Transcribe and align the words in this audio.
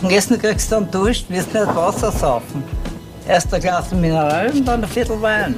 Und 0.00 0.12
Essen 0.12 0.38
kriegst 0.38 0.70
du 0.70 0.76
dann 0.76 0.90
Dusch, 0.92 1.24
wirst 1.28 1.52
nicht 1.52 1.66
Wasser 1.74 2.12
saufen. 2.12 2.62
Erst 3.26 3.52
ein 3.52 3.60
Glas 3.60 3.90
Mineral 3.90 4.48
und 4.52 4.64
dann 4.64 4.84
ein 4.84 4.88
Viertel 4.88 5.20
Wein. 5.20 5.56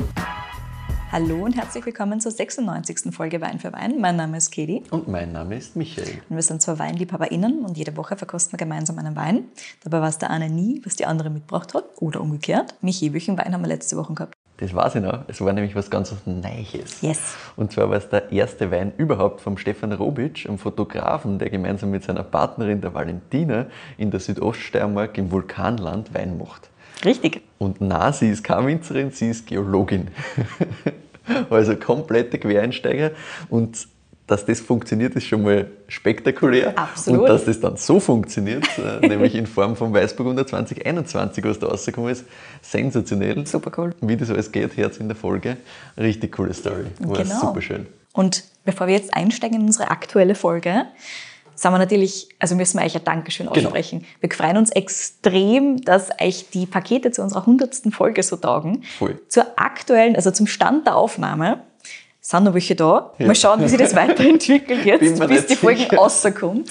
Hallo 1.12 1.44
und 1.44 1.56
herzlich 1.56 1.84
willkommen 1.84 2.22
zur 2.22 2.32
96. 2.32 3.14
Folge 3.14 3.40
Wein 3.42 3.58
für 3.58 3.70
Wein. 3.74 4.00
Mein 4.00 4.16
Name 4.16 4.38
ist 4.38 4.50
Kedi. 4.50 4.82
Und 4.90 5.08
mein 5.08 5.32
Name 5.32 5.56
ist 5.56 5.76
Michael. 5.76 6.22
Und 6.30 6.36
wir 6.36 6.42
sind 6.42 6.62
zwei 6.62 6.78
WeinliebhaberInnen 6.78 7.66
und 7.66 7.76
jede 7.76 7.94
Woche 7.98 8.16
verkosten 8.16 8.52
wir 8.52 8.58
gemeinsam 8.58 8.98
einen 8.98 9.14
Wein. 9.14 9.44
Dabei 9.84 10.00
weiß 10.00 10.16
der 10.16 10.30
eine 10.30 10.48
nie, 10.48 10.80
was 10.84 10.96
die 10.96 11.04
andere 11.04 11.28
mitgebracht 11.28 11.74
hat 11.74 11.84
oder 11.96 12.22
umgekehrt. 12.22 12.74
Michi, 12.80 13.12
welchen 13.12 13.36
Wein 13.36 13.52
haben 13.52 13.60
wir 13.60 13.68
letzte 13.68 13.98
Woche 13.98 14.14
gehabt? 14.14 14.39
Das 14.60 14.74
weiß 14.74 14.96
ich 14.96 15.02
noch. 15.02 15.20
Es 15.26 15.40
war 15.40 15.54
nämlich 15.54 15.74
was 15.74 15.90
ganz 15.90 16.14
Neues. 16.26 17.00
Yes. 17.00 17.18
Und 17.56 17.72
zwar 17.72 17.88
war 17.88 17.96
es 17.96 18.10
der 18.10 18.30
erste 18.30 18.70
Wein 18.70 18.92
überhaupt 18.98 19.40
vom 19.40 19.56
Stefan 19.56 19.92
Robic, 19.92 20.46
einem 20.46 20.58
Fotografen, 20.58 21.38
der 21.38 21.48
gemeinsam 21.48 21.90
mit 21.90 22.04
seiner 22.04 22.22
Partnerin, 22.22 22.82
der 22.82 22.92
Valentina, 22.92 23.66
in 23.96 24.10
der 24.10 24.20
Südoststeiermark 24.20 25.16
im 25.16 25.30
Vulkanland 25.32 26.12
Wein 26.14 26.36
macht. 26.36 26.68
Richtig. 27.04 27.40
Und 27.58 27.80
na, 27.80 28.12
sie 28.12 28.28
ist 28.28 28.44
keine 28.44 28.66
Winzerin, 28.66 29.10
sie 29.10 29.30
ist 29.30 29.46
Geologin. 29.46 30.08
also 31.50 31.76
komplette 31.76 32.38
Quereinsteiger. 32.38 33.12
Und 33.48 33.88
dass 34.30 34.46
das 34.46 34.60
funktioniert, 34.60 35.16
ist 35.16 35.26
schon 35.26 35.42
mal 35.42 35.68
spektakulär. 35.88 36.78
Absolut. 36.78 37.22
Und 37.22 37.28
dass 37.28 37.46
das 37.46 37.58
dann 37.58 37.76
so 37.76 37.98
funktioniert, 37.98 38.64
äh, 38.78 39.04
nämlich 39.08 39.34
in 39.34 39.44
Form 39.46 39.74
von 39.74 39.92
Weißburgunder 39.92 40.46
2021, 40.46 41.42
was 41.44 41.58
da 41.58 41.66
rausgekommen 41.66 42.10
ist, 42.12 42.24
sensationell. 42.62 43.44
Super 43.44 43.72
cool. 43.76 43.92
Wie 44.00 44.16
das 44.16 44.30
alles 44.30 44.52
geht, 44.52 44.76
Herz 44.76 44.98
in 44.98 45.08
der 45.08 45.16
Folge. 45.16 45.56
Richtig 45.98 46.32
coole 46.36 46.54
Story. 46.54 46.84
War 47.00 47.18
Genau. 47.24 47.40
super 47.40 47.60
schön. 47.60 47.86
Und 48.12 48.44
bevor 48.64 48.86
wir 48.86 48.94
jetzt 48.94 49.12
einsteigen 49.14 49.60
in 49.60 49.66
unsere 49.66 49.90
aktuelle 49.90 50.36
Folge, 50.36 50.84
sagen 51.56 51.74
wir 51.74 51.78
natürlich, 51.80 52.28
also 52.38 52.54
müssen 52.54 52.78
wir 52.78 52.86
euch 52.86 52.94
ein 52.94 53.02
Dankeschön 53.04 53.48
Genau. 53.52 53.66
aussprechen. 53.66 54.04
Wir 54.20 54.30
freuen 54.30 54.58
uns 54.58 54.70
extrem, 54.70 55.80
dass 55.82 56.10
euch 56.22 56.50
die 56.54 56.66
Pakete 56.66 57.10
zu 57.10 57.20
unserer 57.22 57.40
100. 57.46 57.92
Folge 57.92 58.22
so 58.22 58.36
taugen. 58.36 58.84
Voll. 58.96 59.20
Zur 59.26 59.46
aktuellen, 59.56 60.14
also 60.14 60.30
zum 60.30 60.46
Stand 60.46 60.86
der 60.86 60.94
Aufnahme, 60.94 61.64
sind 62.20 62.44
noch 62.44 62.54
welche 62.54 62.76
da. 62.76 63.12
Ja. 63.18 63.26
Mal 63.26 63.34
schauen, 63.34 63.62
wie 63.62 63.68
sich 63.68 63.78
das 63.78 63.96
weiterentwickelt 63.96 64.84
jetzt, 64.84 65.26
bis 65.26 65.46
die 65.46 65.56
Folge 65.56 65.80
sicher. 65.80 65.96
rauskommt. 65.96 66.70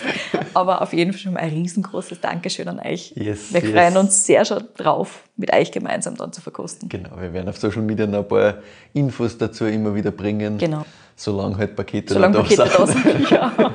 Aber 0.54 0.82
auf 0.82 0.94
jeden 0.94 1.12
Fall 1.12 1.20
schon 1.20 1.34
mal 1.34 1.40
ein 1.40 1.50
riesengroßes 1.50 2.22
Dankeschön 2.22 2.68
an 2.68 2.80
euch. 2.80 3.14
Yes, 3.16 3.52
wir 3.52 3.62
yes. 3.62 3.72
freuen 3.72 3.98
uns 3.98 4.26
sehr 4.26 4.46
schon 4.46 4.64
drauf, 4.78 5.24
mit 5.38 5.52
euch 5.52 5.72
gemeinsam 5.72 6.16
dann 6.16 6.32
zu 6.32 6.42
verkosten. 6.42 6.88
Genau, 6.88 7.10
wir 7.20 7.34
werden 7.34 7.50
auf 7.50 7.58
Social 7.58 7.82
Media 7.82 8.06
noch 8.06 8.20
ein 8.20 8.28
paar 8.28 8.56
Infos 8.94 9.38
dazu 9.38 9.66
immer 9.66 9.96
wieder 9.96 10.12
bringen. 10.12 10.58
Genau. 10.60 10.86
Solange 11.16 11.58
halt 11.58 11.76
Pakete 11.76 12.14
Solange 12.14 12.38
da 12.38 12.42
Pakete 12.44 12.64
da 12.64 12.88
sind. 12.88 13.04
sind. 13.04 13.32
Ja. 13.32 13.52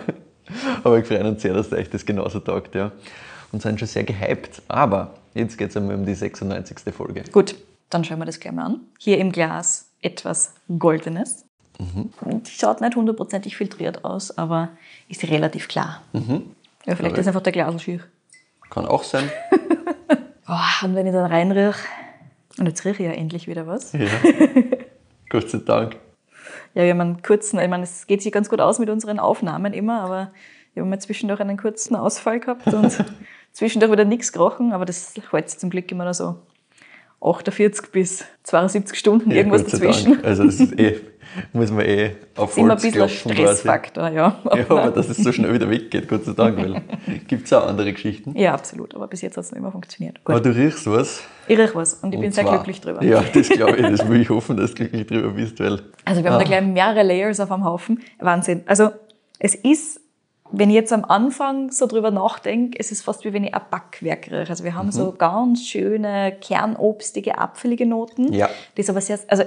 Aber 0.85 0.97
wir 0.97 1.05
freuen 1.05 1.27
uns 1.27 1.43
sehr, 1.43 1.55
dass 1.55 1.73
euch 1.73 1.91
das 1.91 2.07
genauso 2.07 2.39
taugt, 2.41 2.75
ja. 2.75 2.93
Und 3.51 3.63
sind 3.63 3.79
schon 3.79 3.89
sehr 3.89 4.05
gehypt. 4.05 4.63
Aber 4.69 5.15
jetzt 5.35 5.59
geht 5.59 5.71
es 5.71 5.77
einmal 5.77 5.97
um 5.97 6.07
die 6.07 6.15
96. 6.15 6.95
Folge. 6.95 7.25
Gut, 7.33 7.57
dann 7.91 8.05
schauen 8.05 8.19
wir 8.19 8.27
das 8.27 8.41
gleich 8.41 8.55
mal 8.55 8.67
an. 8.67 8.81
Hier 8.99 9.19
im 9.19 9.33
Glas 9.33 9.91
etwas 10.01 10.55
Goldenes. 10.79 11.45
Mhm. 11.79 12.11
Schaut 12.47 12.81
nicht 12.81 12.97
hundertprozentig 12.97 13.57
filtriert 13.57 14.05
aus, 14.05 14.37
aber 14.37 14.71
ist 15.09 15.25
relativ 15.25 15.69
klar. 15.69 16.03
Ja, 16.87 16.97
vielleicht 16.97 17.19
ist 17.19 17.27
einfach 17.27 17.43
der 17.43 17.53
Glasel 17.53 17.81
schier. 17.81 18.01
Kann 18.71 18.87
auch 18.87 19.03
sein. 19.03 19.31
Oh, 20.47 20.85
und 20.85 20.95
wenn 20.95 21.07
ich 21.07 21.13
dann 21.15 21.25
reinrieche, 21.25 21.79
und 22.59 22.67
jetzt 22.67 22.85
rieche 22.85 23.03
ich 23.03 23.09
ja 23.09 23.15
endlich 23.15 23.49
wieder 23.49 23.67
was. 23.67 23.93
Ja. 23.93 24.07
Gott 25.31 25.49
sei 25.49 25.59
Dank. 25.65 25.97
Ja, 26.75 26.83
wir 26.83 26.91
haben 26.91 27.01
einen 27.01 27.23
kurzen, 27.23 27.59
ich 27.59 27.69
meine, 27.69 27.85
es 27.85 28.07
geht 28.07 28.23
sich 28.23 28.31
ganz 28.31 28.51
gut 28.51 28.61
aus 28.61 28.79
mit 28.79 28.91
unseren 28.91 29.19
Aufnahmen 29.19 29.73
immer, 29.73 30.03
aber 30.03 30.33
wir 30.75 30.83
haben 30.83 30.91
mal 30.91 31.01
zwischendurch 31.01 31.41
einen 31.41 31.57
kurzen 31.57 31.97
Ausfall 31.97 32.41
gehabt 32.41 32.67
und 32.67 33.05
zwischendurch 33.53 33.91
wieder 33.91 34.05
nichts 34.05 34.33
gerochen, 34.33 34.73
aber 34.73 34.85
das 34.85 35.15
hält 35.31 35.49
sich 35.49 35.59
zum 35.59 35.71
Glück 35.71 35.91
immer 35.91 36.05
noch 36.05 36.15
so 36.15 36.37
48 37.25 37.91
bis 37.91 38.25
72 38.43 38.99
Stunden, 38.99 39.31
Ja, 39.31 39.39
irgendwas 39.39 39.65
dazwischen. 39.65 40.13
Dank. 40.15 40.25
Also 40.25 40.45
das 40.45 40.61
ist 40.61 40.79
eh, 40.79 41.01
muss 41.53 41.71
man 41.71 41.85
eh 41.87 42.11
auf 42.37 42.51
ist 42.51 42.59
immer 42.59 42.75
ein 42.75 42.79
Holz 42.83 42.83
bisschen. 42.83 43.09
Stressfaktor, 43.35 44.09
ja. 44.11 44.37
Ja, 44.55 44.65
aber 44.69 44.91
dass 44.91 45.09
es 45.09 45.17
so 45.17 45.33
schnell 45.33 45.53
wieder 45.55 45.69
weggeht, 45.71 46.07
Gott 46.09 46.25
sei 46.25 46.33
Dank, 46.33 46.59
weil 46.59 46.83
gibt 47.27 47.47
es 47.47 47.53
auch 47.53 47.67
andere 47.67 47.93
Geschichten. 47.93 48.37
Ja, 48.37 48.53
absolut. 48.55 48.95
Aber 48.95 49.09
bis 49.09 49.23
jetzt 49.23 49.37
hat 49.37 49.45
es 49.45 49.51
noch 49.51 49.59
immer 49.59 49.73
funktioniert. 49.73 50.21
Aber 50.25 50.35
Gut. 50.35 50.47
du 50.47 50.51
riechst 50.57 50.87
was. 50.91 51.23
Ich 51.49 51.59
riech 51.59 51.75
was 51.75 51.95
und 51.95 52.11
ich 52.13 52.17
und 52.19 52.23
bin 52.23 52.33
sehr 52.33 52.45
zwar- 52.45 52.55
glücklich 52.57 52.81
drüber. 52.81 53.03
Ja, 53.03 53.23
das 53.33 53.49
glaube 53.49 53.77
ich, 53.77 53.83
das 53.87 54.09
will 54.09 54.21
ich 54.21 54.29
hoffen, 54.31 54.57
dass 54.57 54.71
du 54.71 54.77
glücklich 54.77 55.07
drüber 55.07 55.31
bist, 55.31 55.59
weil 55.61 55.81
Also 56.05 56.23
wir 56.23 56.31
haben 56.31 56.39
da 56.39 56.45
Ah. 56.45 56.49
gleich 56.49 56.63
mehrere 56.63 57.03
Layers 57.03 57.41
auf 57.41 57.51
einem 57.51 57.65
Haufen. 57.65 58.01
Wahnsinn. 58.21 58.63
Also 58.67 58.91
es 59.39 59.55
ist, 59.55 60.01
wenn 60.59 60.71
ich 60.71 60.75
jetzt 60.75 60.93
am 60.93 61.05
Anfang 61.05 61.71
so 61.71 61.87
drüber 61.87 62.11
nachdenke, 62.11 62.79
es 62.79 62.91
ist 62.93 63.03
fast 63.03 63.25
wie 63.25 63.33
wenn 63.33 63.45
ich 63.45 63.55
ein 63.55 63.63
Backwerk 63.71 64.27
rieche. 64.31 64.51
Also 64.51 64.65
wir 64.65 64.75
haben 64.75 64.91
so 64.93 65.13
Mhm. 65.13 65.19
ganz 65.19 65.67
schöne, 65.67 66.37
kernobstige, 66.41 67.39
apfelige 67.39 67.87
Noten. 67.87 68.33
Ja. 68.33 68.49
Das 68.77 68.89
aber 68.91 69.01
sehr, 69.01 69.19
also 69.29 69.45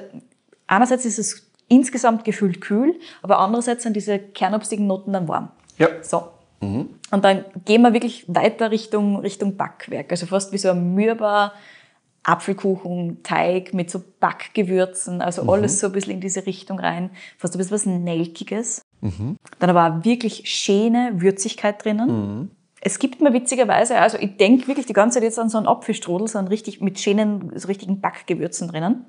einerseits 0.67 1.05
ist 1.05 1.19
es 1.19 1.49
insgesamt 1.67 2.23
gefühlt 2.23 2.61
kühl, 2.61 2.95
aber 3.21 3.39
andererseits 3.39 3.83
sind 3.83 3.95
diese 3.95 4.19
kernobstigen 4.19 4.87
Noten 4.87 5.13
dann 5.13 5.27
warm. 5.27 5.49
ja, 5.77 5.87
So. 6.01 6.29
Und 6.59 7.23
dann 7.23 7.45
gehen 7.65 7.83
wir 7.83 7.93
wirklich 7.93 8.25
weiter 8.27 8.71
Richtung, 8.71 9.17
Richtung 9.17 9.57
Backwerk. 9.57 10.09
Also 10.11 10.25
fast 10.25 10.51
wie 10.53 10.57
so 10.57 10.69
ein 10.71 10.95
mürber 10.95 11.53
Apfelkuchen, 12.23 13.21
Teig 13.23 13.73
mit 13.73 13.89
so 13.91 14.01
Backgewürzen. 14.19 15.21
Also 15.21 15.49
alles 15.51 15.79
so 15.79 15.87
ein 15.87 15.93
bisschen 15.93 16.13
in 16.13 16.19
diese 16.21 16.45
Richtung 16.45 16.79
rein. 16.79 17.11
Fast 17.37 17.53
ein 17.55 17.59
bisschen 17.59 17.75
was 17.75 17.85
Nelkiges. 17.85 18.81
Dann 19.01 19.69
aber 19.69 19.87
auch 19.87 20.05
wirklich 20.05 20.43
schöne 20.45 21.13
Würzigkeit 21.15 21.83
drinnen. 21.83 22.51
Es 22.81 22.99
gibt 22.99 23.21
mir 23.21 23.33
witzigerweise, 23.33 23.97
also 23.97 24.17
ich 24.19 24.37
denke 24.37 24.67
wirklich 24.67 24.85
die 24.85 24.93
ganze 24.93 25.15
Zeit 25.15 25.23
jetzt 25.23 25.39
an 25.39 25.49
so 25.49 25.57
einen 25.57 25.67
Apfelstrudel, 25.67 26.27
so 26.27 26.37
einen 26.37 26.47
richtig, 26.47 26.79
mit 26.79 26.99
schönen, 26.99 27.51
so 27.55 27.67
richtigen 27.67 28.01
Backgewürzen 28.01 28.67
drinnen. 28.67 29.05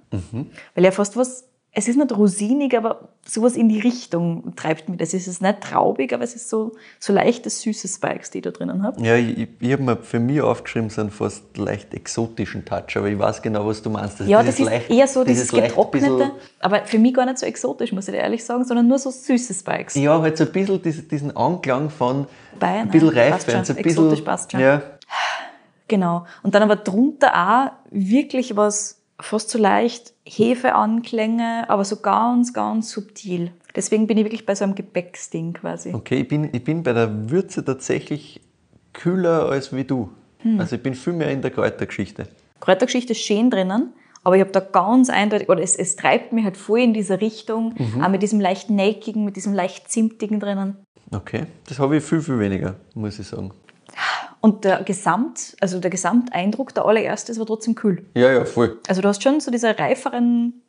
Weil 0.74 0.84
ja 0.84 0.90
fast 0.90 1.16
was, 1.16 1.48
es 1.78 1.86
ist 1.86 1.96
nicht 1.96 2.16
rosinig, 2.16 2.76
aber 2.76 3.08
sowas 3.24 3.54
in 3.56 3.68
die 3.68 3.78
Richtung 3.78 4.54
treibt 4.56 4.88
mich 4.88 4.98
das. 4.98 5.14
Es 5.14 5.28
ist 5.28 5.40
nicht 5.40 5.60
traubig, 5.60 6.12
aber 6.12 6.24
es 6.24 6.34
ist 6.34 6.48
so, 6.48 6.72
so 6.98 7.12
leichte, 7.12 7.48
süße 7.50 7.86
Spikes, 7.86 8.30
die 8.30 8.38
ich 8.38 8.44
da 8.44 8.50
drinnen 8.50 8.82
habe. 8.82 9.00
Ja, 9.00 9.14
ich, 9.14 9.46
ich 9.60 9.72
habe 9.72 9.82
mir 9.84 9.96
für 9.96 10.18
mich 10.18 10.40
aufgeschrieben, 10.40 10.90
so 10.90 11.02
einen 11.02 11.10
fast 11.10 11.56
leicht 11.56 11.94
exotischen 11.94 12.64
Touch, 12.64 12.96
aber 12.96 13.06
ich 13.08 13.16
weiß 13.18 13.40
genau, 13.42 13.64
was 13.66 13.80
du 13.80 13.90
meinst. 13.90 14.20
Also 14.20 14.30
Ja, 14.30 14.42
dieses 14.42 14.56
das 14.56 14.66
ist 14.66 14.70
leicht- 14.72 14.90
eher 14.90 15.06
so 15.06 15.22
dieses, 15.24 15.52
leicht 15.52 15.68
getrocknete, 15.68 16.32
aber 16.58 16.84
für 16.84 16.98
mich 16.98 17.14
gar 17.14 17.26
nicht 17.26 17.38
so 17.38 17.46
exotisch, 17.46 17.92
muss 17.92 18.08
ich 18.08 18.14
dir 18.14 18.20
ehrlich 18.20 18.44
sagen, 18.44 18.64
sondern 18.64 18.88
nur 18.88 18.98
so 18.98 19.10
süße 19.10 19.54
Spikes. 19.54 19.94
Ja, 19.94 20.20
halt 20.20 20.36
so 20.36 20.44
ein 20.44 20.52
bisschen 20.52 20.82
diesen, 20.82 21.08
diesen 21.08 21.36
Anklang 21.36 21.90
von 21.90 22.26
Wobei, 22.54 22.66
ein 22.80 22.88
bisschen 22.90 23.08
reif 23.10 23.46
werden, 23.46 23.64
so 23.64 23.72
ein 23.72 23.76
Exotisch 23.78 24.10
bisschen. 24.10 24.24
passt 24.24 24.50
schon. 24.50 24.60
Ja, 24.60 24.82
Genau. 25.86 26.26
Und 26.42 26.54
dann 26.54 26.62
aber 26.62 26.76
drunter 26.76 27.32
auch 27.34 27.70
wirklich 27.90 28.54
was 28.56 28.97
fast 29.20 29.50
so 29.50 29.58
leicht 29.58 30.14
Hefeanklänge, 30.24 31.64
aber 31.68 31.84
so 31.84 31.96
ganz, 31.96 32.52
ganz 32.52 32.90
subtil. 32.90 33.52
Deswegen 33.74 34.06
bin 34.06 34.18
ich 34.18 34.24
wirklich 34.24 34.46
bei 34.46 34.54
so 34.54 34.64
einem 34.64 34.74
Gebäcksding 34.74 35.52
quasi. 35.52 35.92
okay, 35.94 36.20
ich 36.20 36.28
bin, 36.28 36.48
ich 36.52 36.64
bin 36.64 36.82
bei 36.82 36.92
der 36.92 37.30
Würze 37.30 37.64
tatsächlich 37.64 38.40
kühler 38.92 39.48
als 39.48 39.74
wie 39.74 39.84
du. 39.84 40.10
Hm. 40.38 40.60
Also 40.60 40.76
ich 40.76 40.82
bin 40.82 40.94
viel 40.94 41.12
mehr 41.12 41.30
in 41.30 41.42
der 41.42 41.50
Kräutergeschichte. 41.50 42.28
Kräutergeschichte 42.60 43.12
ist 43.12 43.20
schön 43.20 43.50
drinnen, 43.50 43.92
aber 44.24 44.36
ich 44.36 44.40
habe 44.40 44.50
da 44.50 44.60
ganz 44.60 45.10
eindeutig, 45.10 45.48
oder 45.48 45.62
es, 45.62 45.76
es 45.76 45.96
treibt 45.96 46.32
mich 46.32 46.44
halt 46.44 46.56
voll 46.56 46.80
in 46.80 46.94
diese 46.94 47.20
Richtung, 47.20 47.74
Mhm. 47.78 48.02
auch 48.02 48.08
mit 48.08 48.22
diesem 48.22 48.40
leicht 48.40 48.70
nelkigen, 48.70 49.24
mit 49.24 49.36
diesem 49.36 49.52
leicht 49.54 49.88
zimtigen 49.90 50.40
drinnen. 50.40 50.76
Okay, 51.12 51.46
das 51.68 51.78
habe 51.78 51.96
ich 51.96 52.04
viel, 52.04 52.20
viel 52.20 52.38
weniger, 52.38 52.74
muss 52.94 53.18
ich 53.18 53.26
sagen. 53.26 53.52
Und 54.40 54.64
der 54.64 54.82
Gesamt, 54.84 55.56
also 55.60 55.80
der 55.80 55.90
Gesamteindruck, 55.90 56.72
der 56.74 56.84
allererste, 56.84 57.32
aber 57.34 57.46
trotzdem 57.46 57.74
kühl. 57.74 58.04
Ja, 58.14 58.32
ja, 58.32 58.44
voll. 58.44 58.78
Also 58.88 59.00
du 59.02 59.08
hast 59.08 59.22
schon 59.22 59.40
so 59.40 59.50
diese 59.50 59.76
reiferen 59.78 60.62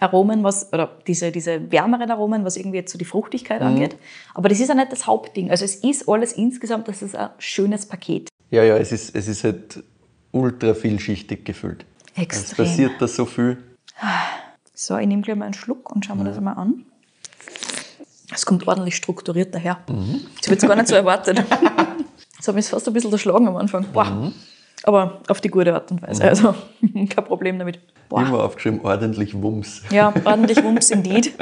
Aromen, 0.00 0.42
was, 0.42 0.72
oder 0.72 0.90
diese, 1.06 1.30
diese 1.30 1.70
wärmeren 1.70 2.10
Aromen, 2.10 2.44
was 2.44 2.56
irgendwie 2.56 2.78
jetzt 2.78 2.90
so 2.92 2.98
die 2.98 3.04
Fruchtigkeit 3.04 3.60
Mhm. 3.60 3.66
angeht. 3.68 3.96
Aber 4.34 4.48
das 4.48 4.58
ist 4.60 4.68
ja 4.68 4.74
nicht 4.74 4.90
das 4.90 5.06
Hauptding. 5.06 5.50
Also 5.50 5.64
es 5.64 5.76
ist 5.76 6.08
alles 6.08 6.32
insgesamt, 6.32 6.88
das 6.88 7.00
ist 7.02 7.14
ein 7.14 7.30
schönes 7.38 7.86
Paket. 7.86 8.28
Ja, 8.50 8.62
ja, 8.64 8.76
es 8.76 8.90
ist, 8.92 9.14
es 9.14 9.28
ist 9.28 9.44
halt 9.44 9.82
ultra 10.32 10.74
vielschichtig 10.74 11.44
gefüllt. 11.44 11.86
Es 12.16 12.22
Extrem. 12.22 12.66
passiert 12.66 12.92
da 12.98 13.06
so 13.08 13.24
viel. 13.24 13.58
So, 14.74 14.98
ich 14.98 15.06
nehme 15.06 15.22
gleich 15.22 15.36
mal 15.36 15.44
einen 15.46 15.54
Schluck 15.54 15.94
und 15.94 16.04
schauen 16.04 16.18
wir 16.18 16.24
das 16.24 16.40
mal 16.40 16.52
an. 16.54 16.84
Es 18.34 18.44
kommt 18.44 18.66
ordentlich 18.66 18.96
strukturiert 18.96 19.54
daher. 19.54 19.78
Mhm. 19.88 20.22
Ich 20.40 20.46
habe 20.48 20.52
jetzt 20.54 20.66
gar 20.66 20.74
nicht 20.76 20.88
so 20.88 20.94
erwartet. 20.96 21.42
Das 22.36 22.48
hat 22.48 22.54
mich 22.54 22.66
fast 22.66 22.86
ein 22.86 22.92
bisschen 22.94 23.12
erschlagen 23.12 23.48
am 23.48 23.56
Anfang. 23.56 23.86
Boah. 23.92 24.04
Mhm. 24.04 24.32
Aber 24.82 25.20
auf 25.28 25.40
die 25.40 25.48
gute 25.48 25.74
Art 25.74 25.90
und 25.90 26.02
Weise. 26.02 26.24
Also 26.24 26.54
kein 26.92 27.24
Problem 27.24 27.58
damit. 27.58 27.80
Boah. 28.08 28.22
Immer 28.22 28.44
aufgeschrieben, 28.44 28.80
ordentlich 28.82 29.34
Wumms. 29.40 29.82
Ja, 29.90 30.12
ordentlich 30.24 30.62
Wumms 30.62 30.90
indeed. 30.90 31.32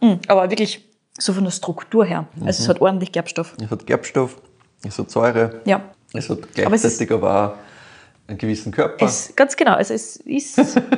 Mm, 0.00 0.14
Aber 0.28 0.50
wirklich 0.50 0.84
so 1.18 1.32
von 1.32 1.44
der 1.44 1.52
Struktur 1.52 2.04
her. 2.04 2.26
Also 2.44 2.62
es 2.62 2.68
hat 2.68 2.80
ordentlich 2.80 3.12
Gerbstoff. 3.12 3.54
Es 3.62 3.70
hat 3.70 3.86
Gerbstoff, 3.86 4.36
es 4.84 4.98
hat 4.98 5.10
Säure, 5.10 5.60
Ja. 5.64 5.82
es 6.12 6.28
hat 6.28 6.38
Aber 6.64 6.74
es 6.74 6.82
gleichzeitig 6.82 7.12
aber, 7.12 7.54
auch 7.54 8.28
einen 8.28 8.38
gewissen 8.38 8.72
Körper. 8.72 9.06
Es, 9.06 9.34
ganz 9.36 9.56
genau. 9.56 9.74
Also 9.74 9.94
es 9.94 10.16
ist. 10.16 10.58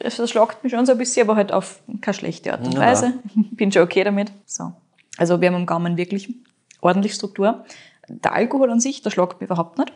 Es 0.00 0.14
verschlagt 0.14 0.62
mich 0.62 0.72
schon 0.72 0.86
so 0.86 0.92
ein 0.92 0.98
bisschen, 0.98 1.26
aber 1.28 1.34
halt 1.34 1.50
auf 1.50 1.80
keine 2.00 2.14
schlechte 2.14 2.52
Art 2.52 2.64
und 2.64 2.74
Ja. 2.74 2.80
Weise. 2.80 3.14
Bin 3.34 3.72
schon 3.72 3.82
okay 3.82 4.04
damit. 4.04 4.30
So. 4.46 4.72
Also 5.16 5.40
wir 5.40 5.48
haben 5.48 5.56
am 5.56 5.66
Gaumen 5.66 5.96
wirklich 5.96 6.32
ordentlich 6.80 7.14
Struktur. 7.14 7.64
Der 8.08 8.32
Alkohol 8.32 8.70
an 8.70 8.80
sich, 8.80 9.02
der 9.02 9.10
schlagt 9.10 9.40
mich 9.40 9.48
überhaupt 9.50 9.78
nicht. 9.78 9.92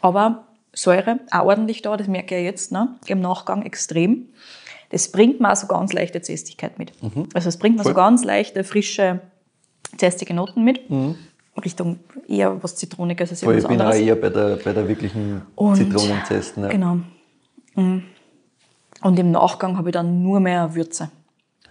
Aber 0.00 0.44
Säure, 0.72 1.20
auch 1.30 1.44
ordentlich 1.46 1.82
da, 1.82 1.96
das 1.96 2.06
merke 2.06 2.34
ich 2.36 2.40
ja 2.42 2.46
jetzt 2.46 2.72
ne? 2.72 2.96
im 3.06 3.20
Nachgang 3.20 3.62
extrem. 3.62 4.26
Das 4.90 5.10
bringt 5.10 5.40
mir 5.40 5.48
also 5.48 5.66
ganz 5.66 5.92
leichte 5.92 6.20
Zästigkeit 6.22 6.78
mit. 6.78 6.92
Also 7.34 7.48
es 7.48 7.56
bringt 7.58 7.76
mir 7.76 7.84
so 7.84 7.94
ganz 7.94 8.24
leichte, 8.24 8.62
frische, 8.62 9.20
zästige 9.96 10.34
Noten 10.34 10.62
mit. 10.64 10.80
Richtung 11.64 11.98
eher 12.28 12.62
was 12.62 12.76
Zitroniges 12.76 13.30
als 13.30 13.42
Voll, 13.42 13.56
ich 13.56 13.66
bin 13.66 13.80
auch 13.80 13.86
anderes. 13.86 14.00
eher 14.02 14.16
bei 14.16 14.28
der, 14.28 14.56
bei 14.56 14.72
der 14.74 14.86
wirklichen 14.88 15.42
Und- 15.54 15.76
Zitronenzesten. 15.76 16.64
Ja. 16.64 16.68
Genau. 16.68 16.98
Mm. 17.74 18.02
Und 19.02 19.18
im 19.18 19.30
Nachgang 19.30 19.76
habe 19.78 19.88
ich 19.88 19.92
dann 19.94 20.22
nur 20.22 20.40
mehr 20.40 20.74
Würze. 20.74 21.10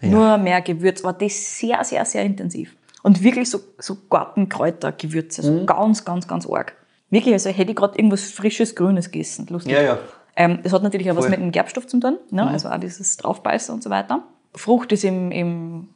Nur 0.01 0.37
mehr 0.37 0.61
Gewürz. 0.61 1.03
Aber 1.03 1.13
das 1.13 1.59
sehr, 1.59 1.83
sehr, 1.83 2.05
sehr 2.05 2.23
intensiv. 2.23 2.75
Und 3.05 3.21
wirklich 3.21 3.51
so, 3.51 3.59
so 3.77 3.97
Gartenkräutergewürze. 4.09 5.43
So 5.43 5.51
Mhm. 5.51 5.65
ganz, 5.67 6.05
ganz, 6.05 6.27
ganz 6.27 6.49
arg. 6.49 6.73
Wirklich, 7.11 7.33
also 7.33 7.51
hätte 7.51 7.69
ich 7.69 7.75
gerade 7.75 7.95
irgendwas 7.99 8.31
Frisches, 8.31 8.73
Grünes 8.73 9.11
gegessen. 9.11 9.45
Lustig. 9.51 9.73
Ja, 9.73 9.81
ja. 9.83 9.99
Ähm, 10.35 10.57
das 10.63 10.73
hat 10.73 10.81
natürlich 10.81 11.11
auch 11.11 11.15
was 11.15 11.25
Voll. 11.25 11.37
Mhm. 11.37 11.43
mit 11.43 11.49
dem 11.49 11.51
Gerbstoff 11.51 11.85
zu 11.85 11.99
tun. 11.99 12.17
Ne? 12.31 12.47
Also 12.47 12.67
auch 12.67 12.79
dieses 12.79 13.15
Draufbeißen 13.17 13.75
und 13.75 13.83
so 13.83 13.91
weiter. 13.91 14.23
Frucht 14.55 14.91
ist 14.91 15.03
im, 15.03 15.31
im, 15.31 15.89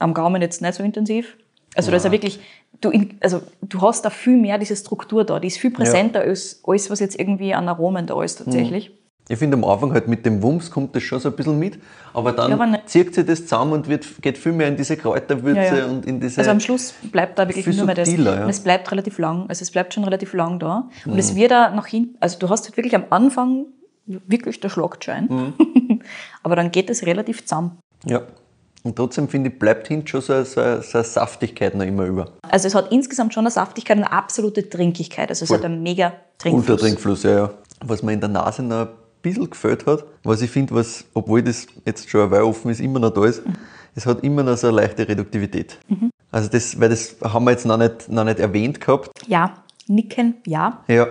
am 0.00 0.12
Gaumen 0.12 0.42
jetzt 0.42 0.60
nicht 0.60 0.74
so 0.74 0.82
intensiv. 0.82 1.36
Also 1.76 1.92
da 1.92 1.98
ist 1.98 2.04
ja 2.04 2.10
wirklich, 2.10 2.40
du, 2.80 2.90
in, 2.90 3.16
also 3.20 3.42
du 3.62 3.80
hast 3.82 4.04
da 4.04 4.10
viel 4.10 4.36
mehr 4.36 4.58
diese 4.58 4.74
Struktur 4.74 5.22
da. 5.22 5.38
Die 5.38 5.46
ist 5.46 5.58
viel 5.58 5.70
präsenter 5.70 6.22
als 6.22 6.62
alles, 6.66 6.90
was 6.90 6.98
jetzt 6.98 7.16
irgendwie 7.16 7.54
an 7.54 7.68
Aromen 7.68 8.08
da 8.08 8.20
ist 8.24 8.38
tatsächlich. 8.38 8.90
Ich 9.28 9.38
finde 9.38 9.56
am 9.56 9.64
Anfang 9.64 9.92
halt 9.92 10.06
mit 10.06 10.24
dem 10.24 10.40
Wumms 10.40 10.70
kommt 10.70 10.94
das 10.94 11.02
schon 11.02 11.18
so 11.18 11.30
ein 11.30 11.34
bisschen 11.34 11.58
mit, 11.58 11.78
aber 12.14 12.30
dann 12.30 12.48
Ja, 12.50 12.54
aber 12.56 12.66
nicht- 12.66 12.88
zieht 12.88 13.12
sich 13.12 13.26
das 13.26 13.42
zusammen 13.42 13.72
und 13.72 13.88
wird, 13.88 14.06
geht 14.22 14.38
viel 14.38 14.52
mehr 14.52 14.68
in 14.68 14.76
diese 14.76 14.96
Kräuterwürze 14.96 15.60
Ja, 15.60 15.76
ja. 15.78 15.86
und 15.86 16.06
in 16.06 16.20
diese. 16.20 16.38
Also 16.38 16.52
am 16.52 16.60
Schluss 16.60 16.94
bleibt 17.10 17.36
da 17.38 17.48
wirklich 17.48 17.66
nur 17.76 17.86
mehr 17.86 17.96
das. 17.96 18.12
ja. 18.12 18.44
Und 18.44 18.48
es 18.50 18.60
bleibt 18.60 18.90
relativ 18.92 19.18
lang. 19.18 19.46
Also 19.48 19.62
es 19.62 19.70
bleibt 19.72 19.92
schon 19.94 20.04
relativ 20.04 20.32
lang 20.32 20.60
da. 20.60 20.88
Und 21.04 21.14
Mhm. 21.14 21.18
es 21.18 21.34
wird 21.34 21.50
da 21.50 21.70
nach 21.70 21.86
hinten, 21.88 22.16
also 22.20 22.38
du 22.38 22.48
hast 22.48 22.66
halt 22.66 22.76
wirklich 22.76 22.94
am 22.94 23.04
Anfang 23.10 23.66
wirklich 24.06 24.60
der 24.60 24.68
Schlagschein. 24.68 25.26
Mhm. 25.28 25.52
Aber 26.44 26.54
dann 26.54 26.70
geht 26.70 26.88
es 26.88 27.04
relativ 27.04 27.44
zusammen. 27.44 27.78
Ja. 28.04 28.22
Und 28.84 28.94
trotzdem 28.94 29.28
finde 29.28 29.50
ich, 29.50 29.58
bleibt 29.58 29.88
hinten 29.88 30.06
schon 30.06 30.20
so, 30.20 30.32
eine- 30.34 30.44
so, 30.44 30.60
eine- 30.60 30.82
so 30.82 30.98
eine 30.98 31.04
Saftigkeit 31.04 31.74
noch 31.74 31.84
immer 31.84 32.04
über. 32.04 32.26
Also 32.48 32.68
es 32.68 32.76
hat 32.76 32.92
insgesamt 32.92 33.34
schon 33.34 33.42
eine 33.42 33.50
Saftigkeit 33.50 33.96
und 33.96 34.04
eine 34.04 34.12
absolute 34.12 34.68
Trinkigkeit. 34.70 35.28
Also 35.30 35.42
es 35.42 35.48
Voll. 35.48 35.58
hat 35.58 35.64
einen 35.64 35.82
mega 35.82 36.12
Trinkfluss. 36.38 36.68
Ultratrinkfluss, 36.70 37.22
ja, 37.24 37.30
ja. 37.32 37.50
Was 37.84 38.04
mir 38.04 38.12
in 38.12 38.20
der 38.20 38.28
Nase 38.28 38.62
noch 38.62 38.86
bisschen 39.30 39.50
gefällt 39.50 39.86
hat, 39.86 40.04
was 40.24 40.42
ich 40.42 40.50
finde, 40.50 40.74
was, 40.74 41.04
obwohl 41.14 41.42
das 41.42 41.66
jetzt 41.84 42.08
schon 42.10 42.22
eine 42.22 42.30
Weile 42.30 42.44
offen 42.46 42.70
ist, 42.70 42.80
immer 42.80 42.98
noch 42.98 43.10
da 43.10 43.24
ist, 43.24 43.42
es 43.94 44.06
hat 44.06 44.22
immer 44.22 44.42
noch 44.42 44.56
so 44.56 44.68
eine 44.68 44.76
leichte 44.76 45.08
Reduktivität. 45.08 45.78
Mhm. 45.88 46.10
Also 46.30 46.48
das, 46.50 46.78
weil 46.78 46.90
das 46.90 47.16
haben 47.22 47.44
wir 47.44 47.52
jetzt 47.52 47.66
noch 47.66 47.78
nicht, 47.78 48.08
noch 48.08 48.24
nicht 48.24 48.38
erwähnt 48.40 48.80
gehabt. 48.80 49.10
Ja, 49.26 49.54
Nicken, 49.88 50.34
ja. 50.46 50.82
Ja, 50.88 51.06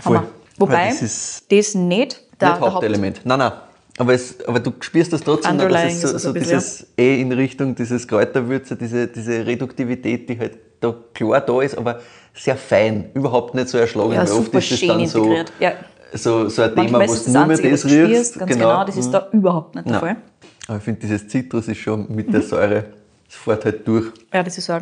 voll. 0.00 0.16
Hammer. 0.18 0.26
Wobei, 0.58 0.88
das 0.88 1.02
ist 1.02 1.44
das 1.50 1.74
nicht 1.74 1.76
der, 1.76 1.88
nicht 1.88 2.16
der 2.40 2.60
Haupt- 2.60 2.72
Hauptelement. 2.74 3.20
Nein, 3.24 3.38
nein. 3.38 3.52
Aber, 3.96 4.14
es, 4.14 4.36
aber 4.46 4.60
du 4.60 4.72
spürst 4.80 5.12
das 5.12 5.22
trotzdem 5.22 5.56
noch, 5.56 5.68
dass 5.68 5.94
es 5.94 6.00
so, 6.02 6.18
so 6.18 6.32
bisschen, 6.32 6.58
dieses 6.58 6.86
eh 6.96 7.20
in 7.20 7.32
Richtung 7.32 7.74
dieses 7.74 8.06
Kräuterwürze, 8.06 8.76
diese, 8.76 9.08
diese 9.08 9.44
Reduktivität, 9.44 10.28
die 10.28 10.38
halt 10.38 10.58
da 10.80 10.94
klar 11.14 11.40
da 11.40 11.60
ist, 11.62 11.76
aber 11.76 12.00
sehr 12.34 12.56
fein, 12.56 13.10
überhaupt 13.14 13.54
nicht 13.56 13.68
so 13.68 13.78
erschlagend. 13.78 14.14
Ja, 14.14 14.20
weil 14.20 14.30
oft 14.30 14.44
super 14.44 14.58
ist 14.58 14.70
das 14.70 14.78
schön 14.78 14.88
dann 14.88 15.06
so, 15.06 15.18
integriert. 15.24 15.52
Ja. 15.58 15.72
So, 16.14 16.48
so 16.48 16.62
ein 16.62 16.74
Thema, 16.74 17.00
wo 17.00 17.14
du 17.14 17.30
nur 17.30 17.46
mehr 17.46 17.56
das 17.58 17.84
riechst. 17.84 18.38
ganz 18.38 18.52
genau. 18.52 18.84
das 18.84 18.96
ist 18.96 19.10
da 19.10 19.28
überhaupt 19.32 19.74
nicht 19.74 19.88
der 19.88 20.00
Fall. 20.00 20.16
Aber 20.66 20.76
ich 20.78 20.82
finde, 20.84 21.00
dieses 21.00 21.26
Zitrus 21.28 21.68
ist 21.68 21.78
schon 21.78 22.06
mit 22.14 22.32
der 22.32 22.42
Säure, 22.42 22.84
das 23.26 23.36
fährt 23.36 23.64
halt 23.64 23.86
durch. 23.88 24.06
Ja, 24.32 24.42
das 24.42 24.58
ist 24.58 24.66
so. 24.66 24.78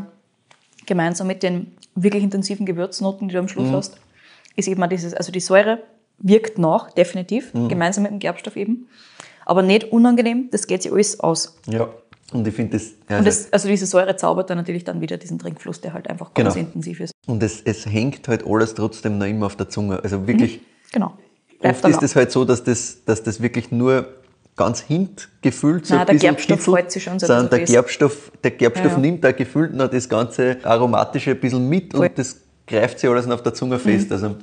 Gemeinsam 0.87 1.27
mit 1.27 1.43
den 1.43 1.73
wirklich 1.95 2.23
intensiven 2.23 2.67
Gewürznoten, 2.67 3.29
die 3.29 3.33
du 3.33 3.39
am 3.39 3.47
Mhm. 3.47 3.49
Schluss 3.49 3.71
hast, 3.73 3.97
ist 4.55 4.69
eben 4.69 4.83
auch 4.83 4.89
dieses, 4.89 5.15
also 5.15 5.33
die 5.33 5.41
Säure 5.41 5.81
wirkt 6.19 6.59
nach, 6.59 6.91
definitiv, 6.93 7.53
Mhm. 7.55 7.69
gemeinsam 7.69 8.03
mit 8.05 8.13
dem 8.13 8.19
Gerbstoff 8.19 8.57
eben. 8.57 8.89
Aber 9.45 9.63
nicht 9.63 9.93
unangenehm, 9.93 10.49
das 10.51 10.67
geht 10.67 10.83
sich 10.83 10.93
alles 10.93 11.21
aus. 11.21 11.57
Ja. 11.69 11.89
Und 12.33 12.47
ich 12.49 12.55
finde 12.55 12.73
das, 12.77 12.93
also, 13.07 13.19
Und 13.21 13.27
das, 13.27 13.53
also 13.53 13.69
diese 13.69 13.87
Säure 13.87 14.17
zaubert 14.17 14.51
dann 14.51 14.59
natürlich 14.59 14.83
dann 14.83 15.01
wieder 15.01 15.17
diesen 15.17 15.39
Trinkfluss, 15.39 15.81
der 15.81 15.93
halt 15.93 16.11
einfach 16.11 16.35
ganz 16.35 16.55
Genau. 16.55 16.67
intensiv 16.67 16.99
ist. 17.01 17.13
und 17.29 17.41
es, 17.43 17.61
es 17.63 17.87
hängt 17.87 18.27
halt 18.27 18.45
alles 18.45 18.75
trotzdem 18.75 19.19
noch 19.19 19.27
immer 19.27 19.47
auf 19.47 19.55
der 19.57 19.69
Zunge. 19.69 20.01
Also 20.03 20.27
wirklich, 20.27 20.61
Genau. 20.93 21.17
Bleibt 21.61 21.77
Oft 21.77 21.85
da 21.85 21.89
ist 21.89 22.03
es 22.03 22.17
halt 22.17 22.31
so, 22.31 22.45
dass 22.45 22.65
das, 22.65 23.05
dass 23.05 23.23
das 23.23 23.41
wirklich 23.43 23.71
nur 23.71 24.07
ganz 24.57 24.81
hint 24.81 25.29
gefüllt 25.43 25.87
so 25.87 25.95
Nein, 25.95 26.01
ein 26.01 26.07
der 26.07 26.13
bisschen 26.15 26.29
Gerbstoff 26.31 26.59
kitzelt, 26.59 26.77
hält 26.77 26.91
sich 26.91 27.03
schon 27.05 27.19
so 27.19 27.27
sondern 27.27 27.51
der. 27.51 27.61
Gerbstoff, 27.61 28.33
der 28.43 28.51
Gerbstoff 28.53 28.87
Ja, 28.87 28.93
ja. 28.93 28.99
nimmt 28.99 29.25
da 29.25 29.33
gefüllt 29.33 29.75
noch 29.75 29.89
das 29.89 30.09
ganze 30.09 30.59
Aromatische 30.63 31.33
ein 31.33 31.41
bisschen 31.41 31.69
mit 31.69 31.93
Voll. 31.93 32.07
Und 32.07 32.19
das 32.19 32.41
greift 32.67 32.99
sich 32.99 33.09
alles 33.09 33.29
auf 33.31 33.43
der 33.43 33.55
Zunge 33.55 33.79
fest. 33.79 34.11
Also, 34.11 34.37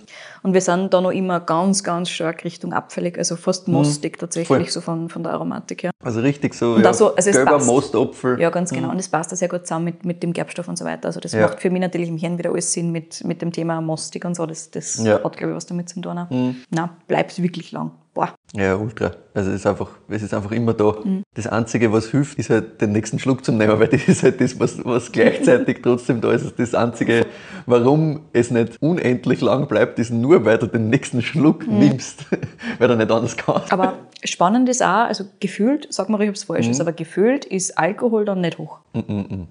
Und 0.43 0.53
wir 0.53 0.61
sind 0.61 0.93
da 0.93 1.01
noch 1.01 1.11
immer 1.11 1.39
ganz, 1.39 1.83
ganz 1.83 2.09
stark 2.09 2.43
Richtung 2.43 2.73
abfällig, 2.73 3.17
also 3.17 3.35
fast 3.35 3.67
mostig 3.67 4.17
tatsächlich, 4.17 4.49
Mhm. 4.59 4.63
Voll. 4.63 4.69
so 4.71 4.81
von, 4.81 5.09
von 5.09 5.23
der 5.23 5.33
Aromatik 5.33 5.83
her. 5.83 5.91
also 6.03 6.19
richtig 6.21 6.53
so, 6.53 6.73
Und 6.75 6.83
ja, 6.83 6.93
so, 6.93 7.15
also 7.15 7.29
es 7.29 7.35
gelber 7.35 7.51
passt. 7.53 7.67
Mostapfel. 7.67 8.39
Ja, 8.39 8.49
ganz 8.49 8.71
genau. 8.71 8.89
Und 8.89 8.97
das 8.97 9.09
passt 9.09 9.31
da 9.31 9.35
sehr 9.35 9.47
gut 9.49 9.67
zusammen 9.67 9.85
mit, 9.85 10.05
mit 10.05 10.23
dem 10.23 10.33
Gerbstoff 10.33 10.67
und 10.67 10.77
so 10.77 10.85
weiter. 10.85 11.07
Also 11.07 11.19
das 11.19 11.33
Ja. 11.33 11.41
macht 11.47 11.59
für 11.61 11.69
mich 11.69 11.81
natürlich 11.81 12.09
im 12.09 12.17
Hirn 12.17 12.37
wieder 12.37 12.51
alles 12.51 12.71
Sinn 12.73 12.91
mit, 12.91 13.23
mit 13.23 13.41
dem 13.41 13.51
Thema 13.51 13.81
Mostig 13.81 14.23
und 14.25 14.35
so. 14.35 14.45
Das, 14.45 14.71
das 14.71 15.03
Ja. 15.03 15.23
hat, 15.23 15.37
glaube 15.37 15.51
ich, 15.51 15.55
was 15.55 15.65
damit 15.65 15.89
zu 15.89 15.99
tun. 16.01 16.25
Mhm. 16.29 16.55
Nein, 16.69 16.89
bleibt 17.07 17.41
wirklich 17.41 17.71
lang. 17.71 17.91
Boah. 18.13 18.35
Ja, 18.55 18.75
ultra. 18.75 19.11
Also 19.33 19.49
es 19.49 19.55
ist 19.57 19.65
einfach, 19.65 19.89
es 20.07 20.21
ist 20.21 20.33
einfach 20.35 20.51
immer 20.51 20.73
da. 20.75 20.95
Mhm. 21.03 21.23
Das 21.33 21.47
Einzige, 21.47 21.91
was 21.91 22.11
hilft, 22.11 22.37
ist 22.37 22.51
halt 22.51 22.79
den 22.79 22.91
nächsten 22.91 23.17
Schluck 23.17 23.43
zu 23.43 23.51
nehmen, 23.51 23.79
weil 23.79 23.87
das 23.87 24.07
ist 24.07 24.21
halt 24.21 24.39
das, 24.39 24.59
was, 24.59 24.85
was 24.85 25.11
gleichzeitig 25.11 25.79
trotzdem 25.83 26.21
da 26.21 26.31
ist. 26.31 26.53
Das 26.59 26.75
Einzige, 26.75 27.25
warum 27.65 28.21
es 28.31 28.51
nicht 28.51 28.79
unendlich 28.81 29.41
lang 29.41 29.67
bleibt, 29.67 29.97
ist 29.97 30.11
nur, 30.11 30.45
weil 30.45 30.59
du 30.59 30.67
den 30.67 30.89
nächsten 30.89 31.23
Schluck 31.23 31.65
nimmst, 31.67 32.25
weil 32.77 32.87
du 32.87 32.95
nicht 32.95 33.09
anders 33.09 33.35
kannst. 33.35 33.71
Mhm. 33.71 33.79
Aber 33.79 33.93
spannend 34.23 34.69
ist 34.69 34.83
auch, 34.83 35.05
also 35.07 35.23
gefühlt, 35.39 35.87
sag 35.89 36.09
mal, 36.09 36.21
ich 36.21 36.27
hab's 36.27 36.43
falsch, 36.43 36.67
Mhm. 36.67 36.71
ist, 36.73 36.81
aber 36.81 36.93
gefühlt 36.93 37.45
ist 37.45 37.75
Alkohol 37.79 38.25
dann 38.25 38.41
nicht 38.41 38.59
hoch. 38.59 38.77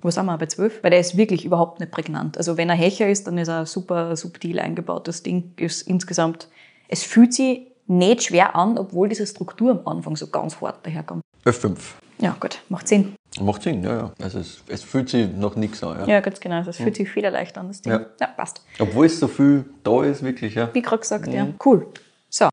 Wo 0.00 0.10
sind 0.10 0.26
wir? 0.26 0.38
Bei 0.38 0.46
12? 0.46 0.84
Weil 0.84 0.92
der 0.92 1.00
ist 1.00 1.16
wirklich 1.16 1.44
überhaupt 1.44 1.80
nicht 1.80 1.90
prägnant. 1.90 2.38
Also 2.38 2.56
wenn 2.56 2.68
er 2.68 2.76
Hecher 2.76 3.08
ist, 3.08 3.26
dann 3.26 3.38
ist 3.38 3.48
er 3.48 3.66
super 3.66 4.14
subtil 4.14 4.60
eingebaut. 4.60 5.08
Das 5.08 5.24
Ding 5.24 5.50
ist 5.56 5.82
insgesamt, 5.88 6.48
es 6.86 7.02
fühlt 7.02 7.34
sich 7.34 7.71
nicht 7.86 8.24
schwer 8.24 8.54
an, 8.56 8.78
obwohl 8.78 9.08
diese 9.08 9.26
Struktur 9.26 9.72
am 9.72 9.86
Anfang 9.86 10.16
so 10.16 10.26
ganz 10.28 10.60
hart 10.60 10.84
daherkommt. 10.86 11.22
F5. 11.44 11.76
Ja, 12.18 12.36
gut, 12.38 12.60
macht 12.68 12.86
Sinn. 12.88 13.14
Macht 13.40 13.62
Sinn, 13.62 13.82
ja, 13.82 13.96
ja. 13.96 14.12
Also 14.22 14.38
es, 14.38 14.62
es 14.68 14.82
fühlt 14.84 15.08
sich 15.08 15.28
noch 15.32 15.56
nichts 15.56 15.82
an, 15.82 16.00
ja. 16.00 16.06
Ja, 16.14 16.20
ganz 16.20 16.38
genau. 16.38 16.56
Also 16.56 16.70
es 16.70 16.76
fühlt 16.76 16.94
sich 16.94 17.10
federleicht 17.10 17.56
an, 17.58 17.68
das 17.68 17.80
Ding. 17.82 17.92
Ja. 17.92 18.06
Ja, 18.20 18.26
passt. 18.28 18.62
Obwohl 18.78 19.06
es 19.06 19.18
so 19.18 19.26
viel 19.26 19.64
da 19.82 20.04
ist, 20.04 20.22
wirklich, 20.22 20.54
ja. 20.54 20.68
Wie 20.72 20.82
gerade 20.82 21.00
gesagt, 21.00 21.26
ja. 21.28 21.46
Cool. 21.64 21.86
So, 22.28 22.48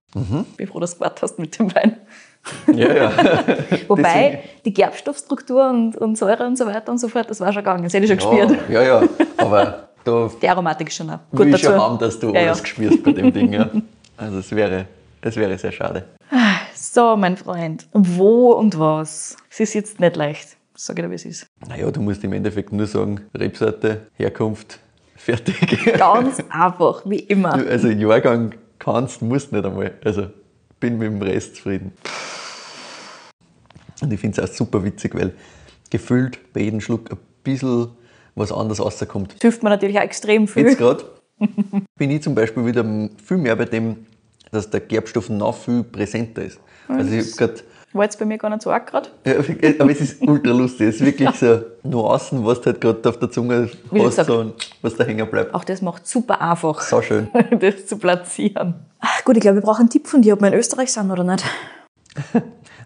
bin 0.57 0.67
froh, 0.67 0.79
dass 0.79 0.91
du 0.93 0.98
gewartet 0.98 1.21
hast 1.21 1.39
mit 1.39 1.57
dem 1.59 1.74
Wein. 1.75 1.98
Ja, 2.74 2.93
ja. 2.93 3.12
Wobei 3.88 4.41
die 4.65 4.74
Gerbstoffstruktur 4.74 5.69
und, 5.69 5.95
und 5.98 6.17
Säure 6.17 6.48
und 6.48 6.57
so 6.57 6.65
weiter 6.65 6.91
und 6.91 6.98
so 6.98 7.07
fort, 7.07 7.29
das 7.29 7.39
war 7.39 7.53
schon 7.53 7.63
gegangen. 7.63 7.83
Das 7.83 7.93
hätte 7.93 8.05
ich 8.12 8.21
schon 8.21 8.38
ja, 8.38 8.45
gespürt. 8.45 8.69
ja, 8.69 8.81
ja. 8.81 9.03
Aber 9.38 9.89
da 10.03 10.29
Die 10.41 10.50
Aromatik 10.50 10.88
ist 10.88 10.95
schon 10.95 11.09
auch 11.09 11.19
will 11.31 11.45
gut 11.45 11.55
ich 11.55 11.62
dazu. 11.62 11.65
schon 11.74 11.81
haben, 11.81 12.00
dass 12.00 12.19
du 12.19 12.27
Ja, 12.33 12.41
ja. 12.41 12.48
alles 12.48 12.67
spürst 12.67 13.03
bei 13.03 13.12
dem 13.12 13.31
Ding, 13.31 13.53
ja. 13.53 13.69
Also 14.17 14.39
es 14.39 14.51
wäre, 14.53 14.86
es 15.21 15.35
wäre 15.35 15.57
sehr 15.57 15.71
schade. 15.71 16.05
So, 16.73 17.15
mein 17.17 17.35
Freund, 17.38 17.88
wo 17.93 18.53
und 18.53 18.79
was? 18.79 19.35
Es 19.49 19.59
ist 19.59 19.73
jetzt 19.73 19.99
nicht 19.99 20.15
leicht. 20.15 20.55
Sag 20.75 20.97
ich 20.97 21.03
dir, 21.03 21.11
wie 21.11 21.15
es 21.15 21.25
ist. 21.25 21.45
Naja, 21.67 21.91
du 21.91 22.01
musst 22.01 22.23
im 22.23 22.31
Endeffekt 22.31 22.71
nur 22.71 22.88
sagen, 22.88 23.21
Rebsorte, 23.35 24.07
Herkunft, 24.13 24.79
fertig. 25.17 25.57
Ganz 25.97 26.41
einfach, 26.49 27.03
wie 27.05 27.19
immer. 27.19 27.53
Also 27.53 27.89
Jahrgang 27.89 28.55
kannst, 28.79 29.21
musst 29.21 29.51
nicht 29.51 29.65
einmal. 29.65 29.93
Also 30.05 30.27
bin 30.79 30.97
mit 30.97 31.07
dem 31.07 31.21
Rest 31.21 31.57
zufrieden. 31.57 31.91
Und 34.01 34.13
ich 34.13 34.19
finde 34.19 34.41
es 34.41 34.49
auch 34.49 34.53
super 34.53 34.83
witzig, 34.83 35.13
weil 35.15 35.33
gefühlt 35.89 36.39
bei 36.53 36.61
jedem 36.61 36.79
Schluck 36.79 37.11
ein 37.11 37.17
bisschen 37.43 37.89
was 38.35 38.53
anderes 38.53 38.79
rauskommt. 38.79 39.33
Das 39.33 39.41
hilft 39.41 39.63
mir 39.63 39.69
natürlich 39.69 39.97
auch 39.97 40.03
extrem 40.03 40.47
viel. 40.47 40.65
Jetzt 40.65 40.77
gerade 40.77 41.03
bin 41.97 42.09
ich 42.09 42.21
zum 42.21 42.35
Beispiel 42.35 42.65
wieder 42.65 42.85
viel 43.23 43.38
mehr 43.38 43.57
bei 43.57 43.65
dem, 43.65 44.05
dass 44.51 44.69
der 44.69 44.79
Gerbstoff 44.81 45.29
noch 45.29 45.55
viel 45.55 45.83
präsenter 45.83 46.43
ist. 46.43 46.59
Also 46.87 47.11
ich 47.13 47.25
habe 47.39 47.51
gerade 47.51 47.63
War 47.93 48.03
jetzt 48.03 48.17
bei 48.19 48.25
mir 48.25 48.37
gar 48.37 48.49
nicht 48.49 48.61
so 48.63 48.71
arg 48.71 48.87
gerade. 48.87 49.09
ja, 49.25 49.35
aber 49.79 49.91
es 49.91 50.01
ist 50.01 50.21
ultra 50.21 50.51
lustig. 50.51 50.87
Es 50.89 50.95
ist 50.95 51.05
wirklich 51.05 51.29
so 51.35 51.61
Nuancen, 51.83 52.45
was 52.45 52.59
du 52.61 52.67
halt 52.67 52.81
gerade 52.81 53.07
auf 53.09 53.19
der 53.19 53.29
Zunge 53.31 53.69
Wie 53.91 53.99
hast, 54.01 54.09
gesagt. 54.17 54.29
und 54.31 54.53
was 54.81 54.95
da 54.95 55.03
hängen 55.03 55.29
bleibt. 55.29 55.53
Auch 55.53 55.63
das 55.63 55.81
macht 55.81 56.07
super 56.07 56.41
einfach, 56.41 56.81
So 56.81 57.01
schön. 57.01 57.29
das 57.59 57.85
zu 57.87 57.97
platzieren. 57.97 58.75
Ach, 58.99 59.23
gut, 59.23 59.37
ich 59.37 59.41
glaube, 59.41 59.57
wir 59.57 59.61
brauchen 59.61 59.81
einen 59.81 59.89
Tipp 59.89 60.07
von 60.07 60.21
dir, 60.21 60.33
ob 60.33 60.41
wir 60.41 60.47
in 60.47 60.53
Österreich 60.55 60.91
sind 60.91 61.09
oder 61.11 61.23
nicht. 61.23 61.43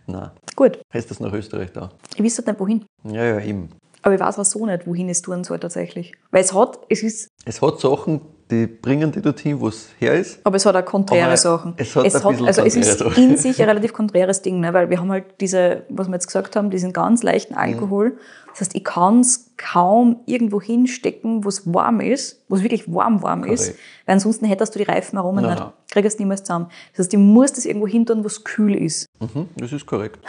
Nein, 0.06 0.32
Gut, 0.56 0.80
heißt 0.94 1.10
das 1.10 1.20
nach 1.20 1.34
Österreich 1.34 1.72
da? 1.72 1.90
ich 2.16 2.22
wüsste 2.24 2.44
nicht, 2.44 2.60
wohin. 2.60 2.86
Ja, 3.06 3.24
ja, 3.24 3.40
eben. 3.40 3.70
Aber 4.02 4.14
ich 4.16 4.20
weiß 4.20 4.38
auch 4.38 4.44
so 4.46 4.66
nicht, 4.66 4.86
wohin 4.86 5.08
es 5.10 5.22
tun 5.22 5.44
soll 5.46 5.60
tatsächlich. 5.60 6.14
Weil 6.30 6.42
es 6.44 6.54
hat, 6.54 6.78
es 6.90 7.04
ist, 7.04 7.30
Es 7.46 7.62
hat 7.62 7.80
Sachen, 7.80 8.20
die 8.52 8.68
bringen 8.68 9.12
die 9.12 9.22
dorthin, 9.22 9.60
wo 9.60 9.68
es 9.68 9.90
her 10.00 10.14
ist. 10.14 10.40
Aber 10.44 10.56
es 10.58 10.66
hat 10.66 10.76
auch 10.76 10.86
konträre 10.86 11.28
Aber 11.28 11.38
Sachen. 11.38 11.74
es 11.78 11.96
hat 11.96 12.04
ein 12.06 12.12
bisschen 12.12 12.48
also 12.48 12.62
es 12.64 12.76
ist 12.76 13.00
Sachen. 13.00 13.32
in 13.32 13.38
sich 13.38 13.62
ein 13.62 13.70
relativ 13.70 13.94
konträres 13.94 14.42
Ding, 14.42 14.60
ne? 14.60 14.74
weil 14.74 14.90
wir 14.90 15.00
haben 15.00 15.12
halt 15.12 15.26
diese, 15.40 15.84
was 15.90 16.08
wir 16.08 16.14
jetzt 16.14 16.28
gesagt 16.28 16.56
haben, 16.56 16.70
diesen 16.70 16.94
ganz 16.94 17.24
leichten 17.24 17.56
Alkohol. 17.56 18.18
Das 18.52 18.62
heißt, 18.62 18.76
ich 18.76 18.84
kann 18.84 19.22
es 19.22 19.52
kaum 19.58 20.20
irgendwo 20.28 20.62
hinstecken, 20.62 21.44
wo 21.44 21.50
es 21.50 21.74
warm 21.74 22.02
ist, 22.02 22.44
wo 22.50 22.56
es 22.56 22.62
wirklich 22.62 22.92
warm 22.94 23.24
warm 23.24 23.44
ist, 23.46 23.64
Korrekt. 23.66 23.80
weil 24.06 24.14
ansonsten 24.14 24.46
hättest 24.46 24.76
du 24.76 24.80
die 24.80 24.86
Reifen 24.86 25.18
herum 25.18 25.38
nicht. 25.38 25.46
nein. 25.46 25.72
Kriegst 25.90 26.20
du 26.20 26.24
niemals 26.24 26.44
zusammen. 26.44 26.68
Das 26.92 27.06
heißt, 27.06 27.14
ich 27.14 27.20
muss 27.20 27.54
das 27.54 27.66
irgendwo 27.66 27.88
hin 27.88 28.06
tun, 28.06 28.24
wo 28.24 28.28
es 28.28 28.44
kühl 28.44 28.76
ist. 28.76 29.08
Mhm, 29.20 29.48
das 29.58 29.72
ist 29.74 29.86
korrekt. 29.88 30.20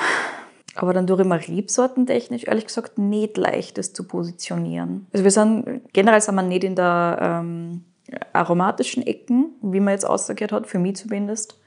Aber 0.77 0.93
dann 0.93 1.07
durch 1.07 1.21
immer 1.21 1.39
rebsortentechnisch, 1.39 2.45
ehrlich 2.45 2.67
gesagt, 2.67 2.99
nicht 2.99 3.37
leicht, 3.37 3.79
das 3.79 3.93
zu 3.93 4.05
positionieren. 4.05 5.07
Also 5.13 5.23
wir 5.25 5.31
sind, 5.31 5.83
generell 5.93 6.21
sind 6.21 6.35
wir 6.35 6.43
nicht 6.43 6.65
in 6.65 6.75
der 6.75 7.19
ähm, 7.21 7.85
aromatischen 8.33 9.07
Ecken, 9.07 9.53
wie 9.63 9.81
man 9.81 9.93
jetzt 9.93 10.05
ausgehört 10.07 10.53
hat, 10.53 10.67
für 10.67 10.79
mich 10.79 10.97
zumindest, 10.97 11.59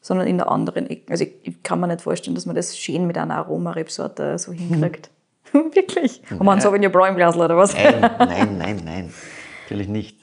sondern 0.00 0.26
in 0.26 0.38
der 0.38 0.50
anderen 0.50 0.88
Ecken. 0.88 1.10
Also 1.12 1.24
ich, 1.24 1.34
ich 1.42 1.62
kann 1.62 1.80
mir 1.80 1.86
nicht 1.88 2.02
vorstellen, 2.02 2.34
dass 2.34 2.46
man 2.46 2.54
das 2.56 2.76
schön 2.78 3.06
mit 3.06 3.16
einer 3.18 3.36
Aromarebsorte 3.36 4.38
so 4.38 4.52
hinkriegt. 4.52 5.10
Wirklich? 5.52 6.20
Und 6.30 6.44
man 6.44 6.60
Sauvignon 6.60 6.92
Blanc 6.92 7.10
im 7.10 7.16
Glas 7.16 7.36
oder 7.36 7.56
was? 7.56 7.74
Nein, 7.74 8.00
nein, 8.18 8.58
nein, 8.58 8.80
nein. 8.84 9.14
Natürlich 9.64 9.88
nicht. 9.88 10.18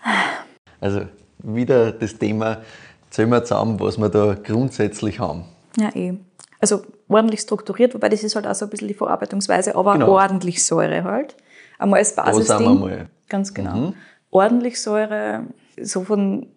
Also 0.80 1.02
wieder 1.40 1.92
das 1.92 2.18
Thema, 2.18 2.62
zählen 3.10 3.30
wir 3.30 3.44
zusammen, 3.44 3.80
was 3.80 3.98
wir 3.98 4.10
da 4.10 4.36
grundsätzlich 4.36 5.20
haben. 5.20 5.46
Ja, 5.78 5.90
eh. 5.96 6.14
Also 6.62 6.84
ordentlich 7.08 7.42
strukturiert, 7.42 7.94
wobei 7.94 8.10
das 8.10 8.24
ist 8.24 8.36
halt 8.36 8.48
auch 8.48 8.56
so 8.56 8.66
ein 8.66 8.70
bisschen 8.70 8.88
die 8.88 8.94
Verarbeitungsweise, 8.94 9.76
aber 9.76 9.94
Genau. 9.94 10.10
ordentlich 10.12 10.64
Säure 10.64 11.04
halt. 11.04 11.36
Einmal 11.78 12.00
als 12.00 12.10
sind 12.10 12.18
wir 12.18 12.32
Basisding. 12.32 12.80
mal. 12.80 13.10
Ganz 13.28 13.54
genau. 13.54 13.94
Ordentlich 14.32 14.82
Säure, 14.82 15.44
so 15.82 16.04
von, 16.04 16.48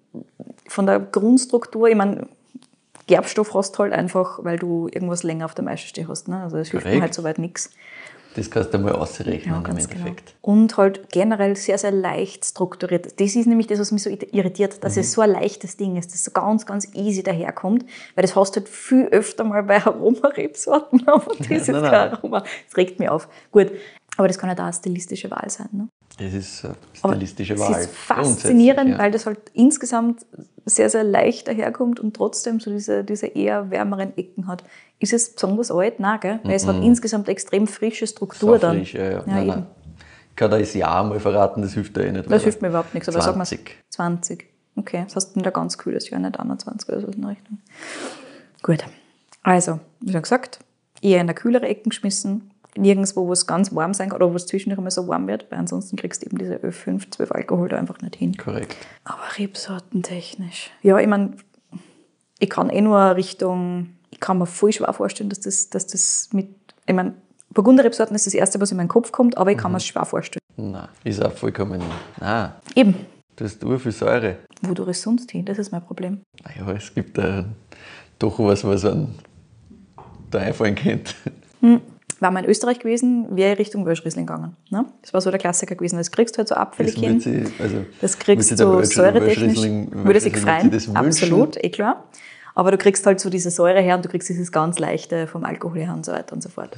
von 0.67 0.87
der 0.87 1.01
Grundstruktur, 1.01 1.89
ich 1.89 1.97
meine, 1.97 2.27
Gerbstoff 3.07 3.55
hast 3.55 3.75
du 3.77 3.79
halt 3.85 3.93
einfach, 3.93 4.45
weil 4.45 4.59
du 4.59 4.89
irgendwas 4.93 5.23
länger 5.23 5.47
auf 5.47 5.55
der 5.55 5.65
Maische 5.65 5.89
stehen 5.89 6.09
hast. 6.09 6.29
Ne? 6.29 6.43
Also 6.43 6.57
das 6.59 6.69
hilft 6.71 6.87
mir 6.87 7.01
halt 7.01 7.15
soweit 7.15 7.39
nichts. 7.39 7.71
Das 8.35 8.51
kannst 8.51 8.73
du 8.75 8.79
mal 8.79 8.93
ausrechnen 8.93 9.53
Ja, 9.55 9.59
im 9.59 9.65
genau. 9.65 9.79
Endeffekt. 9.81 10.35
Und 10.43 10.77
halt 10.77 11.11
generell 11.11 11.57
sehr, 11.57 11.79
sehr 11.79 11.91
leicht 11.91 12.45
strukturiert. 12.45 13.19
Das 13.19 13.35
ist 13.35 13.47
nämlich 13.47 13.67
das, 13.67 13.81
was 13.81 13.91
mich 13.91 14.03
so 14.03 14.11
irritiert, 14.11 14.85
dass 14.85 14.95
Mhm. 14.97 15.01
es 15.01 15.13
so 15.13 15.23
ein 15.23 15.31
leichtes 15.31 15.77
Ding 15.79 15.97
ist, 15.97 16.13
das 16.13 16.23
so 16.23 16.31
ganz, 16.31 16.67
ganz 16.67 16.95
easy 16.95 17.23
daherkommt. 17.23 17.85
Weil 18.15 18.23
das 18.23 18.37
hast 18.37 18.55
du 18.55 18.61
halt 18.61 18.69
viel 18.69 19.07
öfter 19.07 19.43
mal 19.45 19.63
bei 19.63 19.77
Aromarebsorten, 19.85 21.09
aber 21.09 21.35
das 21.39 21.49
ist 21.51 21.69
nein, 21.69 21.83
kein 21.83 21.91
nein. 21.91 22.13
Aroma. 22.13 22.41
Das 22.41 22.77
regt 22.77 23.01
mich 23.01 23.09
auf. 23.09 23.29
Gut, 23.51 23.73
aber 24.19 24.29
das 24.29 24.37
kann 24.37 24.51
halt 24.51 24.59
auch 24.61 24.65
eine 24.65 24.73
stilistische 24.75 25.31
Wahl 25.31 25.49
sein. 25.49 25.69
Ne? 25.73 25.89
Das 26.19 26.35
ist 26.35 26.65
eine 26.65 26.75
Aber 27.03 27.13
stilistische 27.15 27.55
es 27.55 27.61
Wahl. 27.61 27.81
ist 27.81 27.91
faszinierend, 27.95 28.91
ja. 28.91 28.99
weil 28.99 29.11
das 29.11 29.25
halt 29.27 29.39
insgesamt 29.55 30.27
sehr, 30.67 30.91
sehr 30.91 31.05
leicht 31.05 31.49
daherkommt 31.49 31.99
und 32.01 32.15
trotzdem 32.15 32.61
so 32.61 32.71
diese, 32.71 33.05
diese 33.05 33.27
eher 33.29 33.71
wärmeren 33.71 34.13
Ecken 34.19 34.47
hat. 34.49 34.65
Ist 34.99 35.13
es 35.13 35.33
besonders 35.35 35.71
alt? 35.71 36.01
Nein, 36.01 36.21
gell? 36.21 36.41
Weil 36.43 36.53
es 36.55 36.67
hat 36.67 36.83
insgesamt 36.83 37.29
extrem 37.29 37.67
frische 37.67 38.07
Struktur 38.07 38.51
Mhm. 38.51 38.55
So 38.57 38.59
dann. 38.61 38.77
frisch, 38.79 38.95
ja, 38.95 39.05
ja. 39.05 39.11
Ja, 39.13 39.23
nein, 39.27 39.47
nein. 39.47 39.67
Ich 40.31 40.37
kann 40.37 40.51
da 40.51 40.59
das 40.59 40.75
Jahr 40.75 41.05
mal 41.05 41.19
verraten, 41.21 41.63
das 41.63 41.73
hilft 41.75 41.97
da 41.97 42.01
eh 42.03 42.13
nicht. 42.13 42.31
Das 42.31 42.43
hilft 42.43 42.61
mir 42.61 42.69
überhaupt 42.69 42.93
nichts. 42.95 43.09
Aber 43.09 43.21
sag 43.23 43.37
mal 43.37 43.45
20. 43.47 43.77
20. 43.91 44.47
Okay, 44.77 45.05
das 45.05 45.17
heißt 45.17 45.37
wieder 45.37 45.51
ganz 45.53 45.79
kühles 45.79 46.11
Jahr, 46.11 46.21
nicht 46.21 46.39
21 46.39 46.89
oder 46.91 47.01
so 47.01 47.07
in 47.09 47.21
der 47.23 47.31
Richtung. 47.31 47.59
Gut. 48.63 48.85
Also, 49.43 49.81
wie 50.01 50.13
schon 50.13 50.23
gesagt, 50.23 50.59
eher 51.01 51.21
in 51.21 51.27
der 51.29 51.35
kühlere 51.35 51.67
Ecken 51.67 51.91
geschmissen. 51.91 52.51
Nirgendwo, 52.79 53.27
wo 53.27 53.33
es 53.33 53.47
ganz 53.47 53.75
warm 53.75 53.93
sein 53.95 54.11
kann 54.11 54.17
oder 54.23 54.31
wo 54.31 54.37
es 54.37 54.47
zwischendurch 54.47 54.79
immer 54.79 54.91
so 54.91 55.07
warm 55.09 55.27
wird, 55.27 55.47
weil 55.51 55.59
ansonsten 55.59 55.97
kriegst 55.97 56.23
du 56.23 56.27
eben 56.27 56.39
diese 56.39 56.57
Ö5, 56.57 57.11
12 57.11 57.33
Alkohol 57.33 57.69
da 57.69 57.77
einfach 57.79 58.01
nicht 58.01 58.17
hin. 58.17 58.37
Korrekt. 58.37 58.77
Aber 59.05 59.23
rebsortentechnisch. 59.37 60.71
Ja, 60.83 60.99
ich 60.99 61.07
meine, 61.07 61.33
ich 62.39 62.51
kann 62.51 62.71
eh 62.71 62.81
nur 62.81 63.17
Richtung, 63.17 63.91
ich 64.11 64.21
kann 64.21 64.39
mir 64.39 64.47
voll 64.47 64.73
schwer 64.73 64.93
vorstellen, 64.93 65.29
dass 65.31 65.41
das, 65.41 65.71
dass 65.71 65.87
das 65.87 66.29
mit, 66.33 66.49
ich 66.87 66.95
meine, 66.95 67.15
Burgunderrebsorten 67.53 68.15
ist 68.15 68.27
das 68.27 68.35
Erste, 68.35 68.61
was 68.61 68.71
in 68.71 68.77
meinen 68.77 68.89
Kopf 68.89 69.11
kommt, 69.11 69.37
aber 69.39 69.51
ich 69.51 69.59
kann 69.59 69.73
mir 69.73 69.79
es 69.79 69.87
schwer 69.87 70.05
vorstellen. 70.05 70.43
Nein, 70.57 70.89
ist 71.05 71.25
auch 71.25 71.33
vollkommen. 71.33 71.83
Nein, 72.21 72.53
Eben, 72.75 72.95
du 73.37 73.45
hast 73.45 73.63
viel 73.83 73.93
Säure. 73.93 74.37
wodurch 74.63 74.91
es 74.91 75.03
sonst 75.03 75.31
hin, 75.31 75.45
das 75.45 75.59
ist 75.59 75.73
mein 75.73 75.83
Problem. 75.85 76.21
Naja, 76.45 76.73
es 76.73 76.93
gibt 76.95 77.17
da 77.17 77.45
doch 78.19 78.39
was, 78.39 78.65
was 78.65 78.85
an 78.85 79.15
da 80.31 80.41
einfallen 80.41 80.75
könnte. 80.75 81.15
War 82.21 82.31
man 82.33 82.45
in 82.45 82.51
Österreich 82.51 82.81
gewesen, 82.81 83.37
wäre 83.37 83.53
ich 83.53 83.59
Richtung 83.61 83.87
Wölschriesling 83.87 84.27
gegangen. 84.27 84.57
Ne? 84.71 84.85
Das 85.03 85.15
war 85.15 85.21
so 85.21 85.31
der 85.31 85.39
Klassiker 85.39 85.77
gewesen. 85.77 85.97
Das 85.99 86.11
kriegst 86.11 86.35
du 86.35 86.39
halt 86.39 86.49
so 86.49 86.57
abfällig 86.57 86.95
Das 86.95 87.03
hin. 87.05 87.25
wird 87.25 87.47
sie- 87.57 87.63
also, 87.63 87.77
Das 88.01 88.19
kriegst 88.19 88.51
du 88.59 88.65
Wölsch- 88.65 88.95
säuretechnisch. 88.95 89.59
Würde 89.93 90.21
sich 90.21 90.37
freuen, 90.37 90.73
absolut, 90.97 91.57
eh 91.63 91.71
klar. 91.71 92.05
Aber 92.55 92.73
du 92.73 92.79
kriegst 92.79 93.07
halt 93.07 93.21
so 93.21 93.31
diese 93.31 93.51
Säure 93.51 93.81
her 93.81 93.95
und 93.97 94.05
du 94.05 94.09
kriegst 94.09 94.29
dieses 94.29 94.51
ganz 94.51 94.81
leichte 94.81 95.29
vom 95.29 95.45
Alkohol 95.45 95.79
her 95.79 95.95
und 95.95 96.05
so 96.05 96.11
weiter 96.13 96.33
und 96.35 96.43
so 96.43 96.49
fort. 96.49 96.77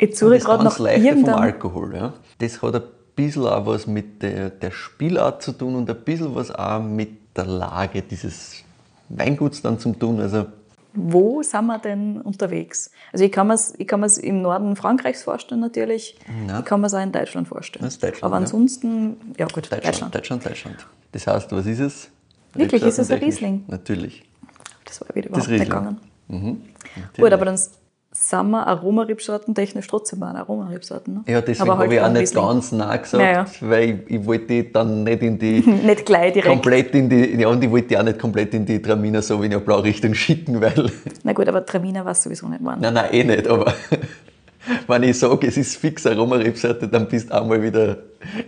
Jetzt 0.00 0.18
suche 0.18 0.36
ich 0.36 0.44
gerade 0.44 0.64
noch 0.64 0.78
leichte 0.80 1.00
vom 1.00 1.08
irgendein... 1.08 1.34
Alkohol. 1.36 1.94
Ja. 1.94 2.12
Das 2.40 2.60
hat 2.60 2.74
ein 2.74 2.82
bisschen 3.14 3.46
auch 3.46 3.66
was 3.66 3.86
mit 3.86 4.20
der, 4.22 4.50
der 4.50 4.72
Spielart 4.72 5.42
zu 5.42 5.52
tun 5.52 5.76
und 5.76 5.88
ein 5.88 5.96
bisschen 6.04 6.34
was 6.34 6.50
auch 6.50 6.82
mit 6.82 7.36
der 7.36 7.46
Lage 7.46 8.02
dieses 8.02 8.64
Weinguts 9.08 9.62
dann 9.62 9.78
zu 9.78 9.92
tun. 9.92 10.20
Also 10.20 10.46
Wo 10.96 11.42
sind 11.42 11.66
wir 11.66 11.78
denn 11.78 12.20
unterwegs? 12.20 12.90
Also 13.12 13.24
ich 13.24 13.32
kann 13.32 13.46
mir 13.46 13.54
es 13.54 13.74
ich 13.78 13.86
kann 13.86 14.00
mir's 14.00 14.18
im 14.18 14.42
Norden 14.42 14.76
Frankreichs 14.76 15.22
vorstellen 15.22 15.60
natürlich. 15.60 16.16
Ja. 16.48 16.60
Ich 16.60 16.64
kann 16.64 16.80
mir 16.80 16.86
es 16.88 16.94
auch 16.94 17.02
in 17.02 17.12
Deutschland 17.12 17.48
vorstellen. 17.48 17.84
Das 17.84 17.94
ist 17.94 18.02
Deutschland, 18.02 18.24
Aber 18.24 18.36
ja. 18.36 18.40
ansonsten, 18.40 19.16
ja 19.38 19.46
gut, 19.46 19.70
Deutschland, 19.70 19.84
Deutschland. 19.84 20.14
Deutschland, 20.14 20.46
Deutschland. 20.46 20.86
Das 21.12 21.26
heißt, 21.26 21.52
was 21.52 21.66
ist 21.66 21.80
es? 21.80 22.10
Wirklich, 22.54 22.82
ist 22.82 22.98
es 22.98 23.10
ein? 23.10 23.18
Riesling? 23.18 23.64
Natürlich. 23.68 24.24
Das 24.84 25.00
war 25.00 25.14
wieder 25.14 25.28
überhaupt 25.28 25.48
nicht 25.48 25.64
gegangen. 25.64 26.00
Mhm. 26.28 26.62
Gut, 27.16 27.32
aber 27.32 27.44
dann 27.44 27.58
sind 28.18 28.50
wir 28.50 28.66
Aromaribsorten 28.66 29.54
technisch 29.54 29.86
trotzdem 29.86 30.18
mal 30.20 30.34
Aromaribsorten. 30.36 31.14
Ne? 31.14 31.20
Ja, 31.26 31.40
deswegen 31.40 31.68
halt 31.70 31.78
habe 31.80 31.94
ich 31.94 32.00
auch 32.00 32.10
nicht 32.12 32.34
ganz 32.34 32.72
nah 32.72 32.96
gesagt, 32.96 33.22
Ja, 33.22 33.32
ja. 33.32 33.46
weil 33.60 33.90
ich, 34.08 34.10
ich 34.20 34.26
wollte 34.26 34.46
die 34.46 34.72
dann 34.72 35.04
nicht 35.04 35.22
in 35.22 35.38
die 35.38 35.60
Nicht 35.84 36.06
gleich 36.06 36.32
direkt. 36.32 36.48
komplett 36.50 36.94
in 36.94 37.08
die, 37.08 37.40
ja, 37.40 37.48
und 37.48 37.62
ich 37.62 37.70
wollte 37.70 37.88
die 37.88 37.98
auch 37.98 38.02
nicht 38.02 38.18
komplett 38.18 38.54
in 38.54 38.64
die 38.66 38.80
Traminer 38.80 39.22
Sauvignon 39.22 39.62
Blau 39.64 39.80
Richtung 39.80 40.14
schicken, 40.14 40.60
weil, 40.60 40.90
Na 41.22 41.32
gut, 41.32 41.48
aber 41.48 41.64
Traminer 41.64 42.04
war 42.04 42.12
es 42.12 42.22
sowieso 42.22 42.48
nicht 42.48 42.64
waren. 42.64 42.80
nein, 42.80 42.94
nein, 42.94 43.12
eh 43.12 43.24
nicht, 43.24 43.46
aber 43.48 43.72
wenn 44.86 45.02
ich 45.02 45.18
sage, 45.18 45.46
es 45.46 45.56
ist 45.56 45.76
fix 45.76 46.06
Aromarebsorte, 46.06 46.88
dann 46.88 47.08
bist 47.08 47.30
du 47.30 47.34
auch 47.34 47.46
mal 47.46 47.62
wieder 47.62 47.98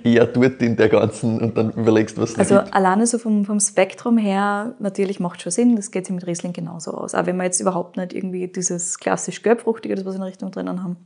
eher 0.03 0.27
dort 0.27 0.61
in 0.63 0.77
der 0.77 0.89
ganzen 0.89 1.41
und 1.41 1.57
dann 1.57 1.71
überlegst, 1.73 2.19
was 2.19 2.31
es 2.31 2.39
Also 2.39 2.57
gibt. 2.57 2.75
alleine 2.75 3.07
so 3.07 3.19
vom, 3.19 3.45
vom 3.45 3.61
Spektrum 3.61 4.19
her, 4.19 4.75
natürlich 4.79 5.21
macht 5.21 5.43
schon 5.43 5.53
Sinn, 5.53 5.77
das 5.77 5.91
geht 5.91 6.07
sich 6.07 6.15
mit 6.15 6.27
Riesling 6.27 6.53
genauso 6.53 6.93
aus. 6.93 7.15
Auch 7.15 7.27
wenn 7.27 7.37
wir 7.37 7.45
jetzt 7.45 7.61
überhaupt 7.61 7.97
nicht 7.97 8.13
irgendwie 8.13 8.49
dieses 8.49 8.99
klassisch 8.99 9.43
gelbfruchtige, 9.43 9.95
das 9.95 10.05
was 10.05 10.15
wir 10.15 10.17
in 10.17 10.21
der 10.23 10.29
Richtung 10.31 10.51
drinnen 10.51 10.83
haben. 10.83 10.97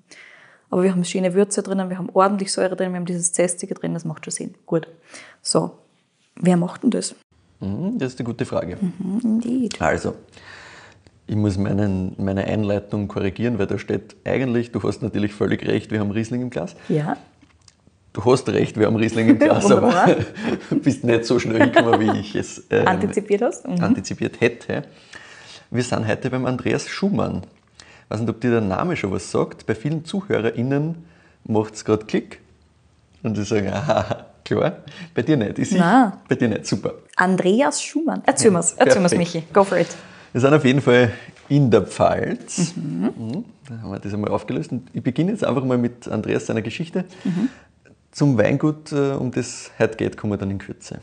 Aber 0.70 0.82
wir 0.82 0.90
haben 0.92 1.04
schöne 1.04 1.34
Würze 1.34 1.62
drinnen, 1.62 1.90
wir 1.90 1.98
haben 1.98 2.08
ordentlich 2.14 2.50
Säure 2.50 2.76
drin, 2.76 2.92
wir 2.92 2.96
haben 2.98 3.04
dieses 3.06 3.32
Zestige 3.32 3.74
drin, 3.74 3.92
das 3.92 4.04
macht 4.06 4.24
schon 4.24 4.32
Sinn. 4.32 4.54
Gut. 4.64 4.88
So, 5.42 5.72
wer 6.36 6.56
macht 6.56 6.82
denn 6.82 6.90
das? 6.90 7.14
Mhm, 7.60 7.98
das 7.98 8.14
ist 8.14 8.20
eine 8.20 8.26
gute 8.26 8.46
Frage. 8.46 8.78
Indeed. 9.22 9.80
Also, 9.82 10.14
ich 11.26 11.36
muss 11.36 11.56
meinen, 11.56 12.14
meine 12.18 12.44
Einleitung 12.44 13.08
korrigieren, 13.08 13.58
weil 13.58 13.66
da 13.66 13.78
steht 13.78 14.16
eigentlich, 14.24 14.72
du 14.72 14.82
hast 14.82 15.02
natürlich 15.02 15.32
völlig 15.32 15.66
recht, 15.66 15.90
wir 15.90 16.00
haben 16.00 16.10
Riesling 16.10 16.42
im 16.42 16.50
Glas. 16.50 16.74
Ja. 16.88 17.16
Du 18.12 18.24
hast 18.24 18.48
recht, 18.48 18.78
wir 18.78 18.86
haben 18.86 18.96
Riesling 18.96 19.28
im 19.28 19.38
Glas, 19.38 19.70
aber 19.70 20.16
bist 20.82 21.04
nicht 21.04 21.24
so 21.24 21.38
schnell 21.38 21.62
hingekommen, 21.62 22.00
wie 22.00 22.18
ich 22.18 22.34
es 22.34 22.66
ähm, 22.70 22.86
Antizipiert 22.86 23.42
hast? 23.42 23.66
Mhm. 23.66 23.82
antizipiert 23.82 24.40
hätte. 24.40 24.82
Wir 25.70 25.82
sind 25.82 26.06
heute 26.06 26.28
beim 26.28 26.44
Andreas 26.44 26.88
Schumann. 26.88 27.42
Ich 27.78 28.10
weiß 28.10 28.20
nicht, 28.20 28.28
ob 28.28 28.40
dir 28.40 28.50
der 28.50 28.60
Name 28.60 28.96
schon 28.96 29.10
was 29.12 29.30
sagt. 29.30 29.64
Bei 29.64 29.74
vielen 29.74 30.04
ZuhörerInnen 30.04 30.96
macht 31.44 31.74
es 31.74 31.84
gerade 31.84 32.04
Klick 32.04 32.40
und 33.22 33.36
sie 33.36 33.44
sagen, 33.44 33.68
aha, 33.72 34.26
klar. 34.44 34.78
Bei 35.14 35.22
dir 35.22 35.38
nicht. 35.38 35.58
Ist 35.58 35.72
ich? 35.72 35.80
Bei 35.80 36.34
dir 36.34 36.48
nicht. 36.48 36.66
Super. 36.66 36.94
Andreas 37.16 37.82
Schumann. 37.82 38.22
Erzähl 38.26 38.50
mir's, 38.50 38.74
erzähl 38.76 39.00
mir's. 39.00 39.14
Michi. 39.14 39.44
Go 39.52 39.64
for 39.64 39.78
it. 39.78 39.88
Wir 40.32 40.40
sind 40.40 40.54
auf 40.54 40.64
jeden 40.64 40.80
Fall 40.80 41.12
in 41.48 41.70
der 41.70 41.82
Pfalz. 41.82 42.74
Mhm. 42.74 43.44
Da 43.68 43.82
haben 43.82 43.90
wir 43.90 43.98
das 43.98 44.14
einmal 44.14 44.30
aufgelöst. 44.30 44.72
Und 44.72 44.88
ich 44.94 45.02
beginne 45.02 45.32
jetzt 45.32 45.44
einfach 45.44 45.64
mal 45.64 45.76
mit 45.76 46.08
Andreas 46.08 46.46
seiner 46.46 46.62
Geschichte. 46.62 47.04
Zum 48.10 48.38
Weingut, 48.38 48.92
äh, 48.92 49.12
um 49.12 49.30
das 49.30 49.70
heute 49.78 49.96
geht, 49.96 50.16
kommen 50.16 50.32
wir 50.32 50.38
dann 50.38 50.50
in 50.50 50.58
Kürze. 50.58 51.00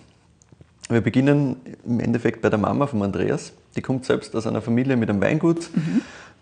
Wir 0.90 1.02
beginnen 1.02 1.58
im 1.86 2.00
Endeffekt 2.00 2.42
bei 2.42 2.50
der 2.50 2.58
Mama 2.58 2.88
von 2.88 3.04
Andreas. 3.04 3.54
Die 3.76 3.82
kommt 3.82 4.06
selbst 4.06 4.36
aus 4.36 4.48
einer 4.48 4.62
Familie 4.62 4.98
mit 4.98 5.10
einem 5.10 5.22
Weingut. 5.22 5.70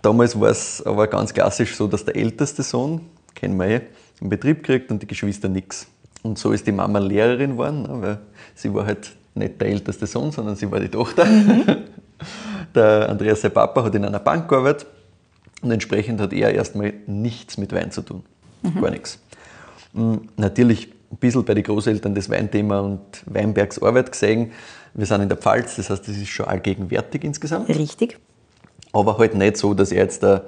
Damals 0.01 0.39
war 0.39 0.49
es 0.49 0.81
aber 0.85 1.07
ganz 1.07 1.33
klassisch 1.33 1.75
so, 1.75 1.87
dass 1.87 2.05
der 2.05 2.15
älteste 2.15 2.63
Sohn, 2.63 3.01
kennen 3.35 3.57
wir 3.57 3.65
eh, 3.65 3.81
einen 4.21 4.29
Betrieb 4.29 4.63
kriegt 4.63 4.89
und 4.89 5.01
die 5.01 5.07
Geschwister 5.07 5.49
nichts. 5.49 5.87
Und 6.23 6.39
so 6.39 6.53
ist 6.53 6.65
die 6.65 6.71
Mama 6.71 6.99
Lehrerin 6.99 7.51
geworden, 7.51 7.81
ne, 7.81 8.01
weil 8.01 8.19
sie 8.55 8.73
war 8.73 8.85
halt 8.85 9.11
nicht 9.35 9.59
der 9.59 9.67
älteste 9.67 10.07
Sohn, 10.07 10.31
sondern 10.31 10.55
sie 10.55 10.71
war 10.71 10.79
die 10.79 10.87
Tochter. 10.87 11.27
Der 12.75 13.09
Andreas, 13.09 13.41
sein 13.41 13.51
Papa, 13.51 13.83
hat 13.83 13.95
in 13.95 14.05
einer 14.05 14.19
Bank 14.19 14.47
gearbeitet 14.49 14.87
und 15.61 15.71
entsprechend 15.71 16.21
hat 16.21 16.33
er 16.33 16.53
erstmal 16.53 16.93
nichts 17.07 17.57
mit 17.57 17.73
Wein 17.73 17.91
zu 17.91 18.01
tun. 18.01 18.23
Gar 18.79 18.91
nichts. 18.91 19.19
Mm, 19.93 20.17
Natürlich 20.35 20.89
ein 21.11 21.17
bisschen 21.17 21.45
bei 21.45 21.53
den 21.53 21.63
Großeltern 21.63 22.13
das 22.15 22.29
Weinthema 22.29 22.79
und 22.79 23.01
Weinbergs 23.25 23.81
Arbeit 23.81 24.11
gesehen. 24.11 24.51
Wir 24.93 25.05
sind 25.05 25.21
in 25.21 25.29
der 25.29 25.37
Pfalz, 25.37 25.75
das 25.75 25.89
heißt, 25.89 26.07
das 26.07 26.17
ist 26.17 26.27
schon 26.27 26.47
allgegenwärtig 26.47 27.23
insgesamt. 27.23 27.69
Richtig. 27.69 28.17
Aber 28.93 29.17
halt 29.17 29.35
nicht 29.35 29.57
so, 29.57 29.73
dass 29.73 29.91
er 29.91 30.03
jetzt 30.03 30.23
da, 30.23 30.43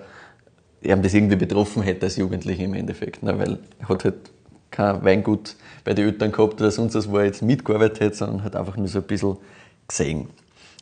er 0.81 0.97
das 0.97 1.13
irgendwie 1.13 1.35
betroffen 1.35 1.83
hätte 1.83 2.05
als 2.05 2.17
Jugendlicher 2.17 2.63
im 2.63 2.73
Endeffekt. 2.73 3.23
Ne? 3.23 3.37
Weil 3.37 3.59
er 3.79 3.89
hat 3.89 4.03
halt 4.03 4.31
kein 4.71 5.03
Weingut 5.03 5.55
bei 5.83 5.93
den 5.93 6.07
Eltern 6.07 6.31
gehabt 6.31 6.59
oder 6.61 6.71
sonst 6.71 6.95
was, 6.95 7.09
wo 7.09 7.17
er 7.17 7.25
jetzt 7.25 7.41
mitgearbeitet 7.41 8.01
hat, 8.01 8.15
sondern 8.15 8.43
hat 8.43 8.55
einfach 8.55 8.77
nur 8.77 8.87
so 8.87 8.99
ein 8.99 9.05
bisschen 9.05 9.37
gesehen. 9.87 10.29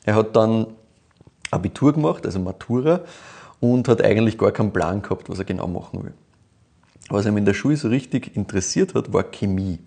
Er 0.06 0.16
hat 0.16 0.36
dann 0.36 0.68
Abitur 1.52 1.94
gemacht, 1.94 2.26
also 2.26 2.40
Matura, 2.40 3.02
und 3.60 3.88
hat 3.88 4.04
eigentlich 4.04 4.38
gar 4.38 4.52
keinen 4.52 4.72
Plan 4.72 5.02
gehabt, 5.02 5.30
was 5.30 5.40
er 5.40 5.46
genau 5.46 5.68
machen 5.68 6.04
will. 6.04 6.14
Was 7.10 7.26
ihm 7.26 7.38
in 7.38 7.46
der 7.46 7.54
Schule 7.54 7.78
so 7.78 7.88
richtig 7.88 8.36
interessiert 8.36 8.94
hat, 8.94 9.14
war 9.14 9.24
Chemie. 9.24 9.80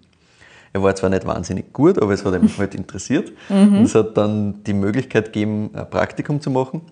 Er 0.73 0.83
war 0.83 0.95
zwar 0.95 1.11
nicht 1.11 1.26
wahnsinnig 1.26 1.73
gut, 1.73 2.00
aber 2.00 2.12
es 2.12 2.25
hat 2.25 2.35
ihn 2.35 2.50
halt 2.59 2.75
interessiert. 2.75 3.33
Mhm. 3.49 3.79
Und 3.79 3.85
es 3.85 3.95
hat 3.95 4.17
dann 4.17 4.62
die 4.64 4.73
Möglichkeit 4.73 5.26
gegeben, 5.26 5.71
ein 5.75 5.88
Praktikum 5.90 6.40
zu 6.40 6.50
machen. 6.50 6.83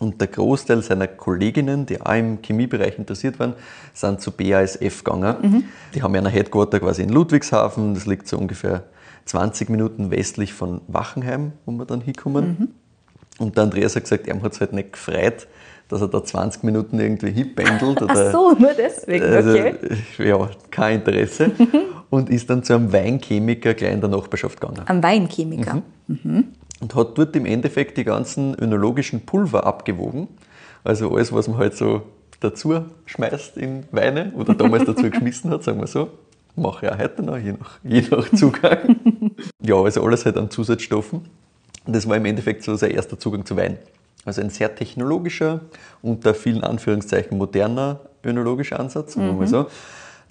Und 0.00 0.20
der 0.20 0.26
Großteil 0.26 0.82
seiner 0.82 1.06
Kolleginnen, 1.06 1.86
die 1.86 2.00
auch 2.00 2.14
im 2.14 2.42
Chemiebereich 2.42 2.98
interessiert 2.98 3.38
waren, 3.38 3.54
sind 3.92 4.20
zu 4.20 4.32
BASF 4.32 5.04
gegangen. 5.04 5.36
Mhm. 5.40 5.64
Die 5.94 6.02
haben 6.02 6.14
ja 6.14 6.20
ein 6.20 6.26
Headquarter 6.26 6.80
quasi 6.80 7.02
in 7.02 7.10
Ludwigshafen. 7.10 7.94
Das 7.94 8.06
liegt 8.06 8.26
so 8.26 8.36
ungefähr 8.36 8.84
20 9.26 9.70
Minuten 9.70 10.10
westlich 10.10 10.52
von 10.52 10.80
Wachenheim, 10.88 11.52
wo 11.64 11.72
wir 11.72 11.84
dann 11.84 12.00
hinkommen. 12.00 12.56
Mhm. 12.58 12.68
Und 13.38 13.56
der 13.56 13.64
Andreas 13.64 13.96
hat 13.96 14.04
gesagt, 14.04 14.28
er 14.28 14.40
hat 14.40 14.52
es 14.52 14.60
halt 14.60 14.72
nicht 14.72 14.92
gefreut, 14.92 15.46
dass 15.88 16.00
er 16.00 16.08
da 16.08 16.24
20 16.24 16.62
Minuten 16.64 16.98
irgendwie 16.98 17.30
hinpendelt. 17.30 18.02
Ach 18.06 18.32
so, 18.32 18.52
nur 18.52 18.72
deswegen, 18.76 19.24
also, 19.24 19.50
okay. 19.50 19.74
Ja, 20.18 20.50
kein 20.70 21.00
Interesse. 21.00 21.50
und 22.10 22.30
ist 22.30 22.48
dann 22.48 22.62
zu 22.62 22.74
einem 22.74 22.92
Weinchemiker 22.92 23.74
gleich 23.74 23.92
in 23.92 24.00
der 24.00 24.10
Nachbarschaft 24.10 24.60
gegangen. 24.60 24.82
Am 24.86 25.02
Weinchemiker? 25.02 25.82
Mhm. 26.06 26.18
Mhm. 26.22 26.44
Und 26.80 26.94
hat 26.94 27.18
dort 27.18 27.34
im 27.36 27.46
Endeffekt 27.46 27.96
die 27.96 28.04
ganzen 28.04 28.54
önologischen 28.58 29.24
Pulver 29.24 29.66
abgewogen. 29.66 30.28
Also 30.82 31.10
alles, 31.14 31.32
was 31.32 31.48
man 31.48 31.58
halt 31.58 31.76
so 31.76 32.02
dazu 32.40 32.84
schmeißt 33.06 33.56
in 33.56 33.84
Weine 33.90 34.32
oder 34.36 34.54
damals 34.54 34.84
dazu 34.84 35.02
geschmissen 35.10 35.50
hat, 35.50 35.64
sagen 35.64 35.80
wir 35.80 35.86
so. 35.86 36.10
Mache 36.56 36.86
ich 36.86 36.92
auch 36.92 36.98
heute 36.98 37.22
noch, 37.22 37.36
je 37.36 37.52
nach, 37.52 37.78
je 37.82 38.02
nach 38.10 38.30
Zugang. 38.32 38.96
ja, 39.60 39.74
also 39.74 40.04
alles 40.04 40.24
halt 40.24 40.36
an 40.36 40.50
Zusatzstoffen. 40.50 41.22
Und 41.86 41.94
das 41.94 42.08
war 42.08 42.16
im 42.16 42.24
Endeffekt 42.24 42.62
so 42.62 42.76
sein 42.76 42.90
erster 42.92 43.18
Zugang 43.18 43.44
zu 43.44 43.56
Wein. 43.56 43.78
Also 44.24 44.40
ein 44.40 44.50
sehr 44.50 44.74
technologischer, 44.74 45.60
unter 46.02 46.34
vielen 46.34 46.64
Anführungszeichen 46.64 47.36
moderner 47.36 48.00
önologischer 48.24 48.80
Ansatz, 48.80 49.16
mal 49.16 49.32
mhm. 49.32 49.46
so, 49.46 49.66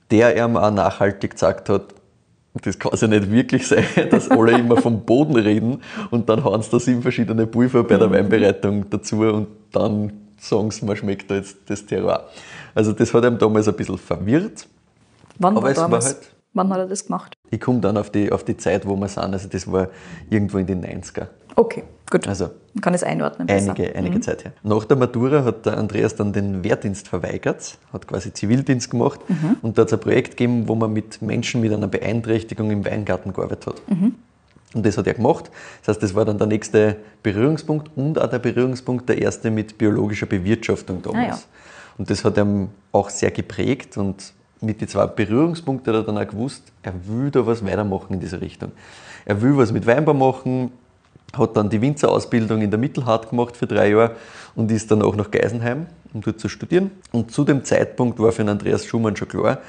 der 0.10 0.36
ihm 0.36 0.58
auch 0.58 0.72
nachhaltig 0.72 1.32
gesagt 1.32 1.70
hat, 1.70 1.94
das 2.62 2.78
kann 2.78 2.92
ja 2.96 3.08
nicht 3.08 3.32
wirklich 3.32 3.68
sein, 3.68 3.86
dass 4.12 4.30
alle 4.30 4.58
immer 4.58 4.78
vom 4.78 5.02
Boden 5.02 5.36
reden 5.36 5.82
und 6.12 6.30
dann 6.30 6.44
haben 6.44 6.62
sie 6.62 6.70
da 6.70 6.80
sieben 6.80 7.02
verschiedene 7.02 7.48
Pulver 7.48 7.84
bei 7.84 7.98
der 7.98 8.08
mhm. 8.08 8.14
Weinbereitung 8.14 8.90
dazu 8.90 9.22
und 9.22 9.48
dann 9.72 10.12
sagen 10.40 10.72
sie, 10.72 10.86
man 10.86 10.96
schmeckt 10.96 11.32
da 11.32 11.36
jetzt 11.36 11.58
das 11.68 11.86
Terroir. 11.86 12.28
Also 12.76 12.94
das 12.94 13.14
hat 13.14 13.24
ihm 13.26 13.38
damals 13.38 13.68
ein 13.68 13.76
bisschen 13.76 13.98
verwirrt. 13.98 14.68
Wann, 15.40 15.56
war 15.56 15.74
damals, 15.74 16.06
war 16.06 16.14
halt, 16.14 16.32
wann 16.54 16.70
hat 16.70 16.80
er 16.80 16.88
das 16.88 17.06
gemacht? 17.06 17.34
Ich 17.50 17.60
komme 17.60 17.80
dann 17.80 17.98
auf 17.98 18.12
die, 18.12 18.32
auf 18.32 18.44
die 18.44 18.58
Zeit, 18.58 18.88
wo 18.88 18.96
wir 18.96 19.08
sind. 19.08 19.34
Also 19.34 19.48
das 19.48 19.72
war 19.72 19.90
irgendwo 20.30 20.58
in 20.58 20.68
den 20.68 20.84
90er. 20.84 21.28
Okay, 21.56 21.84
gut. 22.10 22.28
Also 22.28 22.50
Man 22.74 22.82
kann 22.82 22.94
es 22.94 23.04
einordnen. 23.04 23.50
Einige, 23.50 23.96
einige 23.96 24.16
mhm. 24.16 24.22
Zeit 24.22 24.44
her. 24.44 24.54
Nach 24.64 24.86
der 24.86 24.98
Matura 24.98 25.44
hat 25.44 25.66
der 25.66 25.78
Andreas 25.78 26.16
dann 26.16 26.34
den 26.34 26.64
Wehrdienst 26.64 27.08
verweigert, 27.08 27.78
hat 27.92 28.08
quasi 28.08 28.34
Zivildienst 28.34 28.90
gemacht 28.90 29.20
mhm. 29.28 29.58
und 29.62 29.78
da 29.78 29.84
hat 29.84 29.90
es 29.90 29.94
ein 29.94 30.00
Projekt 30.00 30.32
gegeben, 30.32 30.68
wo 30.68 30.76
man 30.76 30.92
mit 30.92 31.22
Menschen 31.22 31.62
mit 31.62 31.72
einer 31.74 31.88
Beeinträchtigung 31.88 32.72
im 32.72 32.86
Weingarten 32.86 33.34
gearbeitet 33.34 33.68
hat. 33.68 33.82
Mhm. 33.90 34.16
Und 34.74 34.86
das 34.86 34.98
hat 34.98 35.06
er 35.06 35.14
gemacht. 35.14 35.52
Das 35.82 35.90
heißt, 35.90 36.04
das 36.04 36.16
war 36.16 36.26
dann 36.26 36.38
der 36.40 36.48
nächste 36.48 36.98
Berührungspunkt 37.22 37.92
und 37.96 38.20
auch 38.20 38.28
der 38.28 38.40
Berührungspunkt 38.40 39.08
der 39.08 39.22
erste 39.22 39.52
mit 39.52 39.78
biologischer 39.78 40.26
Bewirtschaftung 40.26 41.02
damals. 41.04 41.26
Ah, 41.26 41.30
ja. 41.30 41.40
Und 42.00 42.10
das 42.10 42.26
hat 42.26 42.38
ihm 42.38 42.70
auch 42.92 43.10
sehr 43.10 43.30
geprägt 43.30 43.98
und 43.98 44.34
mit 44.62 44.82
den 44.82 44.88
zwei 44.88 45.06
Berührungspunkten 45.06 45.94
hat 45.94 46.02
er 46.02 46.06
dann 46.06 46.18
auch 46.18 46.28
gewusst, 46.28 46.64
er 46.82 46.94
will 47.08 47.30
da 47.30 47.46
was 47.46 47.64
weitermachen 47.64 48.14
in 48.14 48.20
diese 48.20 48.42
Richtung. 48.42 48.72
Er 49.26 49.42
will 49.42 49.58
was 49.58 49.72
mit 49.72 49.86
Weinbau 49.86 50.14
machen, 50.14 50.72
hat 51.38 51.58
dann 51.58 51.70
die 51.70 51.82
Winzerausbildung 51.82 52.62
in 52.62 52.70
der 52.70 52.80
Mittelhart 52.80 53.30
gemacht 53.30 53.58
für 53.58 53.68
drei 53.68 53.90
Jahre 53.90 54.16
und 54.56 54.72
ist 54.72 54.92
dann 54.92 55.02
auch 55.02 55.16
nach 55.16 55.32
Geisenheim, 55.32 55.88
um 56.14 56.22
dort 56.22 56.40
zu 56.40 56.48
studieren. 56.48 56.92
Und 57.12 57.32
zu 57.32 57.44
dem 57.44 57.64
Zeitpunkt 57.64 58.20
war 58.20 58.32
für 58.32 58.48
Andreas 58.48 58.86
Schumann 58.86 59.16
schon 59.16 59.28
klar, 59.28 59.60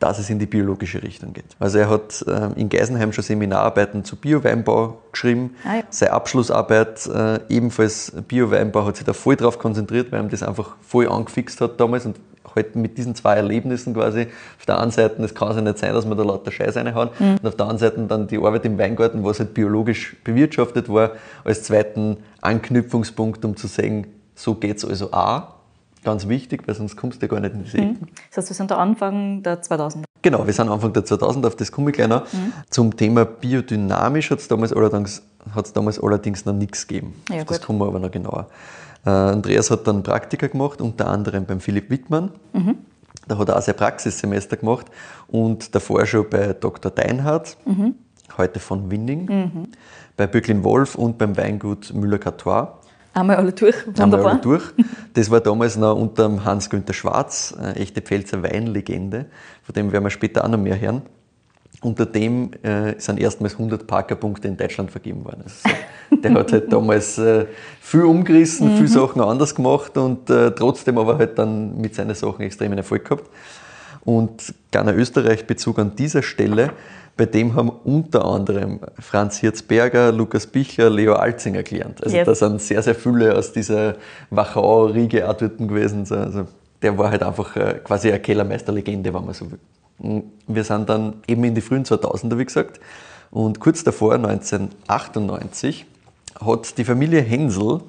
dass 0.00 0.18
es 0.18 0.28
in 0.28 0.38
die 0.38 0.46
biologische 0.46 1.02
Richtung 1.02 1.32
geht. 1.32 1.56
Also 1.58 1.78
er 1.78 1.88
hat 1.88 2.24
äh, 2.26 2.60
in 2.60 2.68
Geisenheim 2.68 3.12
schon 3.12 3.24
Seminararbeiten 3.24 4.04
zu 4.04 4.16
Bio-Weinbau 4.16 4.98
geschrieben. 5.12 5.54
Ah, 5.64 5.76
ja. 5.76 5.82
Seine 5.88 6.12
Abschlussarbeit 6.12 7.06
äh, 7.06 7.40
ebenfalls 7.48 8.12
Bio-Weinbau 8.28 8.84
hat 8.84 8.96
sich 8.96 9.06
da 9.06 9.12
voll 9.12 9.36
drauf 9.36 9.58
konzentriert, 9.58 10.10
weil 10.12 10.20
ihm 10.20 10.28
das 10.28 10.42
einfach 10.42 10.76
voll 10.82 11.08
angefixt 11.08 11.60
hat 11.60 11.80
damals 11.80 12.06
und 12.06 12.16
halt 12.54 12.76
mit 12.76 12.98
diesen 12.98 13.14
zwei 13.14 13.36
Erlebnissen 13.36 13.94
quasi, 13.94 14.28
auf 14.58 14.66
der 14.66 14.80
einen 14.80 14.90
Seite, 14.90 15.22
es 15.22 15.34
kann 15.34 15.54
ja 15.54 15.60
nicht 15.60 15.78
sein, 15.78 15.94
dass 15.94 16.06
man 16.06 16.16
da 16.16 16.24
lauter 16.24 16.50
Scheiß 16.50 16.76
reinhauen, 16.76 17.10
mhm. 17.18 17.36
und 17.42 17.46
auf 17.46 17.56
der 17.56 17.66
anderen 17.66 17.78
Seite 17.78 18.06
dann 18.06 18.26
die 18.26 18.38
Arbeit 18.38 18.64
im 18.64 18.78
Weingarten, 18.78 19.24
was 19.24 19.38
halt 19.38 19.54
biologisch 19.54 20.16
bewirtschaftet 20.24 20.88
war, 20.88 21.12
als 21.44 21.62
zweiten 21.64 22.18
Anknüpfungspunkt, 22.40 23.44
um 23.44 23.56
zu 23.56 23.66
sagen, 23.66 24.06
so 24.34 24.54
geht 24.54 24.78
es 24.78 24.84
also 24.84 25.12
auch. 25.12 25.54
Ganz 26.02 26.28
wichtig, 26.28 26.68
weil 26.68 26.74
sonst 26.74 26.96
kommst 26.96 27.22
du 27.22 27.26
ja 27.26 27.32
gar 27.32 27.40
nicht 27.40 27.54
in 27.54 27.60
mhm. 27.60 27.92
Ecken. 27.92 28.08
Das 28.28 28.38
heißt, 28.38 28.50
wir 28.50 28.54
sind 28.54 28.70
da 28.70 28.76
Anfang 28.76 29.42
der 29.42 29.62
2000er. 29.62 30.04
Genau, 30.20 30.46
wir 30.46 30.52
sind 30.52 30.68
Anfang 30.68 30.92
der 30.92 31.04
2000 31.04 31.46
auf 31.46 31.56
das 31.56 31.72
komme 31.72 31.90
ich 31.90 31.96
gleich 31.96 32.08
noch. 32.08 32.30
Mhm. 32.32 32.52
Zum 32.68 32.96
Thema 32.96 33.24
biodynamisch 33.24 34.30
hat 34.30 34.38
es 34.38 34.48
damals 34.48 34.72
allerdings, 34.72 35.22
damals 35.72 35.98
allerdings 35.98 36.44
noch 36.44 36.52
nichts 36.52 36.86
gegeben. 36.86 37.14
Ja, 37.30 37.44
das 37.44 37.62
kommen 37.62 37.78
wir 37.78 37.86
aber 37.86 37.98
noch 37.98 38.10
genauer. 38.10 38.48
Äh, 39.04 39.10
Andreas 39.10 39.70
hat 39.70 39.86
dann 39.86 40.02
Praktika 40.02 40.46
gemacht, 40.46 40.80
unter 40.80 41.08
anderem 41.08 41.44
beim 41.44 41.60
Philipp 41.60 41.90
Wittmann. 41.90 42.30
Mhm. 42.52 42.76
Da 43.28 43.38
hat 43.38 43.48
er 43.48 43.56
auch 43.56 43.62
sein 43.62 43.76
Praxissemester 43.76 44.56
gemacht 44.56 44.86
und 45.28 45.74
davor 45.74 46.04
schon 46.06 46.28
bei 46.28 46.52
Dr. 46.52 46.90
Deinhardt, 46.90 47.56
mhm. 47.64 47.94
heute 48.36 48.60
von 48.60 48.90
Winning, 48.90 49.26
mhm. 49.26 49.68
bei 50.16 50.26
Böcklin 50.26 50.62
Wolf 50.62 50.94
und 50.94 51.16
beim 51.18 51.36
Weingut 51.36 51.92
Müller-Cartois. 51.94 52.68
Einmal 53.14 53.36
alle 53.36 53.52
durch, 53.52 53.86
wunderbar. 53.86 54.04
Einmal 54.18 54.32
alle 54.32 54.40
durch. 54.40 54.62
Das 55.14 55.30
war 55.30 55.40
damals 55.40 55.76
noch 55.76 55.96
unter 55.96 56.44
Hans-Günther 56.44 56.92
Schwarz, 56.92 57.54
eine 57.56 57.76
echte 57.76 58.02
Pfälzer 58.02 58.42
Weinlegende, 58.42 59.26
von 59.62 59.72
dem 59.72 59.92
werden 59.92 60.02
wir 60.02 60.10
später 60.10 60.44
auch 60.44 60.48
noch 60.48 60.58
mehr 60.58 60.80
hören. 60.80 61.02
Unter 61.80 62.06
dem 62.06 62.50
äh, 62.62 62.94
sind 62.98 63.20
erstmals 63.20 63.54
100 63.54 63.86
Parkerpunkte 63.86 64.48
in 64.48 64.56
Deutschland 64.56 64.90
vergeben 64.90 65.24
worden. 65.24 65.42
Also 65.44 65.68
so, 66.10 66.16
der 66.16 66.34
hat 66.34 66.52
halt 66.52 66.72
damals 66.72 67.18
äh, 67.18 67.46
viel 67.80 68.04
umgerissen, 68.04 68.72
mhm. 68.72 68.76
viele 68.76 68.88
Sachen 68.88 69.20
anders 69.20 69.54
gemacht 69.54 69.96
und 69.98 70.30
äh, 70.30 70.50
trotzdem 70.52 70.96
aber 70.98 71.18
halt 71.18 71.38
dann 71.38 71.78
mit 71.78 71.94
seinen 71.94 72.14
Sachen 72.14 72.42
extremen 72.42 72.78
Erfolg 72.78 73.04
gehabt. 73.04 73.28
Und 74.04 74.54
kleiner 74.70 74.94
Österreich-Bezug 74.94 75.78
an 75.78 75.96
dieser 75.96 76.22
Stelle, 76.22 76.70
bei 77.16 77.26
dem 77.26 77.54
haben 77.54 77.68
unter 77.68 78.24
anderem 78.24 78.80
Franz 78.98 79.38
Hirzberger, 79.38 80.10
Lukas 80.10 80.46
Bichler, 80.46 80.90
Leo 80.90 81.14
Alzinger 81.14 81.62
gelernt. 81.62 82.02
Also 82.02 82.16
yes. 82.16 82.26
da 82.26 82.34
sind 82.34 82.60
sehr, 82.60 82.82
sehr 82.82 82.94
viele 82.94 83.36
aus 83.36 83.52
dieser 83.52 83.96
Wachau-Riege 84.30 85.20
gewesen. 85.20 86.06
Also 86.10 86.46
der 86.82 86.98
war 86.98 87.10
halt 87.10 87.22
einfach 87.22 87.56
äh, 87.56 87.80
quasi 87.84 88.08
eine 88.08 88.20
Kellermeister-Legende, 88.20 89.14
wenn 89.14 89.24
man 89.24 89.34
so 89.34 89.50
will. 89.50 89.60
Wir 89.98 90.64
sind 90.64 90.88
dann 90.88 91.14
eben 91.26 91.44
in 91.44 91.54
die 91.54 91.60
frühen 91.60 91.84
2000er, 91.84 92.38
wie 92.38 92.44
gesagt. 92.44 92.80
Und 93.30 93.60
kurz 93.60 93.84
davor, 93.84 94.14
1998, 94.14 95.86
hat 96.40 96.78
die 96.78 96.84
Familie 96.84 97.20
Hensel 97.20 97.80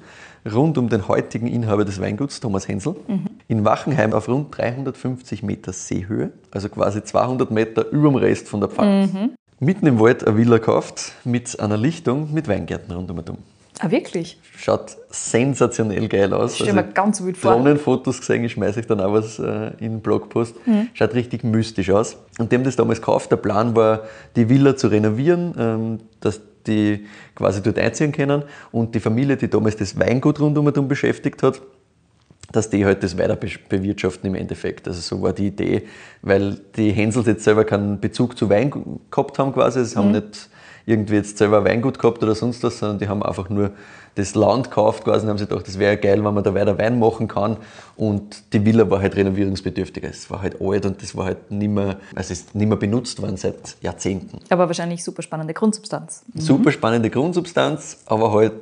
rund 0.52 0.78
um 0.78 0.88
den 0.88 1.08
heutigen 1.08 1.46
Inhaber 1.46 1.84
des 1.84 2.00
Weinguts, 2.00 2.40
Thomas 2.40 2.68
Hensel, 2.68 2.96
mhm. 3.08 3.26
in 3.48 3.64
Wachenheim 3.64 4.12
auf 4.12 4.28
rund 4.28 4.56
350 4.56 5.42
Meter 5.42 5.72
Seehöhe, 5.72 6.32
also 6.50 6.68
quasi 6.68 7.02
200 7.02 7.50
Meter 7.50 7.88
über 7.90 8.08
dem 8.08 8.16
Rest 8.16 8.48
von 8.48 8.60
der 8.60 8.68
Pfalz, 8.68 9.12
mhm. 9.12 9.32
mitten 9.58 9.86
im 9.86 9.98
Wald 10.00 10.26
eine 10.26 10.36
Villa 10.36 10.58
gekauft 10.58 11.12
mit 11.24 11.58
einer 11.58 11.76
Lichtung 11.76 12.32
mit 12.32 12.48
Weingärten 12.48 12.94
rundum. 12.94 13.38
Ah, 13.78 13.90
wirklich? 13.90 14.40
Schaut 14.56 14.96
sensationell 15.10 16.08
geil 16.08 16.32
aus. 16.32 16.52
Ich 16.52 16.56
stelle 16.56 16.78
also, 16.78 16.86
mir 16.86 16.94
ganz 16.94 17.22
wild 17.22 17.36
vor. 17.36 17.52
Drohnenfotos 17.52 18.20
gesehen, 18.20 18.44
ich 18.44 18.52
schmeiße 18.52 18.80
ich 18.80 18.86
dann 18.86 19.00
auch 19.00 19.12
was 19.12 19.38
äh, 19.38 19.72
in 19.78 19.92
den 19.92 20.00
Blogpost. 20.00 20.66
Mhm. 20.66 20.88
Schaut 20.94 21.14
richtig 21.14 21.44
mystisch 21.44 21.90
aus. 21.90 22.16
Und 22.38 22.50
die 22.50 22.56
haben 22.56 22.64
das 22.64 22.76
damals 22.76 23.00
gekauft. 23.00 23.30
Der 23.30 23.36
Plan 23.36 23.76
war, 23.76 24.02
die 24.34 24.48
Villa 24.48 24.76
zu 24.76 24.88
renovieren, 24.88 25.54
ähm, 25.58 25.98
dass 26.20 26.40
die 26.66 27.06
quasi 27.34 27.62
dort 27.62 27.78
einziehen 27.78 28.12
können. 28.12 28.44
Und 28.72 28.94
die 28.94 29.00
Familie, 29.00 29.36
die 29.36 29.48
damals 29.48 29.76
das 29.76 29.98
Weingut 29.98 30.40
rundum 30.40 30.88
beschäftigt 30.88 31.42
hat, 31.42 31.60
dass 32.52 32.70
die 32.70 32.84
halt 32.84 33.02
das 33.02 33.18
weiter 33.18 33.36
bewirtschaften 33.36 34.28
im 34.28 34.34
Endeffekt. 34.34 34.88
Also 34.88 35.00
so 35.00 35.22
war 35.22 35.32
die 35.32 35.48
Idee, 35.48 35.82
weil 36.22 36.60
die 36.76 36.92
Hänsels 36.92 37.26
jetzt 37.26 37.44
selber 37.44 37.64
keinen 37.64 38.00
Bezug 38.00 38.38
zu 38.38 38.48
Wein 38.48 38.72
gehabt 39.10 39.38
haben 39.38 39.52
quasi. 39.52 39.84
Sie 39.84 39.96
mhm. 39.96 40.00
haben 40.00 40.12
nicht 40.12 40.48
irgendwie 40.86 41.16
jetzt 41.16 41.36
selber 41.36 41.64
Weingut 41.64 41.98
gehabt 41.98 42.22
oder 42.22 42.34
sonst 42.34 42.62
was, 42.62 42.78
sondern 42.78 42.98
die 42.98 43.08
haben 43.08 43.22
einfach 43.22 43.48
nur 43.48 43.72
das 44.14 44.34
Land 44.34 44.70
gekauft 44.70 45.04
quasi 45.04 45.24
und 45.24 45.30
haben 45.30 45.38
sich 45.38 45.48
gedacht, 45.48 45.66
das 45.66 45.78
wäre 45.78 45.96
geil, 45.98 46.24
wenn 46.24 46.32
man 46.32 46.42
da 46.42 46.54
weiter 46.54 46.78
Wein 46.78 46.98
machen 46.98 47.28
kann. 47.28 47.58
Und 47.96 48.52
die 48.54 48.64
Villa 48.64 48.88
war 48.88 49.00
halt 49.00 49.14
renovierungsbedürftiger. 49.14 50.08
Es 50.08 50.30
war 50.30 50.40
halt 50.40 50.60
alt 50.60 50.86
und 50.86 51.02
das 51.02 51.14
war 51.14 51.26
halt 51.26 51.50
nicht 51.50 51.68
mehr, 51.68 51.98
also 52.14 52.32
es 52.32 52.40
ist 52.40 52.54
nicht 52.54 52.68
mehr 52.68 52.78
benutzt 52.78 53.20
worden 53.20 53.36
seit 53.36 53.76
Jahrzehnten. 53.82 54.38
Aber 54.48 54.68
wahrscheinlich 54.68 55.04
super 55.04 55.22
spannende 55.22 55.52
Grundsubstanz. 55.52 56.22
Super 56.34 56.72
spannende 56.72 57.10
Grundsubstanz, 57.10 57.98
aber 58.06 58.32
halt 58.32 58.52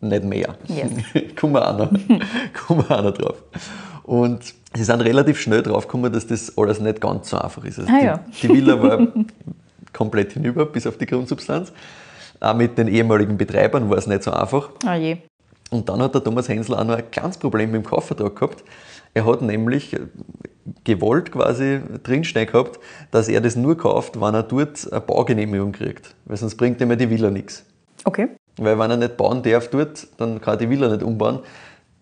nicht 0.00 0.24
mehr. 0.24 0.54
Yes. 0.68 0.90
kommen 1.36 1.54
wir 1.54 1.68
auch 1.68 1.76
noch, 1.76 1.90
kommen 2.66 2.88
wir 2.88 2.98
auch 2.98 3.02
noch 3.02 3.14
drauf. 3.14 3.42
Und 4.04 4.54
sie 4.74 4.84
sind 4.84 5.02
relativ 5.02 5.38
schnell 5.38 5.62
drauf 5.62 5.86
gekommen, 5.86 6.10
dass 6.10 6.26
das 6.26 6.56
alles 6.56 6.80
nicht 6.80 7.00
ganz 7.00 7.28
so 7.28 7.36
einfach 7.36 7.64
ist. 7.64 7.78
Also 7.80 7.92
Ah 7.92 7.98
die, 7.98 8.06
ja. 8.06 8.24
die 8.42 8.48
Villa 8.48 8.82
war 8.82 8.98
komplett 9.98 10.32
hinüber, 10.32 10.64
bis 10.64 10.86
auf 10.86 10.96
die 10.96 11.06
Grundsubstanz. 11.06 11.72
Auch 12.38 12.54
mit 12.54 12.78
den 12.78 12.86
ehemaligen 12.86 13.36
Betreibern 13.36 13.90
war 13.90 13.98
es 13.98 14.06
nicht 14.06 14.22
so 14.22 14.30
einfach. 14.30 14.70
Ah 14.86 14.94
je. 14.94 15.18
Und 15.70 15.88
dann 15.88 16.00
hat 16.00 16.14
der 16.14 16.22
Thomas 16.22 16.48
Hensel 16.48 16.76
auch 16.76 16.84
noch 16.84 16.96
ein 16.96 17.10
kleines 17.10 17.36
Problem 17.36 17.72
mit 17.72 17.82
dem 17.82 17.86
Kaufvertrag 17.86 18.36
gehabt. 18.36 18.64
Er 19.12 19.26
hat 19.26 19.42
nämlich 19.42 19.96
gewollt 20.84 21.32
quasi 21.32 21.80
drinstehen 22.04 22.46
gehabt, 22.46 22.78
dass 23.10 23.28
er 23.28 23.40
das 23.40 23.56
nur 23.56 23.76
kauft, 23.76 24.20
wenn 24.20 24.34
er 24.34 24.44
dort 24.44 24.90
eine 24.90 25.00
Baugenehmigung 25.00 25.72
kriegt. 25.72 26.14
Weil 26.26 26.36
sonst 26.36 26.54
bringt 26.54 26.80
ihm 26.80 26.90
ja 26.90 26.96
die 26.96 27.10
Villa 27.10 27.30
nichts. 27.30 27.64
Okay. 28.04 28.28
Weil 28.56 28.78
wenn 28.78 28.90
er 28.90 28.96
nicht 28.96 29.16
bauen 29.16 29.42
darf 29.42 29.68
dort, 29.68 30.06
dann 30.18 30.40
kann 30.40 30.54
er 30.54 30.58
die 30.58 30.70
Villa 30.70 30.88
nicht 30.88 31.02
umbauen, 31.02 31.40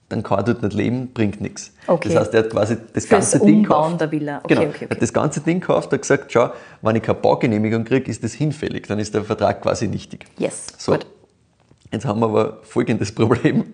dann 0.09 0.23
kann 0.23 0.39
er 0.39 0.45
dort 0.45 0.63
nicht 0.63 0.75
leben, 0.75 1.13
bringt 1.13 1.41
nichts. 1.41 1.73
Okay. 1.87 2.09
Das 2.11 2.19
heißt, 2.21 2.35
er 2.35 2.45
hat 2.45 2.51
quasi 2.51 2.77
das 2.93 3.07
Fürs 3.07 3.33
ganze 3.33 3.45
Ding 3.47 3.57
Umbauen 3.63 3.83
gekauft. 3.99 4.01
der 4.01 4.13
Villa. 4.13 4.41
Okay, 4.45 4.55
genau. 4.55 4.61
okay, 4.69 4.69
Er 4.81 4.85
okay. 4.87 4.95
hat 4.95 5.03
das 5.03 5.13
ganze 5.13 5.41
Ding 5.41 5.61
gekauft, 5.61 5.93
hat 5.93 6.01
gesagt, 6.01 6.33
schau, 6.33 6.51
wenn 6.83 6.97
ich 6.97 7.03
keine 7.03 7.19
Baugenehmigung 7.19 7.85
kriege, 7.85 8.11
ist 8.11 8.23
das 8.23 8.33
hinfällig. 8.35 8.87
Dann 8.87 8.99
ist 8.99 9.15
der 9.15 9.25
Vertrag 9.25 9.63
quasi 9.63 9.89
nichtig. 9.89 10.27
Yes. 10.39 10.67
So, 10.79 10.93
Gut. 10.93 11.07
jetzt 11.93 12.05
haben 12.05 12.21
wir 12.21 12.27
aber 12.27 12.59
folgendes 12.63 13.13
Problem, 13.13 13.65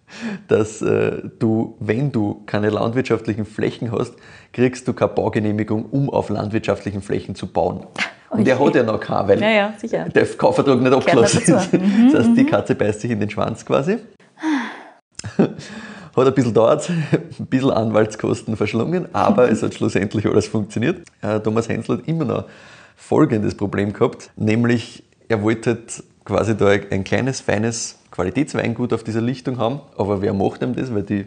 dass 0.48 0.80
äh, 0.82 1.22
du, 1.38 1.76
wenn 1.80 2.10
du 2.10 2.42
keine 2.46 2.70
landwirtschaftlichen 2.70 3.44
Flächen 3.44 3.92
hast, 3.92 4.14
kriegst 4.52 4.88
du 4.88 4.94
keine 4.94 5.12
Baugenehmigung, 5.12 5.84
um 5.86 6.08
auf 6.08 6.30
landwirtschaftlichen 6.30 7.02
Flächen 7.02 7.34
zu 7.34 7.46
bauen. 7.46 7.86
Und 8.30 8.48
er 8.48 8.58
hat 8.58 8.74
ja 8.74 8.82
noch 8.82 8.98
keine, 8.98 9.28
weil 9.28 9.42
Ja, 9.42 9.50
ja, 9.50 10.08
der 10.08 10.24
Kaufvertrag 10.24 10.80
nicht 10.80 10.90
abgeschlossen. 10.90 11.54
Mhm, 11.70 12.06
ist. 12.06 12.14
Das 12.14 12.26
heißt, 12.26 12.36
die 12.38 12.46
Katze 12.46 12.74
beißt 12.74 13.02
sich 13.02 13.10
in 13.10 13.20
den 13.20 13.28
Schwanz 13.28 13.62
quasi. 13.66 13.98
Hat 16.16 16.26
ein 16.26 16.34
bisschen 16.34 16.52
dauert, 16.52 16.90
ein 16.90 17.46
bisschen 17.46 17.70
Anwaltskosten 17.70 18.56
verschlungen, 18.56 19.06
aber 19.14 19.50
es 19.50 19.62
hat 19.62 19.72
schlussendlich 19.72 20.26
alles 20.26 20.46
funktioniert. 20.46 21.06
Äh, 21.22 21.40
Thomas 21.40 21.70
Hensel 21.70 21.98
hat 21.98 22.06
immer 22.06 22.26
noch 22.26 22.44
folgendes 22.96 23.54
Problem 23.54 23.94
gehabt, 23.94 24.30
nämlich 24.36 25.04
er 25.28 25.42
wollte 25.42 25.78
quasi 26.26 26.54
da 26.54 26.68
ein 26.68 27.04
kleines, 27.04 27.40
feines 27.40 27.98
Qualitätsweingut 28.10 28.92
auf 28.92 29.04
dieser 29.04 29.22
Lichtung 29.22 29.56
haben, 29.56 29.80
aber 29.96 30.20
wer 30.20 30.34
macht 30.34 30.62
ihm 30.62 30.74
das? 30.74 30.94
Weil 30.94 31.02
die 31.02 31.26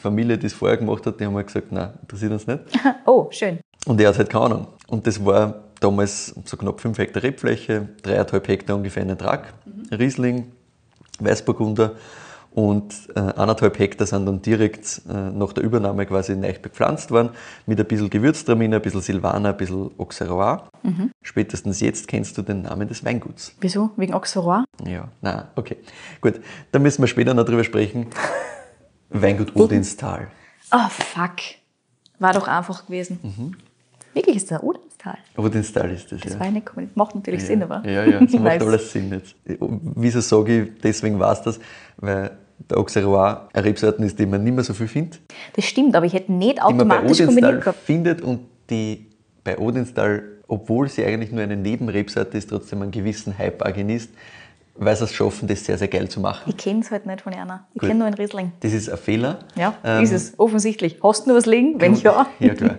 Familie, 0.00 0.38
die 0.38 0.46
es 0.46 0.54
vorher 0.54 0.76
gemacht 0.76 1.04
hat, 1.06 1.18
die 1.18 1.26
haben 1.26 1.34
halt 1.34 1.48
gesagt, 1.48 1.72
nein, 1.72 1.90
interessiert 2.02 2.32
uns 2.32 2.46
nicht. 2.46 2.60
Oh, 3.06 3.26
schön. 3.30 3.58
Und 3.86 4.00
er 4.00 4.08
hat 4.08 4.18
halt 4.18 4.30
keine 4.30 4.44
Ahnung. 4.44 4.66
Und 4.86 5.06
das 5.06 5.24
war 5.24 5.64
damals 5.80 6.34
so 6.44 6.56
knapp 6.56 6.80
5 6.80 6.98
Hektar 6.98 7.22
Rebfläche, 7.22 7.88
3,5 8.04 8.46
Hektar 8.46 8.76
ungefähr 8.76 9.02
in 9.02 9.08
Ertrag, 9.08 9.52
Riesling, 9.90 10.52
Weißburgunder 11.18 11.96
und 12.52 12.92
äh, 13.14 13.20
1,5 13.20 13.78
Hektar 13.78 14.06
sind 14.06 14.26
dann 14.26 14.42
direkt 14.42 15.02
äh, 15.08 15.12
nach 15.12 15.52
der 15.52 15.62
Übernahme 15.62 16.04
quasi 16.06 16.34
neu 16.34 16.52
bepflanzt 16.60 17.10
worden, 17.10 17.30
mit 17.66 17.78
ein 17.78 17.86
bisschen 17.86 18.10
Gewürztraminer, 18.10 18.76
ein 18.76 18.82
bisschen 18.82 19.00
Silvaner, 19.00 19.50
ein 19.50 19.56
bisschen 19.56 19.90
Auxerrois. 19.98 20.62
Spätestens 21.22 21.80
jetzt 21.80 22.08
kennst 22.08 22.36
du 22.38 22.42
den 22.42 22.62
Namen 22.62 22.88
des 22.88 23.04
Weinguts. 23.04 23.54
Wieso? 23.60 23.90
Wegen 23.96 24.14
Auxerrois? 24.14 24.64
Ja, 24.84 25.08
na, 25.20 25.50
okay. 25.54 25.76
Gut, 26.20 26.40
da 26.72 26.78
müssen 26.78 27.02
wir 27.02 27.08
später 27.08 27.34
noch 27.34 27.44
drüber 27.44 27.64
sprechen. 27.64 28.06
Weingut 29.10 29.54
Odinstal. 29.54 30.28
Oh, 30.72 30.88
fuck. 30.88 31.36
War 32.18 32.32
doch 32.32 32.48
einfach 32.48 32.86
gewesen. 32.86 33.18
Mhm. 33.22 33.56
Wirklich 34.14 34.36
ist 34.36 34.50
der 34.50 34.62
Odenstal. 34.64 35.18
Odinstal 35.36 35.90
ist 35.90 36.10
das, 36.12 36.20
Das 36.20 36.32
ja. 36.34 36.40
war 36.40 36.46
eine 36.46 36.60
Kommune. 36.62 36.90
Macht 36.94 37.14
natürlich 37.14 37.42
Ja, 37.42 37.46
Sinn, 37.46 37.62
aber. 37.62 37.82
Ja, 37.88 38.04
ja, 38.04 38.20
das 38.20 38.32
macht 38.40 38.60
alles 38.62 38.92
Sinn 38.92 39.10
jetzt. 39.12 39.34
Wieso 39.94 40.20
sage 40.20 40.62
ich, 40.62 40.70
deswegen 40.82 41.18
war 41.18 41.32
es 41.32 41.42
das? 41.42 41.60
Weil 41.98 42.32
der 42.68 42.78
Auxerrois 42.78 43.48
eine 43.52 43.64
Rebsorten 43.64 44.04
ist, 44.04 44.18
die 44.18 44.26
man 44.26 44.42
nicht 44.44 44.54
mehr 44.54 44.64
so 44.64 44.74
viel 44.74 44.88
findet, 44.88 45.20
Das 45.54 45.64
stimmt, 45.64 45.94
aber 45.96 46.04
ich 46.06 46.12
hätte 46.12 46.32
nicht 46.32 46.58
die 46.58 46.74
man 46.74 46.88
bei 46.88 46.98
automatisch 46.98 47.24
kombiniert 47.24 47.60
gehabt. 47.60 47.78
findet 47.84 48.20
und 48.20 48.40
die 48.68 49.06
bei 49.44 49.58
Odinstal, 49.58 50.22
obwohl 50.46 50.88
sie 50.88 51.04
eigentlich 51.04 51.32
nur 51.32 51.42
eine 51.42 51.56
Nebenrebsorte 51.56 52.36
ist, 52.36 52.50
trotzdem 52.50 52.82
einen 52.82 52.90
gewissen 52.90 53.38
Hype 53.38 53.62
auch 53.62 53.72
genießt, 53.72 54.10
weil 54.76 54.96
sie 54.96 55.04
es 55.04 55.12
schaffen, 55.12 55.46
das 55.48 55.64
sehr, 55.64 55.76
sehr 55.78 55.88
geil 55.88 56.08
zu 56.08 56.20
machen. 56.20 56.42
Ich 56.46 56.56
kenne 56.56 56.80
es 56.80 56.90
halt 56.90 57.06
nicht 57.06 57.20
von 57.20 57.32
einer. 57.34 57.66
Ich 57.74 57.80
kenne 57.80 57.94
nur 57.96 58.06
einen 58.06 58.14
Riesling. 58.16 58.52
Das 58.60 58.72
ist 58.72 58.88
ein 58.90 58.96
Fehler. 58.98 59.40
Ja, 59.56 59.74
Ähm, 59.84 60.02
ist 60.04 60.12
es. 60.12 60.38
Offensichtlich. 60.38 60.98
Hast 61.02 61.24
du 61.26 61.30
nur 61.30 61.38
was 61.38 61.46
liegen? 61.46 61.80
Wenn 61.80 61.94
ja. 61.94 62.26
Ja, 62.38 62.54
klar. 62.54 62.76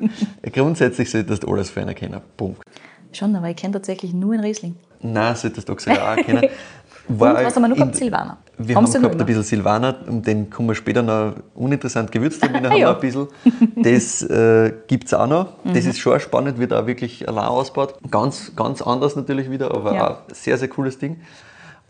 Grundsätzlich 0.52 1.10
solltest 1.12 1.44
du 1.44 1.48
alles 1.52 1.70
für 1.70 1.82
einen 1.82 1.96
kennen. 1.96 2.20
Punkt. 2.38 2.62
Schon, 3.14 3.36
aber 3.36 3.50
ich 3.50 3.56
kenne 3.58 3.74
tatsächlich 3.74 4.14
nur 4.14 4.34
einen 4.34 4.44
Riesling. 4.44 4.76
Nein, 5.02 5.36
solltest 5.36 5.68
du 5.68 5.74
auch 5.74 6.16
kennen. 6.16 6.46
Und 7.08 7.20
was 7.20 7.56
haben 7.56 7.64
wir 7.64 7.68
noch 7.68 7.76
gehabt? 7.76 7.96
Silvaner. 7.96 8.38
Wir 8.58 8.76
Haben 8.76 8.86
haben 8.86 8.94
gehabt 8.94 9.16
noch 9.16 9.22
ein 9.22 9.26
bisschen 9.26 9.44
Silvaner, 9.44 9.96
um 10.08 10.22
den 10.22 10.50
kommen 10.50 10.70
wir 10.70 10.76
später 10.76 11.02
noch 11.02 11.34
uninteressant 11.56 12.10
Ah, 12.16 12.20
haben 12.48 12.64
wir 12.64 12.78
ja. 12.78 12.94
ein 12.94 13.00
bisschen. 13.02 13.28
Das 13.76 14.22
äh, 14.22 14.72
gibt 14.88 15.08
es 15.08 15.14
auch 15.14 15.28
noch. 15.28 15.64
Mhm. 15.66 15.74
Das 15.74 15.86
ist 15.86 15.98
schon 16.00 16.20
spannend, 16.20 16.58
wird 16.60 16.72
auch 16.74 16.86
wirklich 16.86 17.28
allein 17.28 17.46
ausgebaut. 17.46 17.96
Ganz, 18.10 18.56
ganz 18.56 18.82
anders 18.82 19.16
natürlich 19.16 19.50
wieder, 19.50 19.72
aber 19.74 19.94
Ja. 19.96 20.08
auch 20.10 20.18
ein 20.30 20.34
sehr, 20.34 20.58
sehr 20.58 20.68
cooles 20.68 21.00
Ding. 21.00 21.20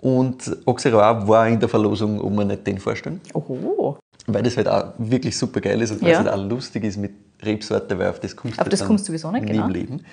Und 0.01 0.57
Auxerrois 0.65 1.27
war 1.27 1.47
in 1.47 1.59
der 1.59 1.69
Verlosung, 1.69 2.19
ob 2.19 2.33
wir 2.35 2.45
nicht 2.45 2.65
den 2.65 2.79
vorstellen, 2.79 3.21
Oho. 3.33 3.97
weil 4.27 4.41
das 4.43 4.57
halt 4.57 4.67
auch 4.67 4.93
wirklich 4.97 5.37
super 5.37 5.61
geil 5.61 5.79
ist 5.81 5.91
und 5.91 6.01
weil 6.01 6.09
Ja. 6.11 6.19
es 6.21 6.25
halt 6.25 6.35
auch 6.39 6.43
lustig 6.49 6.83
ist 6.83 6.97
mit 6.97 7.11
Rebsorte, 7.43 7.97
weil 7.99 8.09
auf 8.09 8.19
das 8.19 8.35
kommst 8.35 8.59
Auf 8.59 8.65
du 8.65 8.69
das 8.71 8.83
kommst 8.85 9.05
sowieso 9.05 9.31
nicht, 9.31 9.43
nie 9.45 9.51
genau. 9.51 9.65
im 9.65 9.71
Leben. 9.71 10.05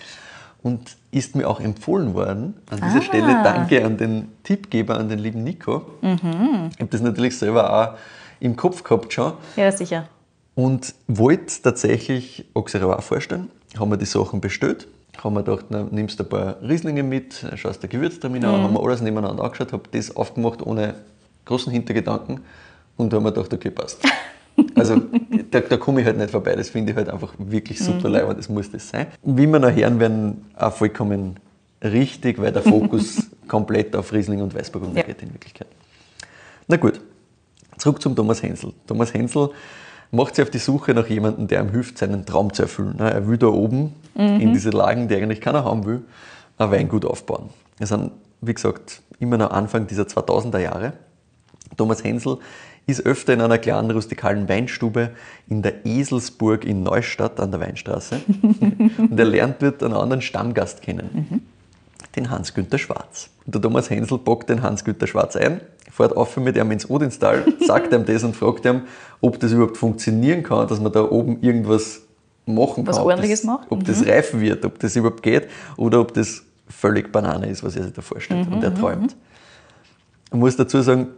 Und 0.62 0.96
ist 1.12 1.36
mir 1.36 1.48
auch 1.48 1.60
empfohlen 1.60 2.14
worden. 2.14 2.54
An 2.68 2.80
dieser 2.84 2.98
Ah. 2.98 3.02
Stelle 3.02 3.40
danke 3.44 3.84
an 3.84 3.96
den 3.96 4.28
Tippgeber, 4.42 4.98
an 4.98 5.08
den 5.08 5.20
lieben 5.20 5.44
Nico. 5.44 5.82
Mhm. 6.02 6.70
Ich 6.74 6.80
habe 6.80 6.90
das 6.90 7.00
natürlich 7.00 7.38
selber 7.38 7.72
auch 7.72 7.94
im 8.40 8.56
Kopf 8.56 8.82
gehabt 8.82 9.12
schon 9.12 9.32
Ja, 9.56 9.70
sicher. 9.72 10.08
und 10.54 10.94
wollte 11.06 11.62
tatsächlich 11.62 12.44
Auxerrois 12.54 13.00
vorstellen. 13.02 13.50
Haben 13.78 13.90
wir 13.92 13.96
die 13.98 14.04
Sachen 14.06 14.40
bestellt. 14.40 14.88
Haben 15.22 15.34
wir 15.34 15.42
gedacht, 15.42 15.66
na, 15.70 15.86
nimmst 15.90 16.20
ein 16.20 16.28
paar 16.28 16.56
Rieslinge 16.62 17.02
mit, 17.02 17.44
schaust 17.56 17.82
der 17.82 17.88
Gewürztraminer 17.88 18.48
Mhm. 18.48 18.54
an, 18.54 18.62
haben 18.62 18.74
wir 18.74 18.82
alles 18.82 19.00
nebeneinander 19.00 19.42
angeschaut, 19.44 19.72
habe 19.72 19.82
das 19.90 20.14
aufgemacht 20.14 20.64
ohne 20.64 20.94
großen 21.44 21.72
Hintergedanken 21.72 22.40
und 22.96 23.12
haben 23.12 23.24
wir 23.24 23.32
gedacht, 23.32 23.52
okay, 23.52 23.70
passt. 23.70 24.02
Also 24.74 25.00
da, 25.52 25.60
da 25.60 25.76
komme 25.76 26.00
ich 26.00 26.06
halt 26.06 26.18
nicht 26.18 26.32
vorbei, 26.32 26.56
das 26.56 26.70
finde 26.70 26.90
ich 26.90 26.96
halt 26.96 27.08
einfach 27.08 27.32
wirklich 27.38 27.78
super 27.78 28.08
mhm. 28.08 28.36
das 28.36 28.48
muss 28.48 28.68
das 28.68 28.88
sein. 28.88 29.06
Wie 29.22 29.46
wir 29.46 29.60
noch 29.60 29.70
hören 29.70 30.00
werden, 30.00 30.46
auch 30.56 30.72
vollkommen 30.72 31.36
richtig, 31.80 32.40
weil 32.40 32.50
der 32.50 32.62
Fokus 32.62 33.28
komplett 33.48 33.94
auf 33.94 34.12
Riesling 34.12 34.42
und 34.42 34.52
Weißburgunder 34.52 34.98
Ja. 34.98 35.06
geht 35.06 35.22
in 35.22 35.32
Wirklichkeit. 35.32 35.68
Na 36.66 36.76
gut, 36.76 37.00
zurück 37.76 38.02
zum 38.02 38.16
Thomas 38.16 38.42
Hensel. 38.42 38.72
Thomas 38.84 39.14
Hensel 39.14 39.50
macht 40.10 40.36
sich 40.36 40.42
auf 40.42 40.50
die 40.50 40.58
Suche 40.58 40.94
nach 40.94 41.06
jemandem, 41.06 41.48
der 41.48 41.60
ihm 41.60 41.70
hilft, 41.70 41.98
seinen 41.98 42.24
Traum 42.24 42.52
zu 42.52 42.62
erfüllen. 42.62 42.98
Er 42.98 43.26
will 43.26 43.38
da 43.38 43.48
oben, 43.48 43.94
in 44.18 44.52
diese 44.52 44.70
Lagen, 44.70 45.06
die 45.06 45.14
eigentlich 45.14 45.40
keiner 45.40 45.64
haben 45.64 45.86
will, 45.86 46.02
ein 46.56 46.70
Weingut 46.72 47.04
aufbauen. 47.04 47.50
Wir 47.76 47.86
sind, 47.86 48.10
wie 48.40 48.52
gesagt, 48.52 49.02
immer 49.20 49.38
noch 49.38 49.50
Anfang 49.50 49.86
dieser 49.86 50.04
2000er 50.04 50.58
Jahre. 50.58 50.94
Thomas 51.76 52.02
Hensel 52.02 52.38
ist 52.86 53.06
öfter 53.06 53.34
in 53.34 53.40
einer 53.40 53.58
kleinen 53.58 53.90
rustikalen 53.90 54.48
Weinstube 54.48 55.10
in 55.48 55.62
der 55.62 55.86
Eselsburg 55.86 56.64
in 56.64 56.82
Neustadt 56.82 57.38
an 57.38 57.52
der 57.52 57.60
Weinstraße. 57.60 58.20
und 58.98 59.18
er 59.18 59.24
lernt 59.24 59.62
dort 59.62 59.82
einen 59.82 59.94
anderen 59.94 60.22
Stammgast 60.22 60.82
kennen, 60.82 61.44
den 62.18 62.30
Hans-Günther 62.30 62.78
Schwarz. 62.78 63.30
Und 63.46 63.54
der 63.54 63.62
Thomas 63.62 63.90
Hensel 63.90 64.18
packt 64.18 64.50
den 64.50 64.62
Hans-Günther 64.62 65.06
Schwarz 65.06 65.36
ein, 65.36 65.60
fährt 65.90 66.16
auf 66.16 66.36
mit 66.36 66.56
ihm 66.56 66.70
ins 66.70 66.88
Odinstal, 66.88 67.44
sagt 67.66 67.92
ihm 67.92 68.04
das 68.04 68.24
und 68.24 68.36
fragt 68.36 68.64
ihm, 68.64 68.82
ob 69.20 69.38
das 69.40 69.52
überhaupt 69.52 69.76
funktionieren 69.76 70.42
kann, 70.42 70.68
dass 70.68 70.80
man 70.80 70.92
da 70.92 71.02
oben 71.02 71.40
irgendwas 71.40 72.02
machen 72.46 72.86
Was 72.86 72.96
kann. 72.96 73.04
Ordentliches 73.04 73.40
ob 73.40 73.46
das, 73.46 73.60
macht? 73.60 73.72
Ob 73.72 73.84
das 73.84 74.06
reif 74.06 74.34
wird, 74.34 74.64
ob 74.64 74.78
das 74.78 74.96
überhaupt 74.96 75.22
geht 75.22 75.48
oder 75.76 76.00
ob 76.00 76.12
das 76.14 76.42
völlig 76.68 77.12
Banane 77.12 77.48
ist, 77.48 77.62
was 77.62 77.76
er 77.76 77.84
sich 77.84 77.92
da 77.92 78.02
vorstellt 78.02 78.46
und 78.50 78.62
er 78.62 78.74
träumt. 78.74 79.16
Ich 80.30 80.36
muss 80.36 80.56
dazu 80.56 80.82
sagen, 80.82 81.08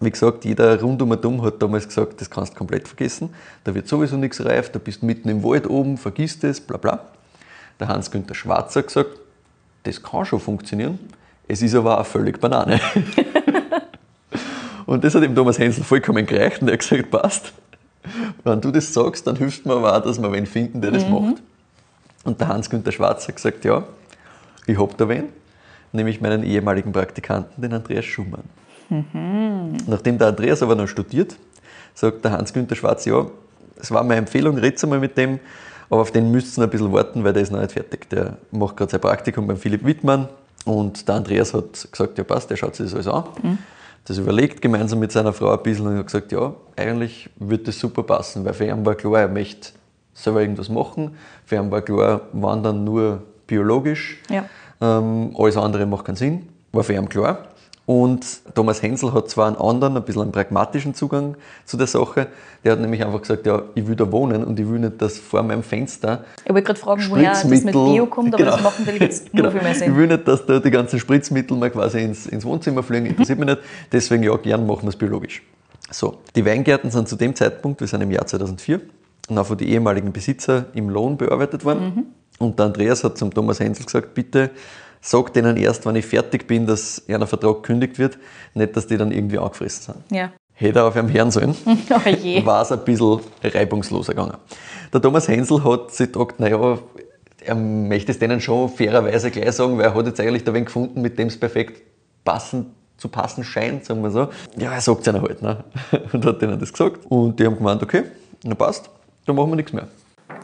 wie 0.00 0.10
gesagt, 0.10 0.44
jeder 0.44 0.80
rund 0.80 1.00
um 1.02 1.10
und 1.10 1.24
um 1.24 1.42
hat 1.42 1.62
damals 1.62 1.86
gesagt, 1.86 2.20
das 2.20 2.30
kannst 2.30 2.54
du 2.54 2.58
komplett 2.58 2.88
vergessen. 2.88 3.30
Da 3.64 3.74
wird 3.74 3.86
sowieso 3.86 4.16
nichts 4.16 4.44
reif, 4.44 4.72
da 4.72 4.78
bist 4.78 5.02
du 5.02 5.06
mitten 5.06 5.28
im 5.28 5.44
Wald 5.44 5.68
oben, 5.68 5.98
vergiss 5.98 6.38
das, 6.38 6.60
bla 6.60 6.78
bla. 6.78 7.04
Der 7.78 7.88
Hans-Günther 7.88 8.34
Schwarz 8.34 8.74
hat 8.76 8.88
gesagt, 8.88 9.19
das 9.82 10.02
kann 10.02 10.24
schon 10.24 10.40
funktionieren, 10.40 10.98
es 11.48 11.62
ist 11.62 11.74
aber 11.74 12.00
auch 12.00 12.06
völlig 12.06 12.40
Banane. 12.40 12.80
und 14.86 15.02
das 15.02 15.14
hat 15.14 15.22
dem 15.22 15.34
Thomas 15.34 15.58
Hensel 15.58 15.84
vollkommen 15.84 16.24
gereicht 16.26 16.62
und 16.62 16.68
er 16.68 16.74
hat 16.74 16.80
gesagt, 16.80 17.10
passt. 17.10 17.52
Wenn 18.44 18.60
du 18.60 18.70
das 18.70 18.92
sagst, 18.92 19.26
dann 19.26 19.36
hilft 19.36 19.66
mir 19.66 19.74
aber 19.74 19.96
auch, 19.96 20.02
dass 20.02 20.20
wir 20.20 20.32
wen 20.32 20.46
finden, 20.46 20.80
der 20.80 20.90
das 20.90 21.06
macht. 21.08 21.42
Und 22.24 22.40
der 22.40 22.48
Hans-Günther 22.48 22.92
Schwarz 22.92 23.26
hat 23.28 23.36
gesagt, 23.36 23.64
ja, 23.64 23.84
ich 24.66 24.78
hab 24.78 24.96
da 24.96 25.08
wen. 25.08 25.28
nämlich 25.92 26.20
meinen 26.20 26.44
ehemaligen 26.44 26.92
Praktikanten, 26.92 27.60
den 27.60 27.72
Andreas 27.72 28.04
Schumann. 28.04 28.44
Nachdem 29.86 30.18
der 30.18 30.28
Andreas 30.28 30.62
aber 30.62 30.74
noch 30.74 30.88
studiert, 30.88 31.36
sagt 31.94 32.24
der 32.24 32.32
Hans-Günther 32.32 32.76
Schwarz, 32.76 33.04
ja, 33.04 33.26
es 33.80 33.90
war 33.90 34.02
meine 34.02 34.18
Empfehlung, 34.18 34.58
red's 34.58 34.82
einmal 34.84 35.00
mit 35.00 35.16
dem, 35.16 35.40
aber 35.90 36.02
auf 36.02 36.12
den 36.12 36.32
ihr 36.32 36.42
noch 36.56 36.64
ein 36.64 36.70
bisschen 36.70 36.92
warten, 36.92 37.24
weil 37.24 37.32
der 37.32 37.42
ist 37.42 37.50
noch 37.50 37.60
nicht 37.60 37.72
fertig. 37.72 38.08
Der 38.10 38.38
macht 38.52 38.76
gerade 38.76 38.92
sein 38.92 39.00
Praktikum 39.00 39.46
beim 39.46 39.56
Philipp 39.56 39.84
Wittmann 39.84 40.28
und 40.64 41.06
der 41.08 41.16
Andreas 41.16 41.52
hat 41.52 41.90
gesagt, 41.90 42.16
ja 42.16 42.24
passt, 42.24 42.48
der 42.48 42.56
schaut 42.56 42.76
sich 42.76 42.86
das 42.86 42.94
alles 42.94 43.08
an. 43.08 43.24
Das 44.04 44.16
überlegt 44.16 44.62
gemeinsam 44.62 45.00
mit 45.00 45.12
seiner 45.12 45.32
Frau 45.32 45.52
ein 45.52 45.62
bisschen 45.62 45.86
und 45.88 45.98
hat 45.98 46.06
gesagt, 46.06 46.32
ja, 46.32 46.54
eigentlich 46.76 47.28
wird 47.36 47.68
das 47.68 47.78
super 47.78 48.02
passen, 48.02 48.44
weil 48.44 48.54
für 48.54 48.66
ihn 48.66 48.86
war 48.86 48.94
klar, 48.94 49.20
er 49.20 49.28
möchte 49.28 49.70
selber 50.14 50.40
irgendwas 50.40 50.68
machen. 50.68 51.16
Für 51.44 51.56
ihn 51.56 51.70
war 51.70 51.82
klar, 51.82 52.22
wandern 52.32 52.84
nur 52.84 53.22
biologisch. 53.46 54.22
Ja. 54.30 54.44
Ähm, 54.80 55.34
alles 55.36 55.56
andere 55.56 55.86
macht 55.86 56.06
keinen 56.06 56.16
Sinn, 56.16 56.48
war 56.72 56.84
für 56.84 56.94
ihn 56.94 57.08
klar. 57.08 57.48
Und 57.90 58.42
Thomas 58.54 58.80
Hensel 58.84 59.12
hat 59.12 59.28
zwar 59.30 59.48
einen 59.48 59.56
anderen, 59.56 59.96
ein 59.96 60.04
bisschen 60.04 60.22
einen 60.22 60.30
pragmatischen 60.30 60.94
Zugang 60.94 61.34
zu 61.64 61.76
der 61.76 61.88
Sache. 61.88 62.28
Der 62.62 62.70
hat 62.72 62.78
nämlich 62.80 63.04
einfach 63.04 63.20
gesagt, 63.20 63.44
ja, 63.46 63.62
ich 63.74 63.84
will 63.88 63.96
da 63.96 64.12
wohnen 64.12 64.44
und 64.44 64.60
ich 64.60 64.68
will 64.70 64.78
nicht, 64.78 65.02
dass 65.02 65.18
vor 65.18 65.42
meinem 65.42 65.64
Fenster 65.64 66.22
Ich 66.44 66.50
wollte 66.52 66.62
gerade 66.68 66.78
fragen, 66.78 67.02
woher 67.08 67.30
das 67.30 67.44
mit 67.46 67.64
Bio 67.72 68.06
kommt, 68.06 68.32
aber 68.32 68.44
Genau. 68.44 68.52
das 68.54 68.62
macht 68.62 68.78
natürlich 68.78 69.00
jetzt 69.00 69.24
nur 69.34 69.42
Genau. 69.42 69.50
viel 69.50 69.62
mehr 69.62 69.72
Ich 69.72 69.78
Sinn. 69.78 69.96
will 69.96 70.06
nicht, 70.06 70.28
dass 70.28 70.46
da 70.46 70.60
die 70.60 70.70
ganzen 70.70 71.00
Spritzmittel 71.00 71.56
mal 71.56 71.68
quasi 71.68 72.00
ins, 72.00 72.26
ins 72.28 72.44
Wohnzimmer 72.44 72.84
fliegen, 72.84 73.06
interessiert 73.06 73.40
mich 73.40 73.48
nicht. 73.48 73.60
Deswegen 73.90 74.22
ja, 74.22 74.36
gern 74.36 74.64
machen 74.68 74.82
wir 74.82 74.90
es 74.90 74.96
biologisch. 74.96 75.42
So, 75.90 76.18
die 76.36 76.46
Weingärten 76.46 76.92
sind 76.92 77.08
zu 77.08 77.16
dem 77.16 77.34
Zeitpunkt, 77.34 77.80
wir 77.80 77.88
sind 77.88 78.02
im 78.02 78.12
Jahr 78.12 78.24
2004, 78.24 78.82
noch 79.30 79.46
von 79.46 79.58
den 79.58 79.66
ehemaligen 79.66 80.12
Besitzer 80.12 80.66
im 80.74 80.90
Lohn 80.90 81.16
bearbeitet 81.16 81.64
worden. 81.64 82.14
Und 82.38 82.56
der 82.56 82.66
Andreas 82.66 83.02
hat 83.02 83.18
zum 83.18 83.34
Thomas 83.34 83.58
Hensel 83.58 83.84
gesagt, 83.84 84.14
bitte 84.14 84.50
sag 85.00 85.32
denen 85.32 85.56
erst, 85.56 85.86
wenn 85.86 85.96
ich 85.96 86.06
fertig 86.06 86.46
bin, 86.46 86.66
dass 86.66 87.02
einer 87.08 87.26
Vertrag 87.26 87.62
gekündigt 87.62 87.98
wird, 87.98 88.18
nicht, 88.54 88.76
dass 88.76 88.86
die 88.86 88.96
dann 88.96 89.12
irgendwie 89.12 89.38
angefressen 89.38 89.94
sind. 89.94 90.16
Ja. 90.16 90.32
Hätte 90.52 90.80
er 90.80 90.86
auf 90.88 90.96
einem 90.96 91.10
hören 91.10 91.30
sollen 91.30 91.54
Oh 91.64 92.46
war 92.46 92.62
es 92.62 92.70
ein 92.70 92.84
bisschen 92.84 93.20
reibungsloser 93.42 94.12
gegangen. 94.12 94.36
Der 94.92 95.00
Thomas 95.00 95.26
Hensel 95.26 95.64
hat 95.64 95.92
sich 95.92 96.12
gedacht, 96.12 96.38
naja, 96.38 96.78
er 97.42 97.54
möchte 97.54 98.12
es 98.12 98.18
denen 98.18 98.40
schon 98.42 98.68
fairerweise 98.68 99.30
gleich 99.30 99.52
sagen, 99.52 99.78
weil 99.78 99.86
er 99.86 99.94
hat 99.94 100.06
jetzt 100.06 100.20
eigentlich 100.20 100.44
da 100.44 100.52
wen 100.52 100.66
gefunden, 100.66 101.00
mit 101.00 101.18
dem 101.18 101.28
es 101.28 101.40
perfekt 101.40 101.82
passend 102.24 102.66
zu 102.98 103.08
passen 103.08 103.42
scheint, 103.44 103.86
sagen 103.86 104.02
wir 104.02 104.10
so. 104.10 104.28
Ja, 104.58 104.72
er 104.74 104.80
sagt 104.82 105.00
es 105.00 105.06
ihnen 105.06 105.22
halt. 105.22 105.40
Ne? 105.40 105.64
Und 106.12 106.26
hat 106.26 106.42
denen 106.42 106.58
das 106.60 106.70
gesagt. 106.70 107.06
Und 107.08 107.40
die 107.40 107.46
haben 107.46 107.56
gemeint, 107.56 107.82
okay, 107.82 108.02
na 108.44 108.54
passt, 108.54 108.90
dann 109.24 109.36
machen 109.36 109.50
wir 109.50 109.56
nichts 109.56 109.72
mehr. 109.72 109.88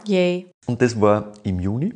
Yay. 0.07 0.47
Und 0.65 0.81
das 0.81 0.99
war 0.99 1.31
im 1.43 1.59
Juni. 1.59 1.93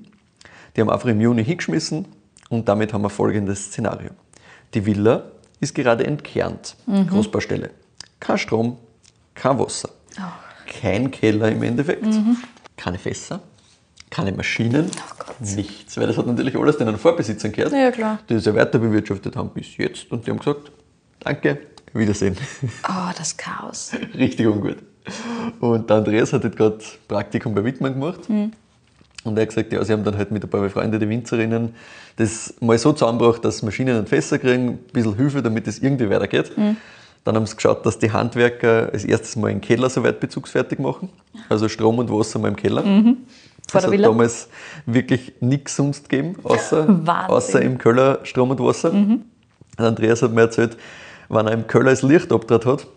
Die 0.75 0.81
haben 0.81 0.91
einfach 0.91 1.09
im 1.09 1.19
Juni 1.19 1.43
hingeschmissen 1.43 2.05
und 2.51 2.69
damit 2.69 2.93
haben 2.93 3.01
wir 3.01 3.09
folgendes 3.09 3.65
Szenario. 3.65 4.11
Die 4.75 4.85
Villa 4.85 5.23
ist 5.59 5.73
gerade 5.73 6.05
entkernt, 6.05 6.75
Großbaustelle. 7.09 7.71
Kein 8.19 8.37
Strom, 8.37 8.77
kein 9.33 9.57
Wasser, 9.57 9.89
kein 10.67 11.09
Keller 11.09 11.49
im 11.51 11.63
Endeffekt, 11.63 12.05
keine 12.77 12.99
Fässer, 12.99 13.41
keine 14.09 14.31
Maschinen, 14.33 14.91
nichts. 15.39 15.97
Weil 15.97 16.07
das 16.07 16.17
hat 16.17 16.27
natürlich 16.27 16.55
alles 16.55 16.77
den 16.77 16.97
Vorbesitzern 16.97 17.51
gehört, 17.51 17.73
Ja, 17.73 17.89
klar. 17.91 18.19
die 18.29 18.35
das 18.35 18.45
ja 18.45 18.53
weiter 18.53 18.77
bewirtschaftet 18.79 19.35
haben 19.35 19.49
bis 19.49 19.77
jetzt. 19.77 20.11
Und 20.11 20.25
die 20.27 20.31
haben 20.31 20.39
gesagt, 20.39 20.71
danke, 21.19 21.59
Wiedersehen. 21.93 22.37
Oh, 22.87 23.11
das 23.17 23.35
Chaos. 23.35 23.91
Richtig 24.13 24.47
ungut. 24.47 24.77
Und 25.59 25.89
der 25.89 25.97
Andreas 25.97 26.31
hat 26.31 26.43
jetzt 26.43 26.55
gerade 26.57 26.79
Praktikum 27.07 27.53
bei 27.55 27.63
Wittmann 27.63 27.93
gemacht. 27.93 28.21
Und 29.23 29.37
er 29.37 29.43
hat 29.43 29.49
gesagt, 29.49 29.71
ja, 29.71 29.83
sie 29.83 29.93
haben 29.93 30.03
dann 30.03 30.17
halt 30.17 30.31
mit 30.31 30.43
ein 30.43 30.49
paar 30.49 30.61
befreundeten 30.61 31.07
Winzerinnen 31.07 31.75
das 32.15 32.53
mal 32.59 32.77
so 32.77 32.91
zusammengebracht, 32.93 33.43
dass 33.45 33.61
Maschinen 33.61 33.97
und 33.97 34.09
Fässer 34.09 34.39
kriegen, 34.39 34.67
ein 34.69 34.79
bisschen 34.91 35.15
Hilfe, 35.15 35.41
damit 35.41 35.67
es 35.67 35.79
irgendwie 35.79 36.09
weitergeht. 36.09 36.51
Dann 37.23 37.35
haben 37.35 37.45
sie 37.45 37.55
geschaut, 37.55 37.85
dass 37.85 37.99
die 37.99 38.11
Handwerker 38.11 38.89
als 38.91 39.05
erstes 39.05 39.35
mal 39.35 39.49
den 39.49 39.61
Keller 39.61 39.89
soweit 39.89 40.19
bezugsfertig 40.19 40.79
machen. 40.79 41.09
Also 41.49 41.69
Strom 41.69 41.99
und 41.99 42.09
Wasser 42.11 42.39
mal 42.39 42.47
im 42.47 42.55
Keller. 42.55 42.81
Vor 42.83 43.79
Es 43.79 43.89
der 43.89 43.99
hat 43.99 44.05
damals 44.05 44.49
wirklich 44.85 45.33
nichts 45.39 45.75
sonst 45.75 46.09
gegeben, 46.09 46.35
außer, 46.43 47.01
außer 47.27 47.61
im 47.61 47.77
Keller 47.77 48.19
Strom 48.23 48.49
und 48.49 48.59
Wasser. 48.59 48.91
Und 49.77 49.85
Andreas 49.85 50.21
hat 50.23 50.33
mir 50.33 50.41
erzählt, 50.41 50.77
wenn 51.29 51.47
er 51.47 51.53
im 51.53 51.67
Keller 51.67 51.91
das 51.91 52.01
Licht 52.01 52.31
abgedreht 52.31 52.65
hat, 52.65 52.87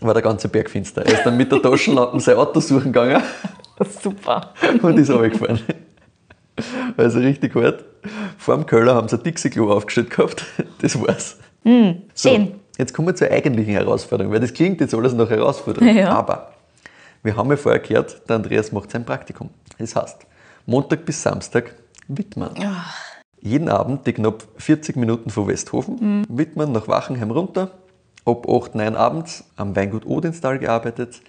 war 0.00 0.14
der 0.14 0.22
ganze 0.22 0.48
Berg 0.48 0.70
finster. 0.70 1.04
Er 1.04 1.12
ist 1.12 1.24
dann 1.24 1.36
mit 1.36 1.50
der 1.50 1.62
Taschenlampe 1.62 2.20
sein 2.20 2.36
Auto 2.36 2.60
suchen 2.60 2.92
gegangen 2.92 3.22
Super. 4.02 4.52
und 4.82 4.98
ist 4.98 5.10
runtergefahren. 5.10 5.60
Also 6.96 7.18
richtig 7.18 7.54
hart. 7.54 7.84
Vor 8.38 8.56
dem 8.56 8.66
Keller 8.66 8.94
haben 8.94 9.08
sie 9.08 9.16
ein 9.16 9.22
Dixie-Klo 9.22 9.72
aufgestellt 9.72 10.10
gehabt. 10.10 10.44
Das 10.80 11.00
war's. 11.00 11.38
So, 11.64 12.28
schön. 12.28 12.60
jetzt 12.76 12.92
kommen 12.92 13.08
wir 13.08 13.14
zur 13.14 13.30
eigentlichen 13.30 13.72
Herausforderung, 13.72 14.32
weil 14.32 14.40
das 14.40 14.52
klingt 14.52 14.80
jetzt 14.80 14.94
alles 14.94 15.14
nach 15.14 15.30
Herausforderung. 15.30 15.96
Ja. 15.96 16.10
Aber 16.10 16.52
wir 17.22 17.34
haben 17.36 17.50
ja 17.50 17.56
vorher 17.56 17.80
gehört, 17.80 18.28
der 18.28 18.36
Andreas 18.36 18.70
macht 18.70 18.90
sein 18.90 19.04
Praktikum. 19.04 19.48
Das 19.78 19.96
heißt, 19.96 20.26
Montag 20.66 21.06
bis 21.06 21.22
Samstag 21.22 21.74
Wittmann. 22.06 22.54
Jeden 23.40 23.68
Abend 23.70 24.06
die 24.06 24.12
knapp 24.12 24.44
40 24.58 24.96
Minuten 24.96 25.30
von 25.30 25.48
Westhofen, 25.48 26.26
Wittmann 26.28 26.72
nach 26.72 26.86
Wachenheim 26.86 27.30
runter, 27.30 27.70
ab 28.24 28.48
8, 28.48 28.74
9 28.74 28.96
abends 28.96 29.44
am 29.56 29.74
Weingut 29.76 30.06
Odinstal 30.06 30.58
gearbeitet, 30.58 31.20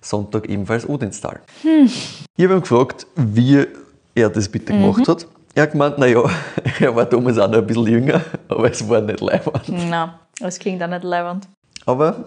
Sonntag 0.00 0.48
ebenfalls 0.48 0.88
Odinstal. 0.88 1.40
Ich 1.62 2.44
habe 2.44 2.54
ihn 2.54 2.60
gefragt, 2.60 3.06
wie 3.16 3.66
er 4.14 4.30
das 4.30 4.48
bitte 4.48 4.72
gemacht 4.72 5.06
hat. 5.06 5.26
Er 5.54 5.64
hat 5.64 5.72
gemeint, 5.72 5.98
naja, 5.98 6.22
er 6.80 6.94
war 6.94 7.06
damals 7.06 7.38
auch 7.38 7.50
noch 7.50 7.58
ein 7.58 7.66
bisschen 7.66 7.86
jünger, 7.86 8.22
aber 8.48 8.70
es 8.70 8.88
war 8.88 9.00
nicht 9.00 9.20
leibend. 9.20 9.62
Na, 9.88 10.20
das 10.38 10.58
klingt 10.58 10.82
auch 10.82 10.88
nicht 10.88 11.04
leibend. 11.04 11.48
Aber 11.86 12.24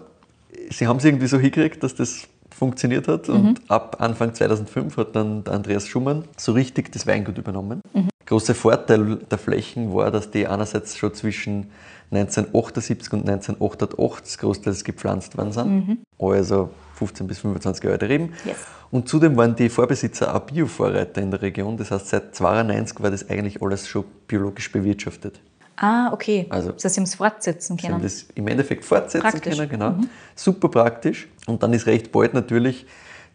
sie 0.69 0.87
haben 0.87 0.97
es 0.97 1.05
irgendwie 1.05 1.27
so 1.27 1.37
hingekriegt, 1.37 1.81
dass 1.83 1.95
das 1.95 2.27
funktioniert 2.53 3.07
hat. 3.07 3.29
Und 3.29 3.61
ab 3.69 3.97
Anfang 3.99 4.33
2005 4.33 4.97
hat 4.97 5.15
dann 5.15 5.43
Andreas 5.47 5.87
Schumann 5.87 6.25
so 6.37 6.51
richtig 6.53 6.91
das 6.91 7.07
Weingut 7.07 7.37
übernommen. 7.37 7.81
Großer 8.25 8.55
Vorteil 8.55 9.17
der 9.29 9.37
Flächen 9.37 9.93
war, 9.93 10.11
dass 10.11 10.31
die 10.31 10.47
einerseits 10.47 10.97
schon 10.97 11.13
zwischen 11.13 11.71
1978 12.15 13.13
und 13.13 13.29
1988 13.29 14.37
großteils 14.39 14.83
gepflanzt 14.83 15.37
worden 15.37 15.51
sind. 15.51 15.97
Also 16.19 16.69
15 16.95 17.27
bis 17.27 17.39
25 17.39 17.83
Jahre 17.83 17.93
alte 17.93 18.09
Reben. 18.09 18.33
Yes. 18.45 18.57
Und 18.91 19.09
zudem 19.09 19.35
waren 19.35 19.55
die 19.55 19.69
Vorbesitzer 19.69 20.35
auch 20.35 20.41
Biovorreiter 20.41 21.21
in 21.21 21.31
der 21.31 21.41
Region. 21.41 21.75
Das 21.77 21.89
heißt, 21.91 22.09
seit 22.09 22.35
92 22.35 23.01
war 23.01 23.09
das 23.11 23.27
eigentlich 23.29 23.61
alles 23.61 23.87
schon 23.87 24.05
biologisch 24.27 24.71
bewirtschaftet. 24.71 25.39
Ah, 25.75 26.13
okay. 26.13 26.45
Also- 26.49 26.71
das 26.71 26.85
heißt, 26.85 26.95
sie 26.95 26.99
haben 27.01 27.05
es 27.07 27.15
fortsetzen 27.15 27.77
Sie 27.79 27.87
haben 27.87 27.93
können. 27.93 28.03
das 28.03 28.27
im 28.35 28.47
Endeffekt 28.47 28.85
fortsetzen 28.85 29.21
Praktisch. 29.21 29.57
können. 29.57 29.69
Genau. 29.69 29.95
Super 30.35 30.69
praktisch. 30.69 31.27
Und 31.47 31.63
dann 31.63 31.73
ist 31.73 31.87
recht 31.87 32.11
bald 32.11 32.35
natürlich 32.35 32.85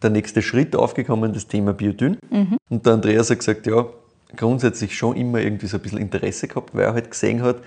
der 0.01 0.09
nächste 0.11 0.41
Schritt 0.41 0.75
aufgekommen, 0.77 1.33
das 1.33 1.47
Thema 1.47 1.73
Biodyn. 1.73 2.17
Und 2.69 2.85
der 2.85 2.93
Andreas 2.93 3.29
hat 3.29 3.39
gesagt, 3.39 3.67
ja, 3.67 3.85
grundsätzlich 4.37 4.95
schon 4.97 5.17
immer 5.17 5.39
irgendwie 5.39 5.67
so 5.67 5.75
ein 5.75 5.83
bisschen 5.83 5.97
Interesse 5.99 6.47
gehabt, 6.47 6.73
weil 6.73 6.85
er 6.85 6.93
halt 6.93 7.11
gesehen 7.11 7.41
hat, 7.41 7.57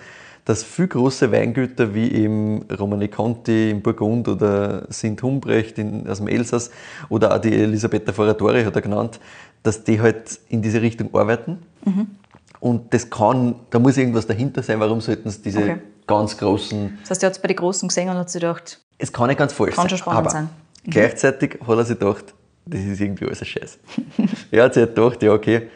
dass 0.45 0.65
viel 0.65 0.89
große 0.89 1.31
Weingüter 1.31 1.95
wie 1.95 2.11
eben 2.11 2.63
Romani 2.79 3.09
Conti 3.09 3.71
im 3.71 3.81
Burgund 3.83 4.27
oder 4.29 4.87
Sint 4.93 5.23
Humbrecht 5.23 5.79
in, 5.79 6.09
aus 6.09 6.19
dem 6.19 6.29
Elsass 6.29 6.71
oder 7.09 7.35
auch 7.35 7.39
die 7.39 7.53
Elisabetta 7.53 8.13
Foratori 8.13 8.65
hat 8.65 8.75
er 8.75 8.83
genannt, 8.83 9.21
dass 9.63 9.85
die 9.85 10.01
halt 10.01 10.41
in 10.49 10.61
diese 10.63 10.83
Richtung 10.83 11.15
arbeiten. 11.15 11.59
Und 12.61 12.93
das 12.95 13.09
kann, 13.11 13.55
da 13.71 13.79
muss 13.79 13.97
irgendwas 13.97 14.27
dahinter 14.27 14.63
sein, 14.63 14.79
warum 14.81 15.01
sollten 15.01 15.29
es 15.29 15.41
diese 15.43 15.59
Okay. 15.61 15.77
ganz 16.07 16.37
großen 16.37 16.99
Das 17.03 17.11
heißt, 17.11 17.23
er 17.23 17.27
hat 17.29 17.37
es 17.37 17.43
bei 17.43 17.49
den 17.49 17.57
Großen 17.57 17.89
gesehen 17.89 18.09
und 18.09 18.17
hat 18.17 18.31
sich 18.31 18.41
gedacht, 18.41 18.81
es 18.99 19.13
kann 19.13 19.29
nicht 19.29 19.39
ganz 19.39 19.53
falsch 19.53 19.75
Kann 19.75 19.83
sein. 19.85 19.91
schon 19.91 19.99
spannend 19.99 20.19
aber 20.21 20.31
sein. 20.31 20.49
Mhm. 20.85 20.91
gleichzeitig 20.91 21.59
hat 21.61 21.77
er 21.77 21.85
sich 21.85 21.99
gedacht, 21.99 22.35
das 22.67 22.81
ist 22.81 23.01
irgendwie 23.01 23.27
alles 23.27 23.41
ein 23.41 23.47
Scheiß. 23.47 23.79
er 24.53 24.65
hat 24.65 24.75
sich 24.75 24.87
gedacht, 24.87 25.23
ja, 25.23 25.33
okay, 25.33 25.69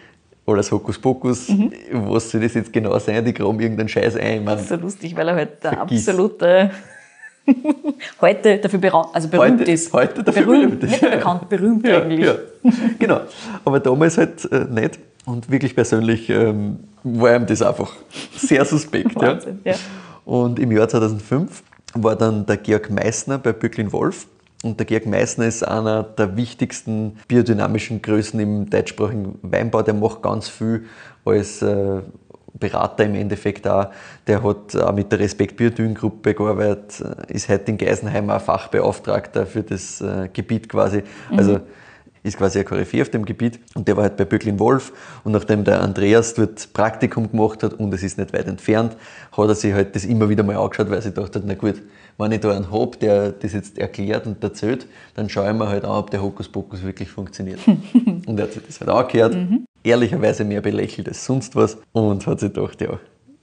alles 0.46 0.70
Hokuspokus, 0.70 1.48
Mhm. 1.48 1.72
was 1.92 2.30
soll 2.30 2.40
das 2.40 2.54
jetzt 2.54 2.72
genau 2.72 2.98
sein? 2.98 3.24
Die 3.24 3.34
graben 3.34 3.58
irgendeinen 3.60 3.88
Scheiß 3.88 4.16
ein. 4.16 4.38
Ich 4.40 4.44
mein, 4.44 4.58
so 4.58 4.76
lustig, 4.76 5.16
weil 5.16 5.28
er 5.28 5.34
halt 5.34 5.62
der 5.64 5.72
Vergiss. 5.72 6.08
absolute 6.08 6.70
heute 8.20 8.58
dafür 8.58 8.78
beraumt, 8.78 9.08
also 9.14 9.28
berühmt 9.28 9.60
Heute- 9.60 9.70
ist. 9.72 9.92
heute 9.92 10.22
dafür 10.22 10.42
berühmt, 10.44 10.80
berühmt 10.80 10.82
ist. 10.84 11.02
nicht 11.02 11.10
bekannt, 11.12 11.48
berühmt 11.48 11.86
ja, 11.86 12.02
eigentlich. 12.02 12.26
ja, 12.26 12.34
genau. 12.98 13.20
Aber 13.64 13.80
damals 13.80 14.18
halt 14.18 14.44
äh, 14.50 14.64
nicht. 14.70 14.98
Und 15.24 15.50
wirklich 15.50 15.74
persönlich 15.74 16.30
ähm, 16.30 16.78
war 17.02 17.34
ihm 17.36 17.46
das 17.46 17.62
einfach 17.62 17.92
sehr 18.36 18.64
suspekt. 18.64 19.14
Wahnsinn, 19.20 19.60
ja. 19.64 19.74
Und 20.24 20.58
im 20.58 20.70
Jahr 20.72 20.88
2005 20.88 21.62
war 21.94 22.14
dann 22.16 22.46
der 22.46 22.56
Georg 22.58 22.90
Meissner 22.90 23.38
bei 23.38 23.52
Böcklin 23.52 23.92
Wolf. 23.92 24.26
Und 24.66 24.80
der 24.80 24.86
Georg 24.86 25.06
Meissner 25.06 25.46
ist 25.46 25.62
einer 25.62 26.02
der 26.02 26.36
wichtigsten 26.36 27.18
biodynamischen 27.28 28.02
Größen 28.02 28.40
im 28.40 28.68
deutschsprachigen 28.68 29.38
Weinbau. 29.42 29.82
Der 29.82 29.94
macht 29.94 30.22
ganz 30.22 30.48
viel 30.48 30.86
als 31.24 31.62
äh, 31.62 32.00
Berater 32.58 33.04
im 33.04 33.14
Endeffekt 33.14 33.68
auch. 33.68 33.90
Der 34.26 34.42
hat 34.42 34.74
auch 34.74 34.92
mit 34.92 35.12
der 35.12 35.20
Respekt 35.20 35.56
Biodyn 35.56 35.94
Gruppe 35.94 36.34
gearbeitet, 36.34 37.00
ist 37.28 37.48
heute 37.48 37.70
in 37.70 37.78
Geisenheim 37.78 38.28
auch 38.28 38.40
Fachbeauftragter 38.40 39.46
für 39.46 39.62
das 39.62 40.00
äh, 40.00 40.28
Gebiet 40.32 40.68
quasi. 40.68 41.02
Also 41.30 41.60
ist 42.26 42.36
quasi 42.36 42.58
ein 42.58 42.64
Koryphäe 42.64 43.02
auf 43.02 43.10
dem 43.10 43.24
Gebiet 43.24 43.60
und 43.74 43.86
der 43.86 43.96
war 43.96 44.02
halt 44.02 44.16
bei 44.16 44.24
Böcklin 44.24 44.58
Wolf 44.58 44.92
und 45.22 45.32
nachdem 45.32 45.62
der 45.62 45.80
Andreas 45.80 46.34
dort 46.34 46.72
Praktikum 46.72 47.30
gemacht 47.30 47.62
hat 47.62 47.74
und 47.74 47.94
es 47.94 48.02
ist 48.02 48.18
nicht 48.18 48.32
weit 48.32 48.48
entfernt, 48.48 48.96
hat 49.36 49.48
er 49.48 49.54
sich 49.54 49.72
halt 49.72 49.94
das 49.94 50.04
immer 50.04 50.28
wieder 50.28 50.42
mal 50.42 50.56
angeschaut, 50.56 50.88
weil 50.88 50.96
er 50.96 51.02
sich 51.02 51.14
gedacht 51.14 51.36
hat, 51.36 51.42
na 51.46 51.54
gut, 51.54 51.76
wenn 52.18 52.32
ich 52.32 52.40
da 52.40 52.50
einen 52.50 52.70
habe, 52.70 52.96
der 52.96 53.32
das 53.32 53.52
jetzt 53.52 53.78
erklärt 53.78 54.26
und 54.26 54.42
erzählt, 54.42 54.86
dann 55.14 55.28
schaue 55.28 55.50
ich 55.50 55.56
mir 55.56 55.68
halt 55.68 55.84
an, 55.84 55.90
ob 55.90 56.10
der 56.10 56.22
Hokuspokus 56.22 56.82
wirklich 56.82 57.10
funktioniert. 57.10 57.60
und 57.66 58.38
er 58.38 58.44
hat 58.44 58.52
sich 58.52 58.62
das 58.66 58.80
halt 58.80 58.90
angehört, 58.90 59.34
mhm. 59.34 59.66
ehrlicherweise 59.82 60.44
mehr 60.44 60.60
belächelt 60.60 61.08
als 61.08 61.24
sonst 61.24 61.54
was 61.56 61.78
und 61.92 62.26
hat 62.26 62.40
sich 62.40 62.52
gedacht, 62.52 62.80
ja, 62.80 62.98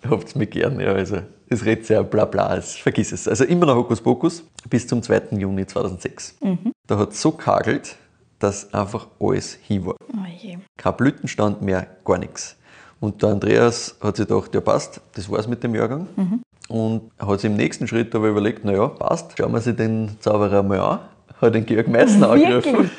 habt 0.10 0.28
es 0.28 0.36
mich 0.36 0.50
gern, 0.50 0.80
ja, 0.80 0.94
also 0.94 1.20
das 1.50 1.66
redet 1.66 1.86
sehr 1.86 2.04
bla 2.04 2.26
bla, 2.26 2.60
vergiss 2.62 3.12
es. 3.12 3.28
Also 3.28 3.44
immer 3.44 3.66
noch 3.66 3.76
Hokuspokus 3.76 4.44
bis 4.70 4.88
zum 4.88 5.04
2. 5.04 5.38
Juni 5.38 5.66
2006. 5.66 6.36
Mhm. 6.42 6.72
Da 6.88 6.98
hat 6.98 7.12
es 7.12 7.22
so 7.22 7.32
kagelt, 7.32 7.96
dass 8.40 8.74
einfach 8.74 9.08
alles 9.20 9.54
hin 9.62 9.86
war. 9.86 9.96
Oh 10.12 10.58
Kein 10.78 10.98
Blütenstand 10.98 11.62
mehr, 11.62 11.88
gar 12.04 12.18
nichts. 12.18 12.58
Und 13.00 13.22
der 13.22 13.30
Andreas 13.30 13.96
hat 14.02 14.18
sich 14.18 14.28
gedacht, 14.28 14.54
ja 14.56 14.62
passt, 14.62 15.02
das 15.14 15.30
war's 15.30 15.48
mit 15.48 15.64
dem 15.64 15.76
Jahrgang. 15.76 16.08
Mhm. 16.16 16.42
Und 16.74 17.12
hat 17.20 17.40
sich 17.40 17.52
im 17.52 17.56
nächsten 17.56 17.86
Schritt 17.86 18.16
aber 18.16 18.30
überlegt, 18.30 18.66
naja, 18.66 18.88
passt, 18.88 19.38
schauen 19.38 19.52
wir 19.52 19.62
sich 19.62 19.76
den 19.76 20.18
Zauberer 20.20 20.64
mal 20.64 20.80
an. 20.80 21.00
Hat 21.40 21.54
den 21.54 21.68
Georg 21.68 21.88
Meißner 21.88 22.32
angegriffen. 22.32 22.90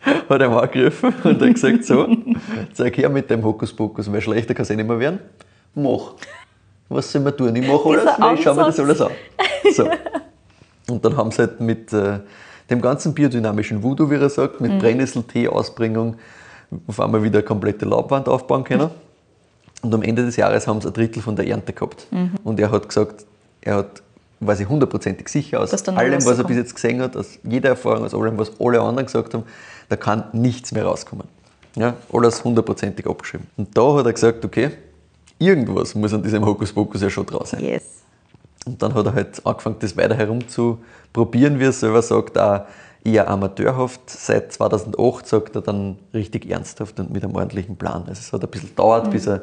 hat 0.28 0.42
ihn 0.42 0.50
angegriffen 0.50 1.14
und 1.22 1.40
hat 1.40 1.54
gesagt, 1.54 1.84
so, 1.84 2.08
zeig 2.72 2.96
her 2.96 3.08
mit 3.08 3.30
dem 3.30 3.44
Hokuspokus, 3.44 4.10
weil 4.10 4.20
schlechter 4.20 4.54
kann 4.54 4.64
es 4.64 4.70
eh 4.70 4.74
nicht 4.74 4.88
mehr 4.88 4.98
werden. 4.98 5.20
Mach. 5.72 6.14
Was 6.88 7.12
soll 7.12 7.22
man 7.22 7.36
tun? 7.36 7.54
Ich 7.54 7.64
mache 7.64 7.90
alles, 7.90 8.18
nein, 8.18 8.34
ich 8.34 8.42
schaue 8.42 8.56
mir 8.56 8.64
das 8.64 8.80
alles 8.80 9.00
an. 9.00 9.12
So. 9.72 9.88
Und 10.92 11.04
dann 11.04 11.16
haben 11.16 11.30
sie 11.30 11.42
halt 11.42 11.60
mit 11.60 11.92
äh, 11.92 12.18
dem 12.70 12.80
ganzen 12.80 13.14
biodynamischen 13.14 13.84
Voodoo, 13.84 14.10
wie 14.10 14.16
er 14.16 14.28
sagt, 14.28 14.60
mit 14.60 14.72
mhm. 14.72 14.78
Brennnesseltee-Ausbringung 14.80 16.16
auf 16.88 16.98
einmal 16.98 17.22
wieder 17.22 17.38
eine 17.38 17.46
komplette 17.46 17.84
Laubwand 17.84 18.28
aufbauen 18.28 18.64
können. 18.64 18.90
Und 19.82 19.94
am 19.94 20.02
Ende 20.02 20.24
des 20.24 20.36
Jahres 20.36 20.66
haben 20.66 20.80
sie 20.80 20.88
ein 20.88 20.92
Drittel 20.92 21.22
von 21.22 21.36
der 21.36 21.46
Ernte 21.46 21.72
gehabt. 21.72 22.06
Mhm. 22.10 22.32
Und 22.44 22.60
er 22.60 22.70
hat 22.70 22.88
gesagt, 22.88 23.24
er 23.60 23.76
hat, 23.76 24.02
war 24.40 24.56
sich 24.56 24.68
hundertprozentig 24.68 25.28
sicher 25.28 25.60
aus 25.60 25.72
allem, 25.88 26.24
was 26.24 26.38
er 26.38 26.44
bis 26.44 26.56
jetzt 26.56 26.74
gesehen 26.74 27.00
hat, 27.00 27.16
aus 27.16 27.38
jeder 27.42 27.70
Erfahrung, 27.70 28.04
aus 28.04 28.14
allem, 28.14 28.38
was 28.38 28.52
alle 28.60 28.80
anderen 28.80 29.06
gesagt 29.06 29.34
haben, 29.34 29.44
da 29.88 29.96
kann 29.96 30.24
nichts 30.32 30.72
mehr 30.72 30.84
rauskommen. 30.84 31.26
Ja, 31.76 31.94
alles 32.12 32.42
hundertprozentig 32.42 33.06
abgeschrieben. 33.06 33.46
Und 33.56 33.76
da 33.76 33.94
hat 33.94 34.06
er 34.06 34.12
gesagt, 34.12 34.44
okay, 34.44 34.70
irgendwas 35.38 35.94
muss 35.94 36.12
an 36.12 36.22
diesem 36.22 36.44
Hokuspokus 36.44 37.00
ja 37.02 37.10
schon 37.10 37.26
draus 37.26 37.50
sein. 37.50 37.64
Yes. 37.64 37.82
Und 38.66 38.82
dann 38.82 38.92
hat 38.94 39.06
er 39.06 39.14
halt 39.14 39.46
angefangen, 39.46 39.76
das 39.78 39.96
weiter 39.96 40.14
herum 40.14 40.46
zu 40.48 40.78
probieren, 41.12 41.58
wie 41.58 41.64
er 41.64 41.72
selber 41.72 42.02
sagt, 42.02 42.38
auch 42.38 42.62
eher 43.04 43.28
amateurhaft. 43.28 44.00
Seit 44.06 44.52
2008 44.52 45.26
sagt 45.26 45.56
er 45.56 45.62
dann 45.62 45.96
richtig 46.12 46.50
ernsthaft 46.50 47.00
und 47.00 47.10
mit 47.10 47.24
einem 47.24 47.34
ordentlichen 47.34 47.76
Plan. 47.76 48.04
Also 48.06 48.20
es 48.20 48.32
hat 48.32 48.42
ein 48.42 48.50
bisschen 48.50 48.70
gedauert, 48.70 49.06
mhm. 49.06 49.10
bis 49.10 49.26
er 49.26 49.42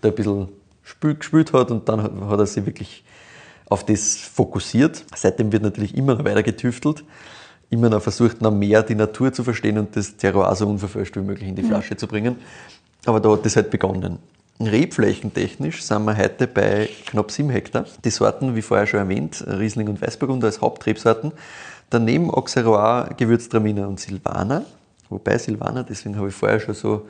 da 0.00 0.08
ein 0.08 0.14
bisschen 0.14 0.48
gespielt 0.90 1.52
hat 1.52 1.70
und 1.70 1.88
dann 1.88 2.02
hat 2.02 2.38
er 2.38 2.46
sich 2.46 2.64
wirklich 2.64 3.04
auf 3.68 3.84
das 3.84 4.16
fokussiert. 4.16 5.04
Seitdem 5.14 5.52
wird 5.52 5.62
natürlich 5.62 5.96
immer 5.96 6.14
noch 6.14 6.24
weiter 6.24 6.42
getüftelt, 6.42 7.04
immer 7.70 7.88
noch 7.88 8.02
versucht, 8.02 8.40
noch 8.40 8.52
mehr 8.52 8.82
die 8.82 8.94
Natur 8.94 9.32
zu 9.32 9.42
verstehen 9.42 9.78
und 9.78 9.96
das 9.96 10.16
Terroir 10.16 10.54
so 10.54 10.68
unverfälscht 10.68 11.16
wie 11.16 11.20
möglich 11.20 11.48
in 11.48 11.56
die 11.56 11.62
mhm. 11.62 11.68
Flasche 11.68 11.96
zu 11.96 12.06
bringen. 12.06 12.36
Aber 13.04 13.20
da 13.20 13.30
hat 13.30 13.44
das 13.44 13.56
halt 13.56 13.70
begonnen. 13.70 14.18
Rebflächentechnisch 14.58 15.82
sind 15.82 16.04
wir 16.06 16.16
heute 16.16 16.46
bei 16.46 16.88
knapp 17.06 17.30
7 17.30 17.50
Hektar. 17.50 17.84
Die 18.04 18.10
Sorten, 18.10 18.56
wie 18.56 18.62
vorher 18.62 18.86
schon 18.86 19.00
erwähnt, 19.00 19.44
Riesling 19.46 19.88
und 19.88 20.00
Weißburgunder 20.00 20.46
als 20.46 20.60
Hauptrebsorten. 20.62 21.32
Daneben 21.90 22.30
Auxerrois, 22.30 23.10
Gewürztraminer 23.16 23.86
und 23.86 24.00
Silvaner. 24.00 24.64
Wobei 25.10 25.36
Silvaner, 25.38 25.84
deswegen 25.84 26.16
habe 26.16 26.28
ich 26.28 26.34
vorher 26.34 26.58
schon 26.58 26.74
so 26.74 27.06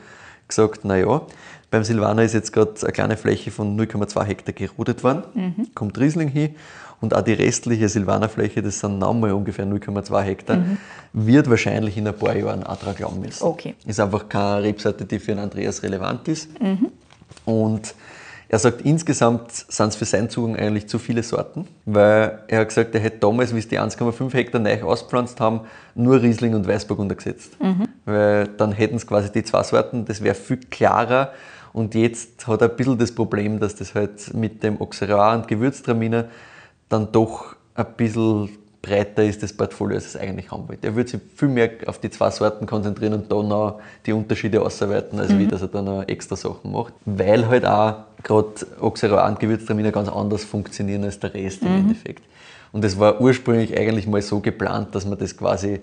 gesagt, 0.49 0.85
naja, 0.85 1.23
beim 1.71 1.85
Silvaner 1.85 2.23
ist 2.23 2.35
jetzt 2.35 2.53
gerade 2.53 2.75
eine 2.83 2.93
kleine 2.93 3.17
Fläche 3.17 3.51
von 3.51 3.79
0,2 3.79 4.25
Hektar 4.25 4.53
gerodet 4.53 5.03
worden, 5.03 5.25
mhm. 5.35 5.75
kommt 5.75 5.99
Riesling 5.99 6.29
hin 6.29 6.55
und 7.01 7.15
auch 7.15 7.23
die 7.23 7.33
restliche 7.33 7.89
Silvanerfläche, 7.89 8.63
das 8.63 8.81
sind 8.81 8.99
nochmal 8.99 9.33
ungefähr 9.33 9.67
0,2 9.67 10.23
Hektar, 10.23 10.57
mhm. 10.57 10.79
wird 11.13 11.51
wahrscheinlich 11.51 11.97
in 11.97 12.07
ein 12.09 12.15
paar 12.15 12.37
Jahren 12.37 12.63
dran 12.63 12.95
glauben 12.95 13.21
müssen. 13.21 13.45
Okay. 13.45 13.75
Ist 13.87 14.01
einfach 14.01 14.29
keine 14.29 14.63
Rebsorte, 14.63 15.05
die 15.05 15.19
für 15.19 15.33
den 15.33 15.41
Andreas 15.41 15.83
relevant 15.83 16.27
ist. 16.29 16.49
Mhm. 16.61 16.89
Und 17.45 17.95
er 18.49 18.61
sagt, 18.61 18.83
insgesamt 18.83 19.51
sind 19.53 19.89
es 19.89 19.97
für 19.97 20.05
seinen 20.05 20.31
Zugang 20.31 20.57
eigentlich 20.57 20.89
zu 20.89 21.01
viele 21.01 21.23
Sorten, 21.25 21.67
weil 21.85 22.45
er 22.47 22.61
hat 22.61 22.69
gesagt, 22.69 22.95
er 22.95 23.01
hätte 23.01 23.19
damals, 23.19 23.53
wie 23.53 23.59
es 23.59 23.67
die 23.67 23.79
1,5 23.79 24.33
Hektar 24.33 24.61
neu 24.61 24.83
auspflanzt 24.83 25.41
haben, 25.41 25.63
nur 25.97 26.23
Riesling 26.23 26.55
und 26.55 26.67
Weißburgunder 26.67 27.17
gesetzt. 27.17 27.61
Mhm. 27.61 27.89
Weil 28.05 28.47
dann 28.47 28.71
hätten 28.71 28.97
es 28.97 29.07
quasi 29.07 29.33
die 29.33 29.43
zwei 29.43 29.65
Sorten, 29.65 30.05
das 30.05 30.23
wäre 30.23 30.37
viel 30.37 30.59
klarer. 30.59 31.33
Und 31.77 31.95
jetzt 31.95 32.47
hat 32.47 32.63
er 32.63 32.71
ein 32.71 32.77
bisschen 32.77 32.97
das 32.97 33.13
Problem, 33.13 33.61
dass 33.61 33.75
das 33.75 33.95
halt 33.95 34.33
mit 34.33 34.63
dem 34.63 34.81
Auxerrois 34.81 35.35
und 35.35 35.47
Gewürztraminer 35.47 36.25
dann 36.89 37.13
doch 37.13 37.55
ein 37.75 37.85
bisschen 37.99 38.49
breiter 38.81 39.23
ist 39.23 39.43
das 39.43 39.53
Portfolio, 39.53 39.97
als 39.97 40.07
es 40.07 40.17
eigentlich 40.17 40.51
haben 40.51 40.67
wollte. 40.71 40.87
Er 40.87 40.97
würde 40.97 41.11
sich 41.11 41.21
viel 41.37 41.49
mehr 41.49 41.69
auf 41.85 41.99
die 41.99 42.09
zwei 42.09 42.31
Sorten 42.31 42.65
konzentrieren 42.65 43.13
und 43.13 43.31
dann 43.31 43.53
auch 43.53 43.79
die 44.07 44.15
Unterschiede 44.15 44.63
ausarbeiten, 44.63 45.21
als 45.21 45.31
mhm. 45.31 45.39
wie 45.41 45.49
dass 45.49 45.61
er 45.61 45.69
dann 45.69 45.87
auch 45.87 46.09
extra 46.09 46.35
Sachen 46.35 46.73
macht. 46.73 46.95
Weil 47.05 47.47
halt 47.47 47.67
auch 47.67 48.05
gerade 48.23 48.55
Auxerrois 48.81 49.29
und 49.29 49.39
Gewürztraminer 49.39 49.93
ganz 49.93 50.09
anders 50.09 50.45
funktionieren 50.45 51.05
als 51.05 51.21
der 51.21 51.35
Rest 51.35 51.61
mhm. 51.61 51.69
im 51.69 51.75
Endeffekt. 51.75 52.23
Und 52.73 52.87
es 52.87 52.99
war 52.99 53.21
ursprünglich 53.21 53.77
eigentlich 53.77 54.07
mal 54.07 54.23
so 54.23 54.41
geplant, 54.41 54.95
dass 54.95 55.05
man 55.05 55.19
das 55.19 55.37
quasi 55.37 55.81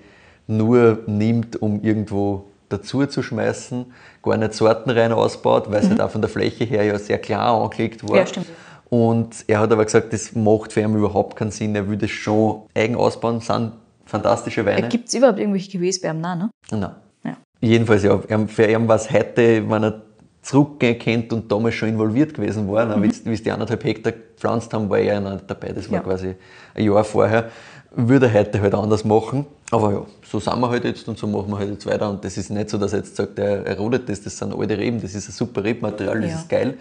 nur 0.47 1.03
nimmt, 1.06 1.62
um 1.62 1.84
irgendwo 1.84 2.45
dazu 2.74 3.06
zu 3.06 3.22
schmeißen, 3.24 3.86
gar 4.22 4.38
nicht 4.38 4.54
sortenrein 4.54 5.12
ausbaut, 5.12 5.72
weil 5.72 5.80
es 5.80 5.86
mhm. 5.86 5.92
halt 5.92 6.02
auch 6.02 6.12
von 6.12 6.22
der 6.22 6.30
Fläche 6.30 6.64
her 6.66 6.84
ja 6.84 6.98
sehr 7.00 7.20
klar 7.20 7.62
angelegt 7.62 8.08
war. 8.08 8.18
Ja, 8.18 8.26
stimmt. 8.26 8.48
Und 8.90 9.46
er 9.48 9.60
hat 9.60 9.72
aber 9.72 9.86
gesagt, 9.86 10.14
das 10.14 10.36
macht 10.36 10.74
für 10.74 10.82
ihn 10.82 10.94
überhaupt 10.96 11.36
keinen 11.36 11.52
Sinn. 11.52 11.76
Er 11.76 11.88
würde 11.88 12.08
schon 12.08 12.64
eigen 12.76 12.96
ausbauen, 12.96 13.40
sind 13.40 13.72
fantastische 14.06 14.66
Weine. 14.66 14.88
Gibt 14.90 15.08
es 15.08 15.14
überhaupt 15.16 15.40
irgendwelche 15.40 15.72
Gewäße 15.72 16.02
bei 16.02 16.10
ihm? 16.10 16.22
Nein, 16.22 16.38
ne? 16.38 16.50
Nein. 16.70 16.92
Ja. 17.24 17.38
Jedenfalls, 17.60 18.04
ja. 18.04 18.20
Für 18.48 18.66
ihn 18.66 18.88
war 18.88 18.98
es 18.98 19.10
heute, 19.10 19.68
wenn 19.68 19.84
er 19.84 20.02
zurückgehen 20.44 21.00
kennt 21.00 21.34
und 21.34 21.52
damals 21.52 21.74
schon 21.76 21.90
involviert 21.90 22.34
gewesen 22.34 22.70
war, 22.70 22.86
mhm. 22.98 23.04
wie 23.04 23.34
es 23.34 23.42
die 23.42 23.52
anderthalb 23.52 23.84
Hektar 23.84 24.12
gepflanzt 24.12 24.74
haben, 24.74 24.90
war 24.90 25.00
er 25.00 25.16
ja 25.16 25.20
nicht 25.20 25.46
dabei. 25.48 25.72
Das 25.72 25.90
war 25.90 26.00
ja. 26.00 26.04
quasi 26.04 26.36
ein 26.76 26.86
Jahr 26.86 27.04
vorher. 27.04 27.50
Würde 27.95 28.27
er 28.27 28.34
heute 28.34 28.62
halt 28.62 28.73
anders 28.73 29.03
machen. 29.03 29.45
Aber 29.71 29.91
ja, 29.91 30.06
so 30.23 30.39
sind 30.39 30.60
wir 30.60 30.69
halt 30.69 30.84
jetzt 30.84 31.08
und 31.08 31.17
so 31.17 31.27
machen 31.27 31.49
wir 31.49 31.60
halt 31.60 31.69
jetzt 31.71 31.86
weiter. 31.86 32.10
Und 32.10 32.23
das 32.23 32.38
ist 32.38 32.49
nicht 32.49 32.69
so, 32.69 32.77
dass 32.77 32.93
er 32.93 32.99
jetzt 32.99 33.15
sagt, 33.15 33.39
er, 33.39 33.65
er 33.65 33.77
rodet 33.77 34.10
das, 34.10 34.21
das 34.21 34.38
sind 34.38 34.53
alte 34.53 34.77
Reben, 34.77 35.01
das 35.01 35.15
ist 35.15 35.29
ein 35.29 35.32
super 35.32 35.63
Rebmaterial, 35.63 36.21
das 36.21 36.32
ja. 36.32 36.38
ist 36.38 36.49
geil. 36.49 36.77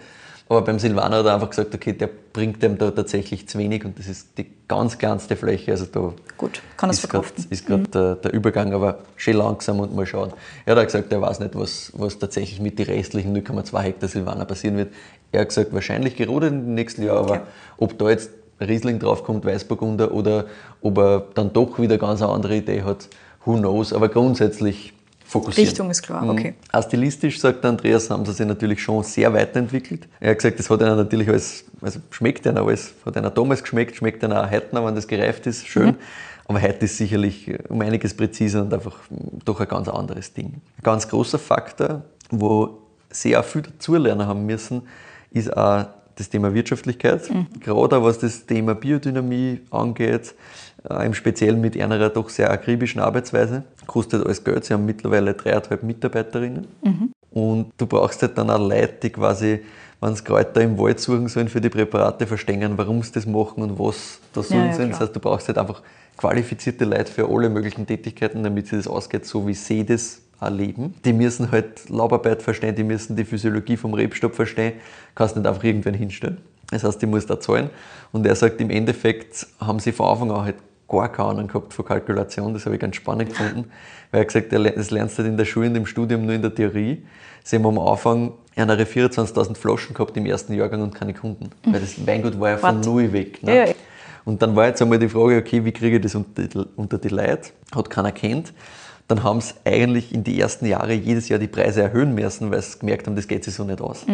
Aber 0.49 0.61
beim 0.61 0.77
Silvaner 0.77 1.17
hat 1.17 1.25
er 1.25 1.35
einfach 1.35 1.49
gesagt, 1.49 1.73
okay, 1.73 1.93
der 1.93 2.09
bringt 2.33 2.61
dem 2.61 2.77
da 2.77 2.91
tatsächlich 2.91 3.47
zu 3.47 3.57
wenig 3.57 3.85
und 3.85 3.97
das 3.97 4.07
ist 4.07 4.37
die 4.37 4.47
ganz 4.67 4.97
kleinste 4.97 5.35
Fläche. 5.35 5.71
Also 5.71 5.85
da 5.85 6.13
Gut, 6.37 6.61
kann 6.75 6.93
verkraften. 6.93 7.45
ist 7.49 7.65
gerade 7.65 7.83
mhm. 7.83 7.91
der, 7.91 8.15
der, 8.15 8.33
Übergang, 8.33 8.73
aber 8.73 8.99
schön 9.15 9.37
langsam 9.37 9.79
und 9.79 9.95
mal 9.95 10.05
schauen. 10.05 10.33
Er 10.65 10.75
hat 10.75 10.81
auch 10.81 10.85
gesagt, 10.85 11.11
er 11.13 11.21
weiß 11.21 11.39
nicht, 11.39 11.55
was, 11.55 11.93
was 11.95 12.19
tatsächlich 12.19 12.59
mit 12.59 12.77
den 12.77 12.87
restlichen 12.87 13.35
0,2 13.35 13.79
Hektar 13.79 14.09
Silvaner 14.09 14.45
passieren 14.45 14.77
wird. 14.77 14.93
Er 15.31 15.41
hat 15.41 15.49
gesagt, 15.49 15.73
wahrscheinlich 15.73 16.17
gerodet 16.17 16.51
im 16.51 16.75
nächsten 16.75 17.03
Jahr, 17.03 17.17
aber 17.17 17.33
okay. 17.35 17.41
ob 17.77 17.97
da 17.97 18.09
jetzt 18.09 18.29
Riesling 18.59 18.99
draufkommt, 18.99 19.45
Weißburgunder 19.45 20.13
oder 20.13 20.45
ob 20.81 20.97
er 20.97 21.23
dann 21.33 21.53
doch 21.53 21.79
wieder 21.79 21.97
ganz 21.97 22.21
eine 22.21 22.31
andere 22.31 22.57
Idee 22.57 22.83
hat, 22.83 23.07
who 23.45 23.57
knows. 23.57 23.93
Aber 23.93 24.09
grundsätzlich 24.09 24.93
fokussieren. 25.25 25.67
Richtung 25.69 25.89
ist 25.89 26.01
klar, 26.03 26.23
mhm. 26.23 26.29
okay. 26.29 26.53
Auch 26.71 26.83
stilistisch, 26.83 27.39
sagt 27.39 27.65
Andreas, 27.65 28.09
haben 28.09 28.25
sie 28.25 28.33
sich 28.33 28.45
natürlich 28.45 28.81
schon 28.81 29.03
sehr 29.03 29.33
weiterentwickelt. 29.33 30.07
Er 30.19 30.31
hat 30.31 30.37
gesagt, 30.37 30.59
das 30.59 30.69
hat 30.69 30.81
ihnen 30.81 30.95
natürlich 30.95 31.27
alles, 31.27 31.65
also 31.81 31.99
schmeckt 32.11 32.45
ihnen 32.45 32.57
alles, 32.57 32.93
hat 33.05 33.15
ihnen 33.15 33.33
damals 33.33 33.61
geschmeckt, 33.61 33.95
schmeckt 33.95 34.23
ihnen 34.23 34.33
auch 34.33 34.49
heute 34.49 34.73
noch, 34.73 34.85
wenn 34.85 34.95
das 34.95 35.07
gereift 35.07 35.47
ist, 35.47 35.67
schön. 35.67 35.87
Mhm. 35.87 35.97
Aber 36.45 36.61
heute 36.61 36.85
ist 36.85 36.97
sicherlich 36.97 37.53
um 37.69 37.81
einiges 37.81 38.13
präziser 38.15 38.61
und 38.61 38.73
einfach 38.73 38.97
doch 39.45 39.59
ein 39.59 39.67
ganz 39.67 39.87
anderes 39.87 40.33
Ding. 40.33 40.53
Ein 40.77 40.83
ganz 40.83 41.07
großer 41.07 41.39
Faktor, 41.39 42.03
wo 42.29 42.79
auch 43.35 43.43
viel 43.43 43.61
dazulernen 43.61 44.27
haben 44.27 44.45
müssen, 44.45 44.81
ist 45.31 45.55
auch 45.55 45.85
das 46.15 46.29
Thema 46.29 46.53
Wirtschaftlichkeit. 46.53 47.29
Mhm. 47.29 47.47
Gerade 47.59 48.03
was 48.03 48.19
das 48.19 48.45
Thema 48.45 48.75
Biodynamie 48.75 49.61
angeht, 49.71 50.35
äh, 50.89 51.05
im 51.05 51.13
Speziellen 51.13 51.61
mit 51.61 51.79
einer 51.79 52.09
doch 52.09 52.29
sehr 52.29 52.51
akribischen 52.51 53.01
Arbeitsweise. 53.01 53.63
Kostet 53.87 54.25
alles 54.25 54.43
Geld. 54.43 54.65
Sie 54.65 54.73
haben 54.73 54.85
mittlerweile 54.85 55.33
dreieinhalb 55.33 55.83
Mitarbeiterinnen. 55.83 56.67
Mhm. 56.83 57.13
Und 57.31 57.71
du 57.77 57.85
brauchst 57.85 58.21
halt 58.21 58.37
dann 58.37 58.49
auch 58.49 58.59
Leute, 58.59 58.93
die 59.03 59.09
quasi, 59.09 59.61
wenn 59.99 60.15
sie 60.15 60.23
Kräuter 60.23 60.61
im 60.61 60.77
Wald 60.77 60.99
suchen 60.99 61.27
sollen 61.27 61.49
für 61.49 61.61
die 61.61 61.69
Präparate, 61.69 62.27
verstehen, 62.27 62.73
warum 62.77 63.01
sie 63.01 63.11
das 63.13 63.25
machen 63.25 63.63
und 63.63 63.79
was 63.79 64.19
da 64.33 64.43
sollen 64.43 64.71
ja, 64.71 64.77
ja, 64.77 64.85
Das 64.87 64.99
heißt, 64.99 65.15
du 65.15 65.19
brauchst 65.19 65.47
halt 65.47 65.57
einfach 65.57 65.81
qualifizierte 66.17 66.85
Leute 66.85 67.11
für 67.11 67.27
alle 67.27 67.49
möglichen 67.49 67.87
Tätigkeiten, 67.87 68.43
damit 68.43 68.67
sie 68.67 68.77
das 68.77 68.87
ausgeht, 68.87 69.25
so 69.25 69.47
wie 69.47 69.55
sie 69.55 69.83
das 69.83 70.21
erleben. 70.43 70.93
Die 71.05 71.13
müssen 71.13 71.51
halt 71.51 71.89
Laubarbeit 71.89 72.41
verstehen, 72.41 72.75
die 72.75 72.83
müssen 72.83 73.15
die 73.15 73.25
Physiologie 73.25 73.77
vom 73.77 73.93
Rebstock 73.93 74.35
verstehen. 74.35 74.73
Kannst 75.15 75.35
nicht 75.35 75.47
einfach 75.47 75.63
irgendwen 75.63 75.93
hinstellen. 75.93 76.39
Das 76.69 76.83
heißt, 76.83 77.01
die 77.01 77.05
muss 77.05 77.25
da 77.25 77.39
zahlen. 77.39 77.69
Und 78.11 78.25
er 78.25 78.35
sagt, 78.35 78.59
im 78.61 78.69
Endeffekt 78.69 79.47
haben 79.59 79.79
sie 79.79 79.91
von 79.91 80.07
Anfang 80.07 80.31
an 80.31 80.45
halt 80.45 80.55
gar 80.87 81.11
keine 81.11 81.29
Ahnung 81.29 81.47
gehabt 81.47 81.73
von 81.73 81.85
Kalkulation. 81.85 82.53
Das 82.53 82.65
habe 82.65 82.75
ich 82.75 82.81
ganz 82.81 82.95
spannend 82.95 83.29
gefunden, 83.29 83.71
weil 84.11 84.21
er 84.21 84.25
gesagt 84.25 84.51
hat, 84.51 84.77
das 84.77 84.91
lernst 84.91 85.17
du 85.17 85.23
halt 85.23 85.31
in 85.31 85.37
der 85.37 85.45
Schule 85.45 85.69
und 85.69 85.75
im 85.75 85.85
Studium 85.85 86.25
nur 86.25 86.35
in 86.35 86.41
der 86.41 86.53
Theorie. 86.53 87.03
Sie 87.43 87.57
haben 87.57 87.65
am 87.65 87.79
Anfang 87.79 88.33
eine 88.55 88.83
24.000 88.83 89.55
Flaschen 89.55 89.93
gehabt 89.93 90.15
im 90.15 90.25
ersten 90.25 90.53
Jahrgang 90.53 90.81
und 90.81 90.95
keine 90.95 91.13
Kunden, 91.13 91.49
weil 91.65 91.81
das 91.81 92.05
Weingut 92.05 92.39
war 92.39 92.51
ja 92.51 92.57
von 92.57 92.77
What? 92.77 92.85
null 92.85 93.13
weg. 93.13 93.43
Ne? 93.43 93.55
Ja, 93.55 93.65
ja. 93.65 93.73
Und 94.25 94.41
dann 94.41 94.55
war 94.55 94.67
jetzt 94.67 94.81
einmal 94.81 94.99
die 94.99 95.09
Frage, 95.09 95.37
okay, 95.37 95.65
wie 95.65 95.71
kriege 95.71 95.97
ich 95.97 96.01
das 96.01 96.15
unter 96.15 96.43
die, 96.43 96.65
unter 96.77 96.97
die 96.97 97.09
Leute? 97.09 97.49
Hat 97.75 97.89
keiner 97.89 98.11
kennt. 98.11 98.53
Dann 99.07 99.23
haben 99.23 99.41
sie 99.41 99.53
eigentlich 99.65 100.13
in 100.13 100.23
die 100.23 100.39
ersten 100.39 100.65
Jahre 100.65 100.93
jedes 100.93 101.27
Jahr 101.29 101.37
die 101.39 101.47
Preise 101.47 101.81
erhöhen 101.81 102.15
müssen, 102.15 102.51
weil 102.51 102.61
sie 102.61 102.79
gemerkt 102.79 103.05
haben, 103.05 103.15
das 103.15 103.27
geht 103.27 103.43
sich 103.43 103.53
so 103.53 103.63
nicht 103.63 103.81
aus. 103.81 104.05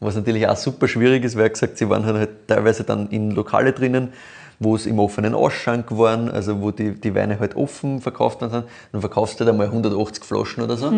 Was 0.00 0.14
natürlich 0.14 0.46
auch 0.46 0.56
super 0.56 0.86
schwierig 0.86 1.24
ist, 1.24 1.36
weil 1.36 1.50
gesagt, 1.50 1.76
sie 1.78 1.88
waren 1.88 2.04
halt 2.04 2.30
teilweise 2.46 2.84
dann 2.84 3.08
in 3.08 3.32
Lokale 3.32 3.72
drinnen, 3.72 4.12
wo 4.60 4.76
es 4.76 4.86
im 4.86 4.98
offenen 4.98 5.34
Ausschank 5.34 5.96
waren, 5.96 6.30
also 6.30 6.60
wo 6.60 6.70
die, 6.70 6.92
die 6.92 7.14
Weine 7.14 7.38
halt 7.40 7.56
offen 7.56 8.00
verkauft 8.00 8.40
worden 8.40 8.52
sind. 8.52 8.64
Dann 8.92 9.00
verkaufst 9.00 9.38
du 9.38 9.44
halt 9.44 9.52
einmal 9.52 9.66
180 9.66 10.24
Flaschen 10.24 10.62
oder 10.62 10.76
so, 10.76 10.92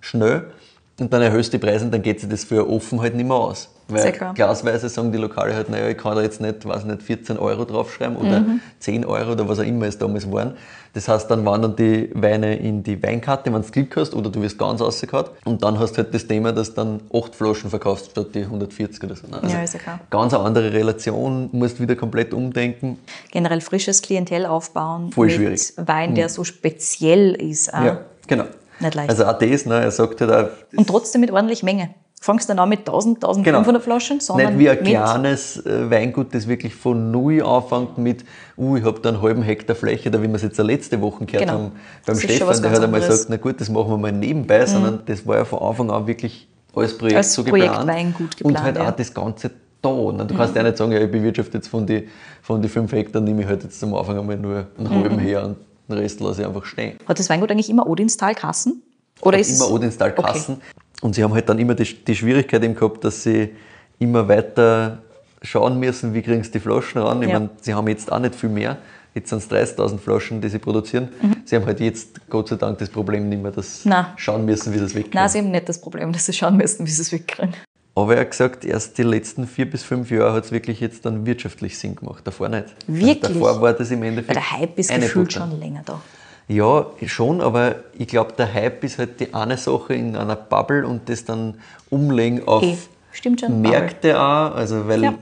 schnell. 0.00 0.50
Und 0.98 1.12
dann 1.12 1.22
erhöhst 1.22 1.52
du 1.52 1.58
die 1.58 1.64
Preise 1.64 1.84
und 1.84 1.92
dann 1.92 2.02
geht 2.02 2.20
sich 2.20 2.28
das 2.28 2.44
für 2.44 2.68
offen 2.68 3.00
halt 3.00 3.14
nicht 3.14 3.26
mehr 3.26 3.36
aus. 3.36 3.70
Weil 3.90 4.12
glasweise 4.34 4.90
sagen 4.90 5.12
die 5.12 5.18
Lokale 5.18 5.54
halt, 5.54 5.70
naja, 5.70 5.88
ich 5.88 5.96
kann 5.96 6.14
da 6.14 6.22
jetzt 6.22 6.42
nicht, 6.42 6.66
weiß 6.66 6.84
nicht, 6.84 7.02
14 7.02 7.38
Euro 7.38 7.64
draufschreiben 7.64 8.16
oder 8.16 8.44
10 8.80 9.06
Euro 9.06 9.32
oder 9.32 9.48
was 9.48 9.58
auch 9.58 9.64
immer 9.64 9.86
es 9.86 9.96
damals 9.96 10.30
waren. 10.30 10.52
Das 10.92 11.08
heißt, 11.08 11.30
dann 11.30 11.44
wandern 11.46 11.76
die 11.76 12.10
Weine 12.14 12.56
in 12.56 12.82
die 12.82 13.02
Weinkarte, 13.02 13.52
wenn 13.52 13.62
du 13.62 13.68
Glück 13.70 13.96
hast, 13.96 14.14
oder 14.14 14.30
du 14.30 14.42
wirst 14.42 14.58
ganz 14.58 14.80
rausgehauen. 14.80 15.26
Und 15.44 15.62
dann 15.62 15.78
hast 15.78 15.92
du 15.92 15.98
halt 16.02 16.12
das 16.12 16.26
Thema, 16.26 16.52
dass 16.52 16.70
du 16.70 16.76
dann 16.76 17.00
8 17.14 17.34
Flaschen 17.34 17.70
verkaufst 17.70 18.10
statt 18.10 18.28
die 18.34 18.42
140 18.42 19.02
oder 19.04 19.16
so. 19.16 19.26
ne? 19.26 19.42
Also 19.42 19.56
Ja, 19.56 19.62
ist 19.62 19.74
ja 19.74 19.80
klar. 19.80 20.00
Ganz 20.10 20.34
eine 20.34 20.42
andere 20.44 20.72
Relation, 20.72 21.48
musst 21.52 21.80
wieder 21.80 21.94
komplett 21.96 22.34
umdenken. 22.34 22.98
Generell 23.30 23.60
frisches 23.60 24.02
Klientel 24.02 24.44
aufbauen. 24.46 25.12
Voll 25.12 25.26
mit 25.26 25.36
schwierig. 25.36 25.72
Wein, 25.76 26.14
der 26.14 26.28
so 26.28 26.44
speziell 26.44 27.34
ist. 27.34 27.68
Ja, 27.68 28.00
genau. 28.26 28.44
Nicht 28.80 28.94
leicht. 28.94 29.10
Also 29.10 29.24
auch 29.26 29.38
das, 29.38 29.66
ne, 29.66 29.80
er 29.80 29.90
sagt 29.90 30.20
halt 30.20 30.30
auch, 30.30 30.48
Und 30.76 30.88
trotzdem 30.88 31.20
mit 31.20 31.30
ordentlich 31.30 31.62
Menge. 31.62 31.90
Fangst 32.20 32.48
dann 32.50 32.58
auch 32.58 32.66
mit 32.66 32.80
1000, 32.80 33.16
1500 33.24 33.82
Flaschen, 33.82 34.20
sondern 34.20 34.58
Genau. 34.58 34.58
Nicht 34.72 34.84
wie 34.84 34.96
ein 34.96 35.12
kleines 35.12 35.64
äh, 35.64 35.88
Weingut, 35.90 36.34
das 36.34 36.48
wirklich 36.48 36.74
von 36.74 37.10
null 37.12 37.42
anfängt 37.42 37.96
mit, 37.98 38.24
uh, 38.56 38.76
ich 38.76 38.84
habe 38.84 38.98
da 39.00 39.10
einen 39.10 39.22
halben 39.22 39.42
Hektar 39.42 39.76
Fläche, 39.76 40.08
oder 40.08 40.20
wie 40.22 40.26
wir 40.28 40.34
es 40.34 40.42
jetzt 40.42 40.58
letzte 40.58 41.00
Woche 41.00 41.24
gehört 41.26 41.46
Genau. 41.46 41.58
haben, 41.58 41.72
beim 42.04 42.16
Das 42.16 42.22
Stefan, 42.22 42.60
der 42.62 42.70
hat 42.72 42.80
einmal 42.82 43.00
anderes. 43.00 43.04
Mhm. 43.04 43.08
gesagt, 43.08 43.26
na 43.30 43.36
gut, 43.36 43.60
das 43.60 43.68
machen 43.70 43.90
wir 43.90 43.96
mal 43.98 44.12
nebenbei, 44.12 44.66
sondern 44.66 45.00
das 45.06 45.26
war 45.26 45.36
ja 45.36 45.44
von 45.44 45.60
Anfang 45.60 45.90
an 45.90 46.06
wirklich 46.06 46.48
als 46.74 46.96
Projekt 46.98 47.16
Als 47.18 47.34
so 47.34 47.44
Projekt 47.44 47.68
geplant. 47.72 47.88
Weingut 47.88 48.20
Und 48.20 48.36
geplant, 48.38 48.62
halt 48.62 48.76
ja. 48.76 48.82
Mhm. 48.82 48.88
auch 48.88 48.96
das 48.96 49.14
Ganze 49.14 49.50
da. 49.80 49.88
Ne? 50.12 50.24
Du 50.26 50.34
kannst 50.36 50.56
ja 50.56 50.62
nicht 50.64 50.76
sagen, 50.76 50.92
ja, 50.92 51.00
ich 51.00 51.10
bewirtschafte 51.10 51.58
jetzt 51.58 51.68
von 51.68 51.86
die, 51.86 52.08
von 52.42 52.60
die 52.60 52.68
fünf 52.68 52.90
Hektar, 52.92 53.22
nehme 53.22 53.42
ich 53.42 53.48
halt 53.48 53.62
jetzt 53.62 53.82
am 53.84 53.94
Anfang 53.94 54.18
einmal 54.18 54.36
nur 54.36 54.66
einen 54.76 54.88
Mhm. 54.88 55.02
halben 55.02 55.18
her 55.20 55.44
und 55.44 55.56
den 55.88 55.98
Rest 55.98 56.20
lasse 56.20 56.42
ich 56.42 56.46
einfach 56.48 56.64
stehen 56.66 56.98
Hat 57.06 57.18
das 57.18 57.30
Weingut 57.30 57.50
eigentlich 57.52 57.70
immer 57.70 57.86
Odinstal 57.88 58.34
Kassen? 58.34 58.82
Oder 59.22 59.38
ist 59.38 59.48
immer 59.56 59.64
es- 59.66 59.72
Odenstal 59.72 60.14
Okay. 60.16 60.56
Und 61.00 61.14
sie 61.14 61.22
haben 61.22 61.32
halt 61.34 61.48
dann 61.48 61.58
immer 61.58 61.74
die, 61.74 61.84
die 62.04 62.14
Schwierigkeit 62.16 62.62
eben 62.64 62.74
gehabt, 62.74 63.04
dass 63.04 63.22
sie 63.22 63.50
immer 63.98 64.28
weiter 64.28 64.98
schauen 65.42 65.78
müssen, 65.78 66.14
wie 66.14 66.22
kriegen 66.22 66.42
sie 66.42 66.50
die 66.50 66.60
Flaschen 66.60 67.00
ran. 67.00 67.22
Ich 67.22 67.28
Ja. 67.28 67.34
meine, 67.38 67.50
sie 67.60 67.74
haben 67.74 67.86
jetzt 67.88 68.10
auch 68.10 68.18
nicht 68.18 68.34
viel 68.34 68.48
mehr. 68.50 68.78
Jetzt 69.14 69.30
sind 69.30 69.38
es 69.38 69.48
30.000 69.50 69.98
Flaschen, 69.98 70.40
die 70.40 70.48
sie 70.48 70.58
produzieren. 70.58 71.08
Mhm. 71.22 71.36
Sie 71.44 71.56
haben 71.56 71.66
halt 71.66 71.80
jetzt 71.80 72.28
Gott 72.28 72.48
sei 72.48 72.56
Dank 72.56 72.78
das 72.78 72.88
Problem 72.90 73.28
nicht 73.28 73.42
mehr, 73.42 73.50
dass 73.52 73.82
sie 73.82 73.88
Nein. 73.88 74.06
schauen 74.16 74.44
müssen, 74.44 74.72
wie 74.74 74.78
das 74.78 74.94
wegkommt. 74.94 75.14
Nein, 75.14 75.28
sie 75.28 75.38
haben 75.38 75.50
nicht 75.50 75.68
das 75.68 75.80
Problem, 75.80 76.12
dass 76.12 76.26
sie 76.26 76.32
schauen 76.32 76.56
müssen, 76.56 76.86
wie 76.86 76.90
sie 76.90 77.02
es 77.02 77.12
wegkriegen. 77.12 77.54
Aber 77.94 78.14
er 78.14 78.20
hat 78.20 78.30
gesagt, 78.30 78.64
erst 78.64 78.96
die 78.98 79.02
letzten 79.02 79.46
vier 79.48 79.68
bis 79.68 79.82
fünf 79.82 80.10
Jahre 80.10 80.34
hat 80.34 80.44
es 80.44 80.52
wirklich 80.52 80.78
jetzt 80.80 81.04
dann 81.04 81.26
wirtschaftlich 81.26 81.76
Sinn 81.78 81.96
gemacht. 81.96 82.24
Davor 82.24 82.48
nicht. 82.48 82.66
Wirklich? 82.86 83.24
Also 83.24 83.40
davor 83.40 83.60
war 83.60 83.72
das 83.72 83.90
im 83.90 84.00
Weil 84.02 84.08
Endeffekt. 84.08 84.36
der 84.36 84.50
Hype 84.52 84.78
ist 84.78 84.90
gefühlt 84.94 85.28
Butter. 85.28 85.40
schon 85.48 85.58
länger 85.58 85.82
da. 85.84 86.00
Ja, 86.48 86.86
schon, 87.06 87.40
aber 87.42 87.76
ich 87.98 88.08
glaube, 88.08 88.32
der 88.32 88.52
Hype 88.52 88.82
ist 88.82 88.98
halt 88.98 89.20
die 89.20 89.34
eine 89.34 89.58
Sache 89.58 89.94
in 89.94 90.16
einer 90.16 90.34
Bubble 90.36 90.86
und 90.86 91.08
das 91.08 91.24
dann 91.24 91.56
umlegen 91.90 92.48
auf 92.48 92.64
schon. 93.12 93.60
Märkte 93.60 94.18
auch, 94.18 94.54
also 94.54 94.88
weil 94.88 95.02
Ja. 95.04 95.14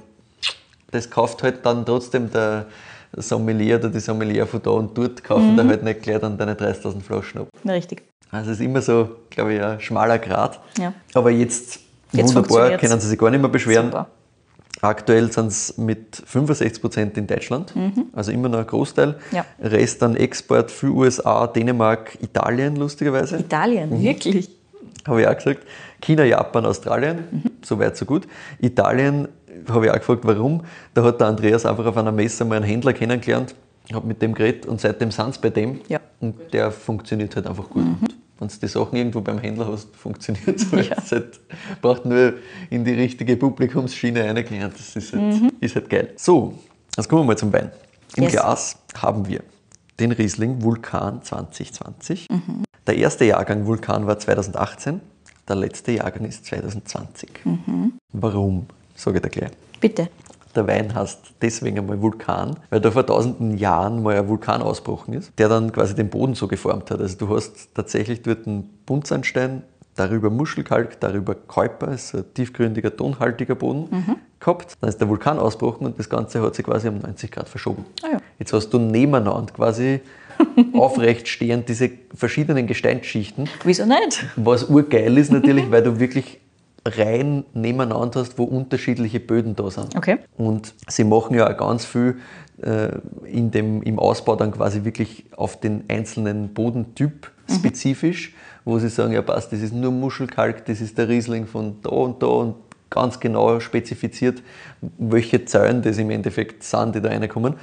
das 0.93 1.11
kauft 1.11 1.43
halt 1.43 1.66
dann 1.66 1.85
trotzdem 1.85 2.31
der 2.31 2.66
Sommelier 3.16 3.77
oder 3.77 3.89
die 3.89 3.99
Sommelier 4.01 4.47
von 4.47 4.62
da 4.62 4.70
und 4.70 4.97
dort 4.97 5.24
kaufen 5.24 5.57
da 5.57 5.64
halt 5.66 5.83
nicht 5.83 6.03
gleich 6.03 6.20
dann 6.20 6.39
deine 6.39 6.55
30.000 6.55 7.01
Flaschen 7.03 7.41
ab. 7.41 7.49
Richtig. 7.66 8.03
Also 8.31 8.51
es 8.53 8.61
ist 8.61 8.64
immer 8.64 8.83
so, 8.83 9.09
glaube 9.31 9.55
ich, 9.55 9.62
ein 9.62 9.81
schmaler 9.81 10.18
Grad. 10.18 10.61
Ja. 10.79 10.93
Aber 11.14 11.31
jetzt, 11.31 11.81
Jetzt 12.12 12.35
wunderbar, 12.35 12.77
können 12.79 13.01
sie 13.01 13.09
sich 13.09 13.18
gar 13.18 13.31
nicht 13.31 13.41
mehr 13.41 13.51
beschweren. 13.51 13.87
Super. 13.87 14.07
Aktuell 14.83 15.33
sind 15.33 15.47
es 15.49 15.79
mit 15.79 16.22
65 16.24 16.81
Prozent 16.83 17.16
in 17.16 17.27
Deutschland, 17.27 17.72
also 18.12 18.31
immer 18.31 18.49
noch 18.49 18.59
ein 18.59 18.66
Großteil. 18.66 19.09
Mhm. 19.31 19.37
Ja. 19.37 19.45
Rest 19.61 20.03
dann 20.03 20.16
Export 20.16 20.70
für 20.70 20.89
USA, 20.89 21.47
Dänemark, 21.47 22.18
Italien 22.22 22.77
lustigerweise. 22.77 23.39
Italien, 23.39 23.91
Mhm. 23.91 24.03
wirklich. 24.03 24.51
Habe 25.07 25.22
ich 25.22 25.29
auch 25.29 25.37
gesagt. 25.37 25.61
China, 26.03 26.24
Japan, 26.24 26.66
Australien, 26.66 27.18
so 27.62 27.79
weit, 27.79 27.97
so 27.97 28.05
gut. 28.05 28.27
Italien 28.61 29.29
habe 29.68 29.87
ich 29.87 29.91
auch 29.91 29.97
gefragt, 29.97 30.20
warum. 30.24 30.62
Da 30.95 31.03
hat 31.05 31.20
der 31.20 31.29
Andreas 31.29 31.64
einfach 31.64 31.87
auf 31.87 31.97
einer 31.97 32.12
Messe 32.12 32.45
mal 32.45 32.57
einen 32.57 32.64
Händler 32.64 32.93
kennengelernt, 32.93 33.55
habe 33.93 34.07
mit 34.07 34.20
dem 34.20 34.35
geredet 34.35 34.66
und 34.66 34.81
seitdem 34.81 35.11
sind 35.11 35.35
sie 35.35 35.41
bei 35.41 35.51
dem. 35.51 35.81
Ja. 35.89 36.01
Und 36.20 36.35
der 36.53 36.70
funktioniert 36.70 37.35
halt 37.37 37.47
einfach 37.47 37.68
gut. 37.70 37.85
Und 38.39 38.51
Wenn 38.53 38.61
du 38.61 38.66
die 38.66 38.68
Sachen 38.72 38.97
irgendwo 38.97 39.20
beim 39.22 39.39
Händler 39.39 39.66
hast, 39.72 39.95
funktioniert 39.97 40.49
es 40.61 40.70
halt. 40.70 40.87
Ja. 40.91 40.97
Halt. 41.11 41.41
Braucht 41.80 42.05
nur 42.05 42.34
in 42.70 42.84
die 42.84 42.93
richtige 42.93 43.37
Publikumsschiene 43.37 44.24
reingehen. 44.24 44.70
Das 44.76 44.95
ist 44.95 45.12
halt, 45.14 45.53
ist 45.61 45.74
halt 45.74 45.89
geil. 45.89 46.12
So, 46.16 46.59
jetzt 46.97 47.09
kommen 47.09 47.22
wir 47.22 47.26
mal 47.28 47.39
zum 47.39 47.53
Wein. 47.53 47.70
Im 48.16 48.24
Yes. 48.24 48.32
Glas 48.32 48.76
haben 48.99 49.26
wir 49.26 49.41
den 49.99 50.12
Riesling 50.12 50.62
Vulkan 50.62 51.22
2020. 51.22 52.26
Der 52.87 52.97
erste 52.97 53.24
Jahrgang 53.24 53.66
Vulkan 53.66 54.07
war 54.07 54.18
2018, 54.18 55.01
der 55.49 55.57
letzte 55.57 55.93
Jahrgang 55.93 56.26
ist 56.26 56.45
2020. 56.47 57.30
Warum? 58.12 58.66
Sage 58.95 59.16
ich 59.18 59.22
dir 59.22 59.30
gleich. 59.30 59.51
Bitte. 59.80 60.09
Der 60.57 60.67
Wein 60.67 60.95
heißt 60.95 61.35
deswegen 61.43 61.79
einmal 61.79 62.01
Vulkan, 62.01 62.57
weil 62.71 62.81
da 62.81 62.91
vor 62.91 63.07
tausenden 63.07 63.59
Jahren 63.59 64.03
mal 64.03 64.17
ein 64.17 64.27
Vulkan 64.29 64.63
ausgebrochen 64.63 65.15
ist, 65.15 65.33
der 65.39 65.49
dann 65.49 65.71
quasi 65.71 65.95
den 65.95 66.09
Boden 66.09 66.35
so 66.35 66.49
geformt 66.49 66.91
hat. 66.91 67.01
Also 67.01 67.17
du 67.19 67.37
hast 67.37 67.75
tatsächlich 67.75 68.23
dort 68.23 68.47
einen 68.47 68.65
Buntsandstein, 68.87 69.63
darüber 69.95 70.31
Muschelkalk, 70.31 70.99
darüber 71.01 71.35
Keuper, 71.35 71.89
ist 71.93 72.15
ein 72.15 72.25
tiefgründiger, 72.35 72.95
tonhaltiger 72.97 73.55
Boden 73.55 74.19
gehabt. 74.41 74.75
Dann 74.81 74.89
ist 74.89 75.01
der 75.01 75.09
Vulkan 75.09 75.39
ausgebrochen 75.39 75.87
und 75.87 75.99
das 75.99 76.09
Ganze 76.09 76.43
hat 76.43 76.55
sich 76.55 76.65
quasi 76.65 76.89
um 76.89 76.99
90 76.99 77.31
Grad 77.31 77.49
verschoben. 77.49 77.85
Ah 78.03 78.09
ja. 78.13 78.19
Jetzt 78.39 78.53
hast 78.53 78.71
du 78.71 78.79
nebeneinander 78.79 79.53
quasi 79.53 80.01
aufrecht 80.75 81.29
stehend 81.29 81.69
diese 81.69 81.91
verschiedenen 82.15 82.67
Gesteinsschichten, 82.67 83.49
Wieso 83.65 83.87
nicht? 83.87 84.27
was 84.37 84.65
urgeil 84.65 85.17
ist 85.17 85.33
natürlich, 85.33 85.71
weil 85.71 85.83
du 85.83 85.99
wirklich 85.99 86.41
rein 86.87 87.45
nebeneinander 87.55 88.20
hast, 88.20 88.39
wo 88.39 88.45
unterschiedliche 88.45 89.20
Böden 89.20 89.57
da 89.57 89.70
sind. 89.70 89.97
Okay. 89.97 90.18
Und 90.37 90.74
sie 90.89 91.05
machen 91.05 91.37
ja 91.37 91.51
auch 91.51 91.57
ganz 91.57 91.84
viel 91.84 92.16
äh, 92.62 92.89
in 93.24 93.51
dem, 93.51 93.82
im 93.82 93.99
Ausbau 93.99 94.37
dann 94.37 94.53
quasi 94.53 94.84
wirklich 94.84 95.26
auf 95.37 95.61
den 95.61 95.84
einzelnen 95.89 96.55
Bodentyp 96.55 97.30
spezifisch, 97.55 98.34
wo 98.64 98.78
sie 98.78 98.89
sagen, 98.89 99.12
ja 99.12 99.22
passt, 99.22 99.53
das 99.53 99.61
ist 99.61 99.74
nur 99.74 99.93
Muschelkalk, 99.93 100.64
das 100.66 100.80
ist 100.80 100.99
der 100.99 101.09
Riesling 101.09 101.47
von 101.47 101.76
da 101.82 101.91
und 101.91 102.22
da 102.22 102.26
und 102.26 102.55
ganz 102.91 103.20
genau 103.20 103.61
spezifiziert, 103.61 104.43
welche 104.99 105.45
Zellen 105.45 105.82
das 105.82 105.99
im 105.99 106.11
Endeffekt 106.11 106.62
sind, 106.62 106.95
die 106.95 107.01
da 107.01 107.09
reinkommen. 107.09 107.55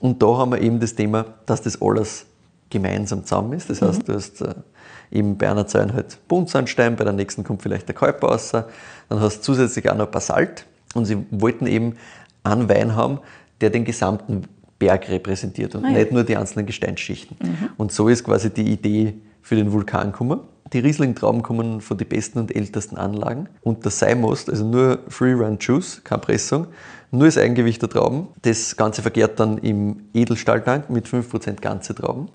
Und 0.00 0.22
da 0.22 0.26
haben 0.38 0.52
wir 0.52 0.60
eben 0.60 0.80
das 0.80 0.94
Thema, 0.94 1.26
dass 1.46 1.62
das 1.62 1.80
alles 1.80 2.26
gemeinsam 2.70 3.24
zusammen 3.24 3.52
ist. 3.52 3.68
Das 3.68 3.82
heißt, 3.82 4.08
du 4.08 4.14
hast 4.14 4.40
äh, 4.40 4.54
eben 5.10 5.36
bei 5.36 5.50
einer 5.50 5.66
Zelle 5.66 5.92
halt 5.92 6.18
Buntsandstein, 6.28 6.96
bei 6.96 7.04
der 7.04 7.12
nächsten 7.12 7.44
kommt 7.44 7.62
vielleicht 7.62 7.88
der 7.88 7.94
Keuper 7.94 8.28
raus, 8.28 8.50
dann 8.52 9.20
hast 9.20 9.38
du 9.38 9.42
zusätzlich 9.42 9.90
auch 9.90 9.96
noch 9.96 10.06
Basalt 10.06 10.66
und 10.94 11.04
sie 11.04 11.24
wollten 11.30 11.66
eben 11.66 11.96
einen 12.44 12.68
Wein 12.68 12.94
haben, 12.94 13.18
der 13.60 13.70
den 13.70 13.84
gesamten 13.84 14.44
Berg 14.78 15.10
repräsentiert 15.10 15.74
und 15.74 15.84
Ah 15.84 15.90
ja. 15.90 15.98
nicht 15.98 16.12
nur 16.12 16.24
die 16.24 16.36
einzelnen 16.36 16.66
Gesteinsschichten. 16.66 17.36
Und 17.76 17.92
so 17.92 18.08
ist 18.08 18.24
quasi 18.24 18.50
die 18.50 18.72
Idee 18.72 19.14
für 19.42 19.56
den 19.56 19.72
Vulkan 19.72 20.12
gekommen. 20.12 20.40
Die 20.72 20.78
Riesling-Trauben 20.78 21.42
kommen 21.42 21.80
von 21.80 21.98
den 21.98 22.08
besten 22.08 22.38
und 22.38 22.54
ältesten 22.54 22.96
Anlagen. 22.96 23.48
Und 23.62 23.84
der 23.84 23.90
Seimost, 23.90 24.48
also 24.48 24.64
nur 24.64 25.00
Free 25.08 25.32
Run 25.32 25.58
Juice, 25.60 26.00
keine 26.04 26.20
Pressung, 26.20 26.68
nur 27.10 27.26
das 27.26 27.38
Eigengewicht 27.38 27.82
der 27.82 27.88
Trauben. 27.88 28.28
Das 28.42 28.76
Ganze 28.76 29.02
vergärt 29.02 29.40
dann 29.40 29.58
im 29.58 30.04
Edelstahltank 30.14 30.90
mit 30.90 31.06
5% 31.06 31.60
ganze 31.60 31.94
Trauben. 31.94 32.28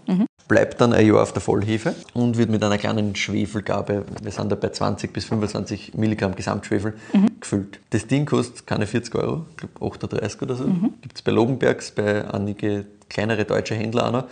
Bleibt 0.48 0.80
dann 0.80 0.94
ein 0.94 1.08
Jahr 1.08 1.24
auf 1.24 1.34
der 1.34 1.42
Vollhefe 1.42 1.96
und 2.14 2.38
wird 2.38 2.50
mit 2.52 2.64
einer 2.64 2.78
kleinen 2.78 3.16
Schwefelgabe, 3.16 4.06
wir 4.22 4.32
sind 4.32 4.52
da 4.52 4.56
bei 4.56 4.70
20 4.70 5.12
bis 5.12 5.26
25 5.26 5.96
Milligramm 5.96 6.36
Gesamtschwefel, 6.36 6.94
gefüllt. 7.40 7.80
Das 7.90 8.06
Ding 8.06 8.26
kostet 8.26 8.68
keine 8.68 8.86
40 8.86 9.16
Euro, 9.16 9.46
ich 9.52 9.58
glaube 9.58 9.96
38 9.96 10.42
oder 10.44 10.56
so. 10.56 10.66
Gibt 11.02 11.16
es 11.16 11.22
bei 11.24 11.32
Lobenbergs, 11.32 11.92
bei 11.92 12.32
einige 12.32 12.86
kleinere 13.10 13.46
deutsche 13.46 13.74
Händler 13.74 14.08
auch 14.08 14.12
noch. 14.12 14.26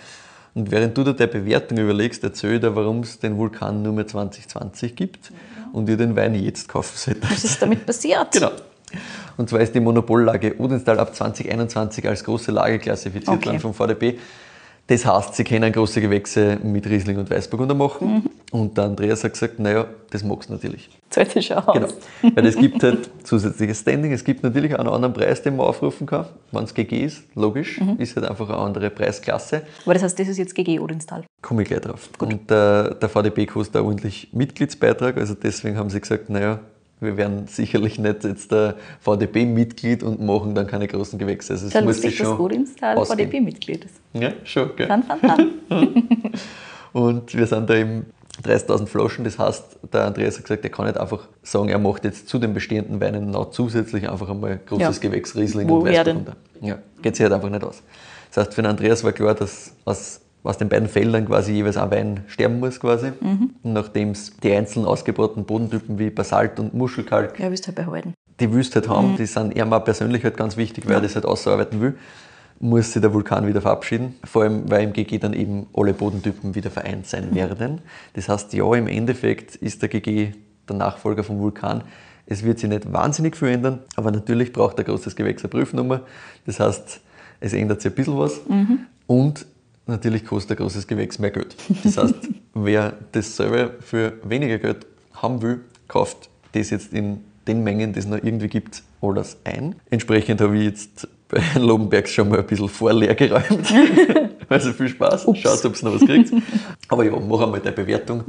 Und 0.56 0.70
während 0.70 0.96
du 0.96 1.04
dir 1.04 1.14
der 1.14 1.28
Bewertung 1.28 1.80
überlegst, 1.80 2.24
erzähl 2.24 2.60
dir, 2.60 2.76
warum 2.76 3.00
es 3.00 3.18
den 3.18 3.38
Vulkan 3.38 3.82
nur 3.82 3.94
mehr 3.94 4.06
2020 4.06 4.96
gibt 4.96 5.32
und 5.72 5.90
ihr 5.90 5.98
den 5.98 6.16
Wein 6.16 6.36
jetzt 6.36 6.70
kaufen 6.70 6.96
solltet. 6.96 7.32
Was 7.32 7.44
ist 7.44 7.60
damit 7.60 7.86
passiert? 7.86 8.32
Genau. 8.32 8.52
Und 9.38 9.50
zwar 9.50 9.60
ist 9.62 9.74
die 9.76 9.80
Monopollage 9.80 10.56
Odenstal 10.60 11.00
ab 11.00 11.16
2021 11.16 12.08
als 12.08 12.24
große 12.24 12.52
Lage 12.52 12.80
klassifiziert 12.80 13.30
Okay. 13.38 13.46
worden 13.48 13.60
vom 13.60 13.74
VDB. 13.74 14.18
Das 14.88 15.06
heißt, 15.06 15.36
sie 15.36 15.46
können 15.46 15.72
große 15.72 16.02
Gewächse 16.02 16.58
mit 16.62 16.86
Riesling 16.86 17.18
und 17.18 17.32
Weißburgunder 17.32 17.74
machen. 17.74 18.16
Mhm. 18.16 18.30
Und 18.52 18.78
der 18.78 18.84
Andreas 18.84 19.24
hat 19.24 19.32
gesagt, 19.32 19.58
naja, 19.58 19.86
das 20.12 20.26
magst 20.26 20.50
du 20.50 20.54
natürlich. 20.54 20.90
Zahlt 21.10 21.32
sich 21.32 21.56
aus. 21.56 21.74
Genau. 21.74 21.88
Weil 22.36 22.46
es 22.46 22.58
gibt 22.58 22.84
halt 22.84 23.10
zusätzliches 23.24 23.80
Standing. 23.80 24.12
Es 24.12 24.26
gibt 24.26 24.44
natürlich 24.44 24.76
auch 24.76 24.80
einen 24.80 24.90
anderen 24.90 25.14
Preis, 25.14 25.42
den 25.42 25.56
man 25.56 25.68
aufrufen 25.68 26.06
kann. 26.06 26.26
Wenn 26.52 26.66
es 26.66 26.74
GG 26.74 27.06
ist, 27.06 27.24
logisch, 27.34 27.80
Mhm. 27.80 27.96
ist 28.00 28.18
halt 28.18 28.28
einfach 28.30 28.50
eine 28.50 28.58
andere 28.58 28.90
Preisklasse. 28.90 29.62
Aber 29.86 29.94
das 29.94 30.04
heißt, 30.04 30.20
das 30.20 30.28
ist 30.28 30.38
jetzt 30.38 30.54
GG 30.54 30.80
Odenstal. 30.80 31.24
Komme 31.42 31.62
ich 31.62 31.70
gleich 31.70 31.80
drauf. 31.82 32.10
Und 32.20 32.50
der, 32.50 32.96
der 32.96 33.08
VDB 33.08 33.46
kostet 33.46 33.78
auch 33.82 33.86
ordentlich 33.86 34.30
Mitgliedsbeitrag. 34.34 35.16
Also 35.16 35.34
deswegen 35.34 35.78
haben 35.78 35.90
sie 35.90 36.02
gesagt, 36.02 36.30
naja, 36.30 36.60
wir 37.00 37.18
werden 37.18 37.48
sicherlich 37.48 38.00
nicht 38.00 38.24
jetzt 38.24 38.52
der 38.52 38.76
VDB-Mitglied 39.02 40.04
und 40.04 40.22
machen 40.22 40.56
dann 40.56 40.68
keine 40.68 40.88
großen 40.88 41.20
Gewächse. 41.20 41.54
Also 41.54 41.68
es 41.68 41.84
muss 41.84 42.02
sich 42.02 42.16
schon 42.16 42.28
ausgehen. 42.28 42.68
VDB-Mitglied 42.68 43.86
ist. 43.86 43.96
Ja, 44.14 44.32
schon, 44.44 44.76
gell? 44.76 44.88
Fun, 44.88 45.04
fun, 45.04 45.54
fun. 45.68 46.10
Und 46.94 47.36
wir 47.36 47.48
sind 47.48 47.70
da 47.70 47.74
im 47.74 48.06
30.000 48.44 48.86
Flaschen. 48.86 49.24
Das 49.24 49.38
heißt, 49.38 49.80
der 49.92 50.06
Andreas 50.06 50.38
hat 50.38 50.44
gesagt, 50.44 50.64
er 50.64 50.70
kann 50.70 50.86
nicht 50.86 50.98
einfach 50.98 51.28
sagen, 51.42 51.70
er 51.70 51.80
macht 51.80 52.06
jetzt 52.06 52.30
zu 52.30 52.40
den 52.40 52.54
bestehenden 52.54 53.02
Weinen 53.02 53.32
noch 53.32 53.52
zusätzlich 53.52 54.10
einfach 54.10 54.30
einmal 54.30 54.60
großes 54.66 54.98
Ja. 54.98 55.10
Gewächs 55.10 55.36
Riesling 55.36 55.68
Wo 55.70 55.80
und? 55.80 55.86
Weißburgunder. 55.86 56.36
Ja, 56.62 56.78
geht 57.02 57.16
sich 57.16 57.24
halt 57.24 57.34
einfach 57.34 57.50
nicht 57.50 57.64
aus. 57.64 57.82
Das 58.34 58.46
heißt, 58.46 58.56
für 58.56 58.62
den 58.62 58.72
Andreas 58.72 59.04
war 59.04 59.12
klar, 59.12 59.36
dass 59.36 59.74
aus, 59.86 60.22
aus 60.44 60.58
den 60.58 60.70
beiden 60.70 60.90
Feldern 60.90 61.26
quasi 61.26 61.54
jeweils 61.54 61.78
ein 61.78 61.90
Wein 61.92 62.20
sterben 62.28 62.60
muss 62.60 62.80
quasi. 62.80 63.12
Mhm. 63.22 63.52
Und 63.64 63.74
nachdem 63.74 64.12
es 64.12 64.36
die 64.44 64.52
einzelnen 64.52 64.86
ausgebauten 64.86 65.46
Bodentypen 65.46 65.98
wie 66.00 66.10
Basalt 66.10 66.60
und 66.60 66.74
Muschelkalk 66.74 67.40
Ja, 67.40 67.50
willst 67.50 67.68
halt 67.68 67.76
behalten. 67.78 68.14
die 68.40 68.52
Wüste 68.52 68.76
halt 68.82 68.88
Mhm. 68.90 68.92
haben, 68.94 69.16
die 69.18 69.26
sind 69.26 69.56
ihm 69.56 69.72
auch 69.72 69.84
persönlich 69.86 70.24
halt 70.24 70.36
ganz 70.38 70.58
wichtig, 70.58 70.86
weil 70.88 70.96
er 70.96 71.02
das 71.02 71.16
halt 71.16 71.26
ausarbeiten 71.26 71.80
will, 71.80 71.96
muss 72.60 72.92
sich 72.94 73.02
der 73.02 73.14
Vulkan 73.14 73.48
wieder 73.48 73.62
verabschieden. 73.62 74.16
Vor 74.24 74.44
allem, 74.44 74.70
weil 74.70 74.84
im 74.84 74.94
GG 74.94 75.18
dann 75.20 75.34
eben 75.34 75.68
alle 75.74 75.94
Bodentypen 75.94 76.56
wieder 76.56 76.70
vereint 76.72 77.08
sein 77.08 77.30
Mhm. 77.32 77.36
werden. 77.36 77.82
Das 78.14 78.28
heißt, 78.30 78.54
ja, 78.54 78.74
im 78.76 78.88
Endeffekt 78.88 79.56
ist 79.56 79.82
der 79.82 79.90
GG 79.90 80.32
der 80.70 80.76
Nachfolger 80.76 81.24
vom 81.24 81.40
Vulkan. 81.40 81.84
Es 82.26 82.44
wird 82.44 82.60
sich 82.60 82.70
nicht 82.70 82.92
wahnsinnig 82.94 83.36
viel 83.36 83.50
ändern, 83.50 83.80
aber 83.98 84.12
natürlich 84.12 84.54
braucht 84.54 84.80
ein 84.80 84.86
großes 84.86 85.16
Gewächs 85.16 85.44
eine 85.44 85.50
Prüfnummer. 85.50 86.02
Das 86.46 86.60
heißt, 86.60 87.02
es 87.42 87.54
ändert 87.54 87.82
sich 87.82 87.92
ein 87.92 87.96
bisschen 87.96 88.18
was. 88.18 88.40
Mhm. 88.48 88.80
Und 89.08 89.46
natürlich 89.86 90.26
kostet 90.26 90.58
ein 90.58 90.64
großes 90.64 90.88
Gewächs 90.88 91.20
mehr 91.20 91.32
Geld. 91.32 91.56
Das 91.84 91.98
heißt, 91.98 92.16
wer 92.54 92.94
das 93.12 93.36
selber 93.36 93.72
für 93.80 94.14
weniger 94.24 94.58
Geld 94.58 94.86
haben 95.14 95.42
will, 95.42 95.62
kauft 95.88 96.30
das 96.54 96.70
jetzt 96.70 96.94
in 96.94 97.24
den 97.48 97.64
Mengen, 97.64 97.94
die 97.94 98.00
es 98.00 98.06
noch 98.06 98.18
irgendwie 98.18 98.48
gibt, 98.48 98.84
alles 99.02 99.38
ein. 99.44 99.76
Entsprechend 99.90 100.40
habe 100.42 100.58
ich 100.58 100.66
jetzt 100.66 101.08
bei 101.28 101.42
Lobenbergs 101.60 102.12
schon 102.12 102.30
mal 102.30 102.40
ein 102.40 102.46
bisschen 102.46 102.70
vorleer 102.70 103.16
geräumt. 103.16 103.74
also 104.50 104.72
viel 104.72 104.90
Spaß. 104.90 105.28
Schaut, 105.34 105.66
ob 105.66 105.74
es 105.74 105.84
noch 105.84 105.94
was 105.94 106.06
kriegt. 106.06 106.32
Aber 106.88 107.04
ja, 107.04 107.12
mach 107.12 107.42
einmal 107.42 107.60
deine 107.60 107.76
Bewertung, 107.76 108.24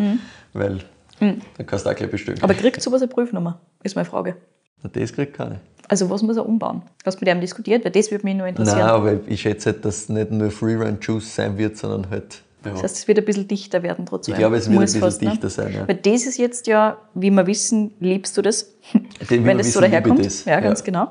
weil 0.52 0.80
dann 1.20 1.42
kannst 1.66 1.86
du 1.86 1.90
auch 1.90 1.94
gleich 1.94 2.11
bestellen. 2.11 2.38
Aber 2.42 2.55
kriegt 2.55 2.82
sowas 2.82 3.02
eine 3.02 3.09
Prüfnummer? 3.09 3.61
Ist 3.82 3.94
meine 3.94 4.07
Frage. 4.07 4.36
Na, 4.85 4.91
das 4.93 5.12
kriegt 5.12 5.35
keine. 5.35 5.61
Also 5.89 6.09
was 6.09 6.22
muss 6.22 6.37
er 6.37 6.47
umbauen? 6.49 6.82
Hast 7.05 7.20
du 7.20 7.24
mit 7.24 7.35
ihm 7.35 7.41
diskutiert? 7.41 7.85
Weil 7.85 7.91
das 7.93 8.11
würde 8.11 8.24
mich 8.24 8.37
nur 8.37 8.47
interessieren. 8.47 8.78
Nein, 8.78 8.89
aber 8.89 9.18
ich 9.26 9.41
schätze 9.43 9.72
halt, 9.72 9.85
dass 9.85 9.97
es 10.05 10.09
nicht 10.09 10.30
nur 10.30 10.51
Freerun 10.51 10.99
Juice 11.01 11.35
sein 11.35 11.59
wird, 11.59 11.76
sondern 11.76 12.09
halt. 12.11 12.43
Ja. 12.64 12.70
Das 12.72 12.82
heißt, 12.85 12.97
es 12.97 13.09
wird 13.09 13.18
ein 13.18 13.24
bisschen 13.26 13.47
dichter 13.49 13.82
werden 13.82 14.07
trotzdem. 14.07 14.32
Ich 14.35 14.39
glaube, 14.39 14.57
es 14.57 14.66
wird 14.70 14.78
ein 14.78 14.82
bisschen 14.82 15.01
fast, 15.03 15.20
ne? 15.20 15.30
dichter 15.30 15.51
sein, 15.51 15.74
ja. 15.74 15.87
Weil 15.89 15.97
das 15.97 16.24
ist 16.24 16.39
jetzt 16.39 16.66
ja, 16.66 16.97
wie 17.12 17.30
wir 17.30 17.47
wissen, 17.47 17.93
liebst 18.01 18.35
du 18.39 18.43
das, 18.43 18.72
wir 19.28 19.45
wenn 19.45 19.59
das 19.59 19.72
so 19.74 19.80
wissen, 19.80 19.91
daherkommt. 19.91 20.24
das. 20.24 20.45
Ja, 20.47 20.61
ganz 20.61 20.78
Ja. 20.80 20.85
genau. 20.87 21.09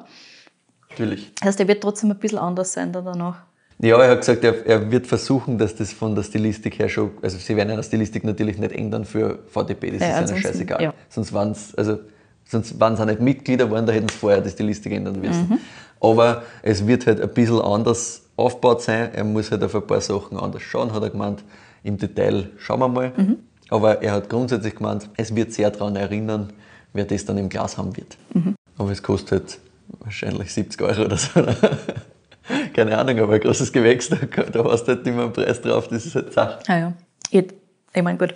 Natürlich. 0.89 1.31
Das 1.35 1.49
heißt, 1.49 1.59
er 1.59 1.67
wird 1.67 1.81
trotzdem 1.83 2.11
ein 2.11 2.17
bisschen 2.17 2.39
anders 2.39 2.73
sein 2.73 2.91
dann 2.91 3.05
danach. 3.05 3.43
Ja, 3.79 3.97
er 4.01 4.11
hat 4.11 4.19
gesagt, 4.19 4.43
er, 4.43 4.65
er 4.65 4.91
wird 4.91 5.07
versuchen, 5.07 5.57
dass 5.57 5.75
das 5.75 5.91
von 5.91 6.15
der 6.15 6.23
Stilistik 6.23 6.79
her 6.79 6.87
schon, 6.89 7.11
also 7.21 7.37
sie 7.37 7.55
werden 7.55 7.69
ja 7.69 7.75
die 7.77 7.83
Stilistik 7.83 8.23
natürlich 8.23 8.57
nicht 8.57 8.71
ändern 8.71 9.03
für 9.03 9.39
VDB, 9.47 9.91
das 9.91 10.01
Ja, 10.01 10.07
ist 10.07 10.11
ihnen 10.11 10.13
ansonsten, 10.19 10.41
scheißegal. 10.47 10.81
ja. 10.81 10.93
Sonst 11.09 11.33
waren 11.33 11.51
es, 11.51 11.75
also 11.75 11.99
sonst 12.45 12.79
waren 12.79 12.95
sie 12.95 13.05
nicht 13.05 13.21
Mitglieder 13.21 13.65
geworden, 13.65 13.85
da 13.85 13.93
hätten 13.93 14.09
sie 14.09 14.17
vorher 14.17 14.41
die 14.41 14.49
Stilistik 14.49 14.93
ändern 14.93 15.19
müssen. 15.19 15.49
Mhm. 15.49 15.59
Aber 15.99 16.43
es 16.61 16.85
wird 16.85 17.07
halt 17.07 17.21
ein 17.21 17.29
bisschen 17.29 17.61
anders 17.61 18.23
aufgebaut 18.35 18.81
sein, 18.81 19.13
er 19.13 19.23
muss 19.23 19.51
halt 19.51 19.63
auf 19.63 19.75
ein 19.75 19.87
paar 19.87 20.01
Sachen 20.01 20.37
anders 20.37 20.63
schauen, 20.63 20.93
hat 20.93 21.03
er 21.03 21.09
gemeint. 21.09 21.43
Im 21.83 21.97
Detail 21.97 22.49
schauen 22.57 22.79
wir 22.79 22.87
mal. 22.87 23.11
Mhm. 23.15 23.37
Aber 23.69 24.01
er 24.01 24.13
hat 24.13 24.29
grundsätzlich 24.29 24.75
gemeint, 24.75 25.09
es 25.17 25.35
wird 25.35 25.53
sehr 25.53 25.71
daran 25.71 25.95
erinnern, 25.95 26.53
wer 26.93 27.05
das 27.05 27.25
dann 27.25 27.37
im 27.37 27.49
Glas 27.49 27.77
haben 27.77 27.95
wird. 27.97 28.17
Mhm. 28.33 28.55
Aber 28.77 28.91
es 28.91 29.01
kostet 29.03 29.59
wahrscheinlich 29.99 30.53
70 30.53 30.81
Euro 30.81 31.05
oder 31.05 31.17
so. 31.17 31.29
Keine 32.73 32.97
Ahnung, 32.97 33.19
aber 33.19 33.33
ein 33.33 33.39
großes 33.39 33.71
Gewächs, 33.71 34.09
da, 34.09 34.17
da 34.17 34.63
hast 34.65 34.85
du 34.85 34.95
halt 34.95 35.07
immer 35.07 35.23
einen 35.23 35.33
Preis 35.33 35.61
drauf, 35.61 35.87
das 35.87 36.05
ist 36.05 36.15
halt 36.15 36.33
Sache. 36.33 36.59
Ah 36.67 36.77
ja. 36.77 36.93
Ich, 37.31 37.45
ich 37.93 38.03
meine, 38.03 38.17
gut. 38.17 38.35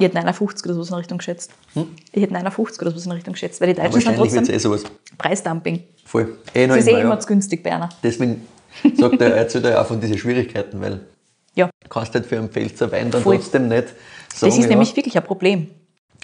Ich 0.00 0.04
hätte 0.06 0.16
59 0.16 0.64
oder 0.66 0.74
so 0.74 0.80
in 0.82 0.88
der 0.88 0.98
Richtung 0.98 1.18
geschätzt. 1.18 1.50
Ich 2.12 2.22
hätte 2.22 2.32
59 2.32 2.80
oder 2.82 2.90
so 2.90 2.96
in 2.98 3.08
der 3.10 3.16
Richtung 3.18 3.34
geschätzt, 3.34 3.60
weil 3.60 3.68
die 3.68 3.74
Deutschen 3.74 4.00
sind 4.00 4.08
Hm? 4.08 4.16
Trotzdem 4.16 4.54
eh 4.54 4.58
sowas. 4.58 4.82
Preisdumping. 5.18 5.82
Voll. 6.06 6.38
Eh 6.54 6.66
Das 6.66 6.78
ist 6.78 6.86
eh 6.88 6.92
immer, 7.00 7.10
ja. 7.10 7.20
zu 7.20 7.28
günstig 7.28 7.62
bei 7.62 7.72
einer. 7.74 7.90
Deswegen 8.02 8.46
sagt 8.96 9.20
er, 9.20 9.28
er 9.32 9.36
erzählt 9.36 9.64
er 9.64 9.72
ja 9.72 9.82
auch 9.82 9.86
von 9.86 10.00
diesen 10.00 10.16
Schwierigkeiten, 10.16 10.80
weil 10.80 11.00
Ja. 11.54 11.68
du 11.82 11.88
kannst 11.88 12.14
halt 12.14 12.24
für 12.26 12.38
einen 12.38 12.48
Pfälzer 12.48 12.90
Wein 12.90 13.10
dann 13.10 13.22
Voll. 13.22 13.36
trotzdem 13.36 13.68
nicht 13.68 13.88
sagen, 13.88 13.98
Das 14.40 14.56
ist 14.56 14.62
ja, 14.62 14.66
nämlich 14.68 14.96
wirklich 14.96 15.16
ein 15.18 15.24
Problem. 15.24 15.68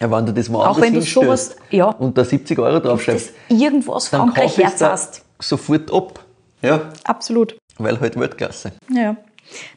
ja, 0.00 0.10
wenn 0.10 0.24
du 0.24 0.32
das 0.32 0.48
mal 0.48 0.66
Auch 0.66 0.80
wenn 0.80 0.94
du 0.94 1.02
sowas- 1.02 1.56
ja. 1.70 1.86
und 1.90 2.16
da 2.16 2.24
70 2.24 2.58
Euro 2.58 2.80
draufschreibst, 2.80 3.32
irgendwas 3.50 4.08
dann 4.10 4.22
Frankreich 4.22 4.44
kauf 4.52 4.58
ich 4.58 4.64
Herz 4.64 4.78
da 4.78 4.92
hast. 4.92 5.22
sofort 5.38 5.92
ab. 5.92 6.24
Ja, 6.62 6.90
Absolut. 7.04 7.58
weil 7.76 8.00
halt 8.00 8.18
Weltklasse. 8.18 8.72
Ja, 8.90 9.02
ja. 9.02 9.16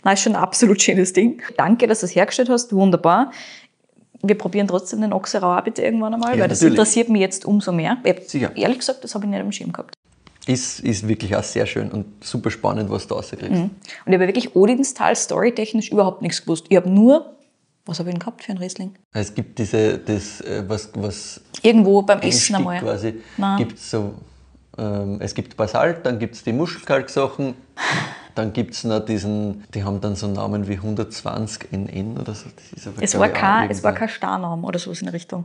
Nein, 0.04 0.14
ist 0.16 0.22
schon 0.24 0.36
ein 0.36 0.42
absolut 0.42 0.82
schönes 0.82 1.14
Ding. 1.14 1.42
Danke, 1.58 1.86
dass 1.86 2.00
du 2.00 2.06
es 2.08 2.16
hergestellt 2.16 2.50
hast. 2.50 2.74
Wunderbar. 2.74 3.32
Wir 4.22 4.38
probieren 4.38 4.68
trotzdem 4.68 5.02
den 5.02 5.14
Oxerau 5.14 5.58
auch 5.58 5.64
bitte 5.64 5.82
irgendwann 5.82 6.14
einmal, 6.14 6.36
Ja, 6.36 6.42
weil 6.42 6.50
das 6.50 6.60
natürlich. 6.60 6.78
interessiert 6.78 7.10
mich 7.10 7.22
jetzt 7.22 7.46
umso 7.46 7.72
mehr. 7.72 7.98
Sicher. 8.28 8.52
Ehrlich 8.56 8.80
gesagt, 8.80 9.04
das 9.04 9.16
habe 9.16 9.26
ich 9.26 9.32
nicht 9.32 9.40
am 9.40 9.52
Schirm 9.52 9.72
gehabt. 9.72 9.94
Ist, 10.48 10.80
ist 10.80 11.08
wirklich 11.08 11.36
auch 11.36 11.44
sehr 11.44 11.66
schön 11.66 11.92
und 11.92 12.24
super 12.24 12.50
spannend, 12.50 12.90
was 12.90 13.08
du 13.08 13.14
rauskriegst. 13.16 13.50
Und 13.52 13.72
ich 14.08 14.14
habe 14.14 14.28
wirklich 14.28 14.56
Odenstal 14.56 15.16
storytechnisch 15.16 15.92
überhaupt 15.92 16.22
nichts 16.22 16.42
gewusst. 16.42 16.66
Ich 16.70 16.76
habe 16.78 16.90
nur, 16.90 17.36
was 17.86 18.00
habe 18.00 18.10
ich 18.10 18.14
denn 18.16 18.20
gehabt 18.20 18.44
für 18.44 18.52
ein 18.54 18.58
Riesling? 18.58 18.96
Es 19.14 19.34
gibt 19.34 19.60
diese, 19.60 20.00
das, 20.00 20.42
äh, 20.42 20.64
was, 20.68 20.90
was 20.96 21.42
Irgendwo 21.62 22.02
beim 22.02 22.20
Essen 22.22 22.56
einmal. 22.56 22.80
quasi, 22.80 23.16
Nein. 23.38 23.58
gibt's 23.60 23.92
so, 23.92 24.16
ähm, 24.78 25.18
es 25.22 25.34
gibt 25.36 25.56
Basalt, 25.56 26.06
dann 26.06 26.18
gibt 26.20 26.36
es 26.36 26.44
die 26.44 26.54
Muschelkalksachen, 26.54 27.54
dann 28.40 28.54
gibt 28.54 28.74
es 28.74 28.86
noch 28.86 29.02
diesen, 29.02 29.66
die 29.74 29.84
haben 29.84 30.00
dann 30.00 30.16
so 30.16 30.28
Namen 30.28 30.68
wie 30.68 30.76
120 30.76 31.72
NN 31.72 32.18
oder 32.18 32.34
so. 32.34 32.46
Das 32.56 32.80
ist 32.80 32.88
aber, 32.88 33.04
Es 33.04 33.20
war, 33.20 33.30
kein, 33.30 33.70
es 33.70 33.84
war 33.84 33.94
kein 33.94 34.08
Starname 34.08 34.66
oder 34.66 34.80
sowas 34.80 35.00
in 35.00 35.06
der 35.06 35.14
Richtung. 35.14 35.44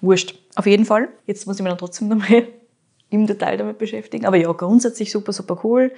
Wurscht. 0.00 0.34
Auf 0.56 0.66
jeden 0.66 0.84
Fall. 0.84 1.08
Jetzt 1.26 1.46
muss 1.46 1.56
ich 1.56 1.62
mich 1.62 1.70
dann 1.70 1.78
trotzdem 1.78 2.08
nochmal 2.08 2.48
im 3.10 3.26
Detail 3.26 3.56
damit 3.56 3.78
beschäftigen. 3.78 4.26
Aber 4.26 4.36
ja, 4.36 4.50
grundsätzlich 4.52 5.12
super, 5.12 5.32
super 5.32 5.60
cool. 5.62 5.92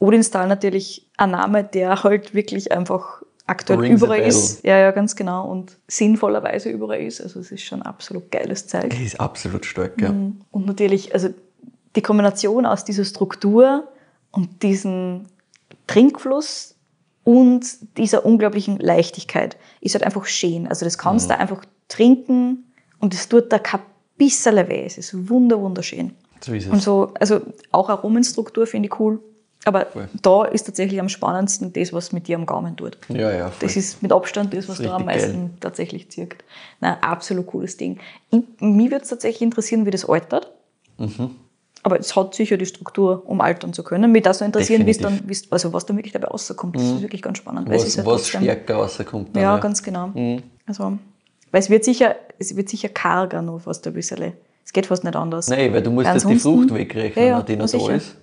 Odinstal 0.00 0.48
natürlich 0.48 1.08
ein 1.16 1.30
Name, 1.30 1.62
der 1.62 2.02
halt 2.02 2.34
wirklich 2.34 2.72
einfach 2.72 3.22
aktuell 3.46 3.78
Rings 3.78 4.02
a 4.02 4.06
überall 4.06 4.22
ist. 4.22 4.64
Ja, 4.64 4.76
ja, 4.78 4.90
ganz 4.90 5.14
genau. 5.14 5.48
Und 5.48 5.78
sinnvollerweise 5.86 6.68
überall 6.68 7.00
ist. 7.00 7.20
Also 7.20 7.38
es 7.38 7.52
ist 7.52 7.62
schon 7.62 7.82
absolut 7.82 8.30
geiles 8.32 8.66
Zeug. 8.66 8.90
Das 8.90 9.00
ist 9.00 9.20
absolut 9.20 9.64
stark, 9.64 10.00
ja. 10.00 10.10
Und 10.10 10.66
natürlich, 10.66 11.14
also 11.14 11.28
die 11.94 12.02
Kombination 12.02 12.66
aus 12.66 12.84
dieser 12.84 13.04
Struktur 13.04 13.86
und 14.32 14.62
diesem 14.64 15.26
Trinkfluss 15.86 16.74
und 17.24 17.64
dieser 17.96 18.24
unglaublichen 18.24 18.78
Leichtigkeit 18.78 19.56
ist 19.80 19.94
halt 19.94 20.04
einfach 20.04 20.26
schön. 20.26 20.66
Also 20.68 20.84
das 20.84 20.98
kannst 20.98 21.30
du 21.30 21.38
einfach 21.38 21.64
trinken 21.88 22.64
und 22.98 23.14
es 23.14 23.28
tut 23.28 23.52
da 23.52 23.58
kein 23.58 23.80
bisschen 24.16 24.56
weh. 24.68 24.84
Es 24.84 24.98
ist 24.98 25.28
wunder, 25.28 25.60
wunderschön. 25.60 26.12
So 26.40 26.52
ist 26.52 26.66
Und 26.68 26.78
es. 26.78 26.84
so, 26.84 27.12
also 27.18 27.40
auch 27.72 27.88
Aromenstruktur 27.88 28.66
finde 28.66 28.88
ich 28.88 29.00
cool. 29.00 29.20
Aber 29.66 29.86
Voll. 29.86 30.08
da 30.20 30.44
ist 30.44 30.64
tatsächlich 30.64 31.00
am 31.00 31.08
spannendsten 31.08 31.72
das, 31.72 31.94
was 31.94 32.12
mit 32.12 32.28
dir 32.28 32.36
am 32.36 32.44
Gaumen 32.44 32.76
tut. 32.76 32.98
Ja, 33.08 33.32
ja. 33.32 33.48
voll. 33.48 33.66
Das 33.66 33.76
ist 33.76 34.02
mit 34.02 34.12
Abstand 34.12 34.52
das, 34.52 34.68
was 34.68 34.76
Das 34.76 34.86
da 34.86 34.96
am 34.96 35.06
meisten 35.06 35.56
tatsächlich 35.60 36.10
zirkt. 36.10 36.44
Nein, 36.80 36.98
absolut 37.00 37.46
cooles 37.46 37.78
Ding. 37.78 37.98
Ich, 38.30 38.42
mich 38.60 38.90
würde 38.90 39.02
es 39.04 39.08
tatsächlich 39.08 39.40
interessieren, 39.40 39.86
wie 39.86 39.90
das 39.90 40.06
altert. 40.06 40.52
Mhm. 40.98 41.36
Aber 41.86 42.00
es 42.00 42.16
hat 42.16 42.34
sicher 42.34 42.56
die 42.56 42.64
Struktur, 42.66 43.22
um 43.26 43.40
altern 43.42 43.72
zu 43.74 43.84
können. 43.84 44.10
Mich 44.10 44.22
das 44.22 44.38
so 44.38 44.44
interessieren, 44.46 44.86
wie 44.86 44.90
es 44.90 44.96
Definitiv. 44.96 45.20
dann, 45.20 45.28
wie's, 45.28 45.52
also 45.52 45.72
was 45.74 45.84
dann 45.84 45.96
wirklich 45.98 46.12
dabei 46.14 46.28
rauskommt. 46.28 46.74
Das 46.76 46.82
ist 46.82 47.02
wirklich 47.02 47.20
ganz 47.22 47.38
spannend. 47.38 47.68
was, 47.68 47.94
ja 47.94 48.04
was 48.06 48.22
trotzdem- 48.22 48.40
stärker 48.40 48.74
rauskommt. 48.76 49.36
dann, 49.36 49.42
Ja, 49.42 49.58
ganz 49.58 49.82
genau. 49.82 50.10
Also, 50.66 50.98
weil 51.52 51.60
es 51.60 51.68
wird 51.70 51.84
sicher, 51.84 52.16
es 52.38 52.56
wird 52.56 52.68
sicher 52.70 52.88
karger 52.88 53.42
noch 53.42 53.60
fast 53.60 53.86
ein 53.86 53.92
bisschen. 53.92 54.32
Es 54.64 54.72
geht 54.72 54.86
fast 54.86 55.04
nicht 55.04 55.14
anders. 55.14 55.48
Nein, 55.48 55.72
weil 55.74 55.82
du 55.82 55.90
musst 55.90 56.06
Weil 56.08 56.14
jetzt 56.16 56.26
die 56.28 56.38
Frucht 56.38 56.72
wegrechnen, 56.74 57.22
Ja, 57.26 57.30
ja, 57.38 57.42
die 57.42 57.54
noch 57.56 57.70
da 57.70 57.92
ist. 57.92 58.16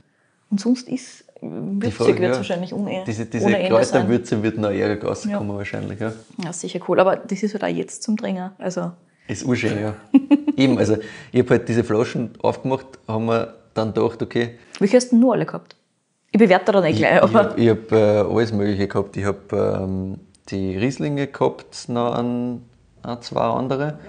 Und 0.49 0.59
sonst 0.59 0.89
ist, 0.89 1.23
würzig 1.39 1.99
wird 1.99 2.09
es 2.19 2.19
ja. 2.19 2.35
wahrscheinlich 2.37 2.73
ohne, 2.73 3.03
Diese, 3.05 3.27
diese. 3.27 3.51
Kräuterwürze 3.51 4.41
wird 4.41 4.57
noch 4.57 4.71
eher 4.71 5.01
rauskommen 5.01 5.55
wahrscheinlich, 5.55 5.99
ja. 5.99 6.11
Ja, 6.43 6.51
sicher 6.51 6.79
cool. 6.87 6.99
Aber 6.99 7.15
das 7.15 7.43
ist 7.43 7.53
halt 7.53 7.63
auch 7.63 7.67
jetzt 7.77 8.01
zum 8.01 8.17
Trinken. 8.17 8.49
Also, 8.57 8.91
Ist 9.27 9.45
urschön, 9.45 9.79
ja. 9.79 9.95
Eben, 10.57 10.77
also 10.77 10.97
ich 11.31 11.39
habe 11.39 11.51
halt 11.51 11.69
diese 11.69 11.83
Flaschen 11.83 12.31
aufgemacht, 12.41 12.87
haben 13.07 13.25
wir 13.25 13.55
dann 13.73 13.93
gedacht, 13.93 14.21
okay, 14.21 14.57
Welche 14.79 14.97
hast 14.97 15.11
du 15.11 15.17
nur 15.17 15.33
alle 15.33 15.45
gehabt? 15.45 15.75
Ich 16.31 16.39
bewerte 16.39 16.71
da 16.71 16.81
nicht 16.81 16.97
gleich, 16.97 17.17
ich 17.17 17.21
aber 17.21 17.39
habe 17.39 17.69
hab, 17.69 17.91
äh, 17.91 17.95
alles 17.95 18.53
Mögliche 18.53 18.87
gehabt. 18.87 19.17
Ich 19.17 19.25
habe 19.25 19.39
ähm, 19.83 20.19
die 20.49 20.77
Rieslinge 20.77 21.27
gehabt, 21.27 21.89
noch 21.89 22.13
ein, 22.15 22.61
ein 23.03 23.21
zwei 23.21 23.41
andere. 23.41 23.99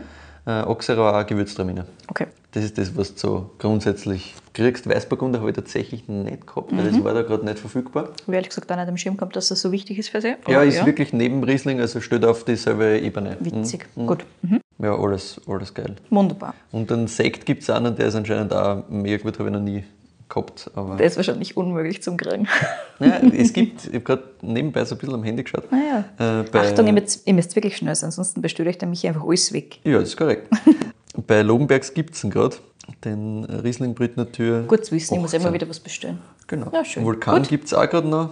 Äh, 0.45 0.51
Auxerrois, 0.63 1.23
Gewürztraminer. 1.25 1.87
okay. 2.09 2.27
Das 2.55 2.65
ist 2.65 2.77
das, 2.77 2.95
was 2.97 3.15
du 3.15 3.19
so 3.21 3.51
grundsätzlich 3.59 4.35
kriegst. 4.53 4.87
Weißburgunder 4.87 5.39
habe 5.39 5.49
ich 5.51 5.57
tatsächlich 5.57 6.07
nicht 6.09 6.47
gehabt, 6.47 6.71
weil 6.77 6.85
Mhm. 6.85 6.97
das 6.97 7.05
war 7.05 7.15
da 7.15 7.23
gerade 7.23 7.47
nicht 7.47 7.59
verfügbar. 7.59 8.03
Habe 8.09 8.15
ich 8.27 8.35
ehrlich 8.35 8.49
gesagt 8.51 8.71
auch 8.71 8.77
nicht 8.77 8.89
am 8.89 8.97
Schirm 8.99 9.17
gehabt, 9.17 9.35
dass 9.37 9.49
das 9.49 9.63
so 9.63 9.73
wichtig 9.73 9.99
ist 9.99 10.11
für 10.11 10.21
sie. 10.21 10.35
Ja, 10.49 10.63
ist 10.63 10.85
wirklich 10.85 11.15
neben 11.15 11.43
Riesling, 11.45 11.81
also 11.81 12.03
steht 12.03 12.25
auf 12.27 12.45
dieselbe 12.45 12.99
Ebene. 12.99 13.39
Witzig. 13.41 13.87
Gut. 13.95 14.27
Mhm. 14.43 14.61
Mhm. 14.79 14.85
Ja, 14.85 14.95
alles, 14.99 15.41
alles 15.47 15.73
geil. 15.73 15.95
Wunderbar. 16.11 16.55
Und 16.73 16.93
einen 16.93 17.07
Sekt 17.07 17.47
gibt 17.47 17.63
es 17.63 17.71
auch 17.71 17.81
noch, 17.81 17.95
der 17.95 18.09
ist 18.09 18.17
anscheinend 18.17 18.53
auch 18.53 18.83
mega 18.91 19.23
gut, 19.23 19.39
habe 19.39 19.49
ich 19.49 19.53
noch 19.55 19.63
nie 19.63 19.85
gehabt. 20.35 20.71
Aber 20.75 20.97
Der 20.97 21.07
ist 21.07 21.17
wahrscheinlich 21.17 21.57
unmöglich 21.57 22.03
zum 22.03 22.17
Kriegen. 22.17 22.49
ja, 22.99 23.19
es 23.37 23.53
gibt, 23.53 23.85
ich 23.87 23.95
habe 23.95 24.01
gerade 24.01 24.23
nebenbei 24.41 24.85
so 24.85 24.95
ein 24.95 24.99
bisschen 24.99 25.15
am 25.15 25.23
Handy 25.23 25.43
geschaut. 25.43 25.71
Naja. 25.71 26.05
Äh, 26.19 26.45
bei- 26.51 26.61
Achtung, 26.69 26.87
ihr 26.87 26.93
müsst, 26.93 27.27
ihr 27.27 27.35
müsst 27.35 27.55
wirklich 27.55 27.77
schnell 27.77 27.95
sein, 27.95 28.09
ansonsten 28.09 28.41
bestellt 28.43 28.69
euch 28.69 28.79
der 28.79 28.89
Michi 28.89 29.09
einfach 29.09 29.25
alles 29.27 29.53
weg. 29.53 29.79
Ja, 29.85 29.99
das 29.99 30.11
ist 30.11 30.17
korrekt. 30.17 30.49
Bei 31.27 31.43
Lobenbergs 31.43 31.93
gibt 31.93 32.15
es 32.15 32.25
ihn 32.25 32.31
gerade, 32.31 32.57
den 33.05 33.45
Riesling 33.45 33.95
Natur. 34.17 34.63
Gut 34.63 34.85
zu 34.87 34.93
wissen, 34.95 35.15
ich 35.15 35.21
muss 35.21 35.31
18. 35.35 35.43
immer 35.43 35.53
wieder 35.53 35.69
was 35.69 35.79
bestellen. 35.79 36.19
Genau. 36.47 36.71
Ja, 36.73 36.85
schön. 36.85 37.05
Vulkan 37.05 37.43
gibt 37.43 37.67
es 37.67 37.75
auch 37.75 37.89
gerade 37.89 38.09
noch. 38.09 38.31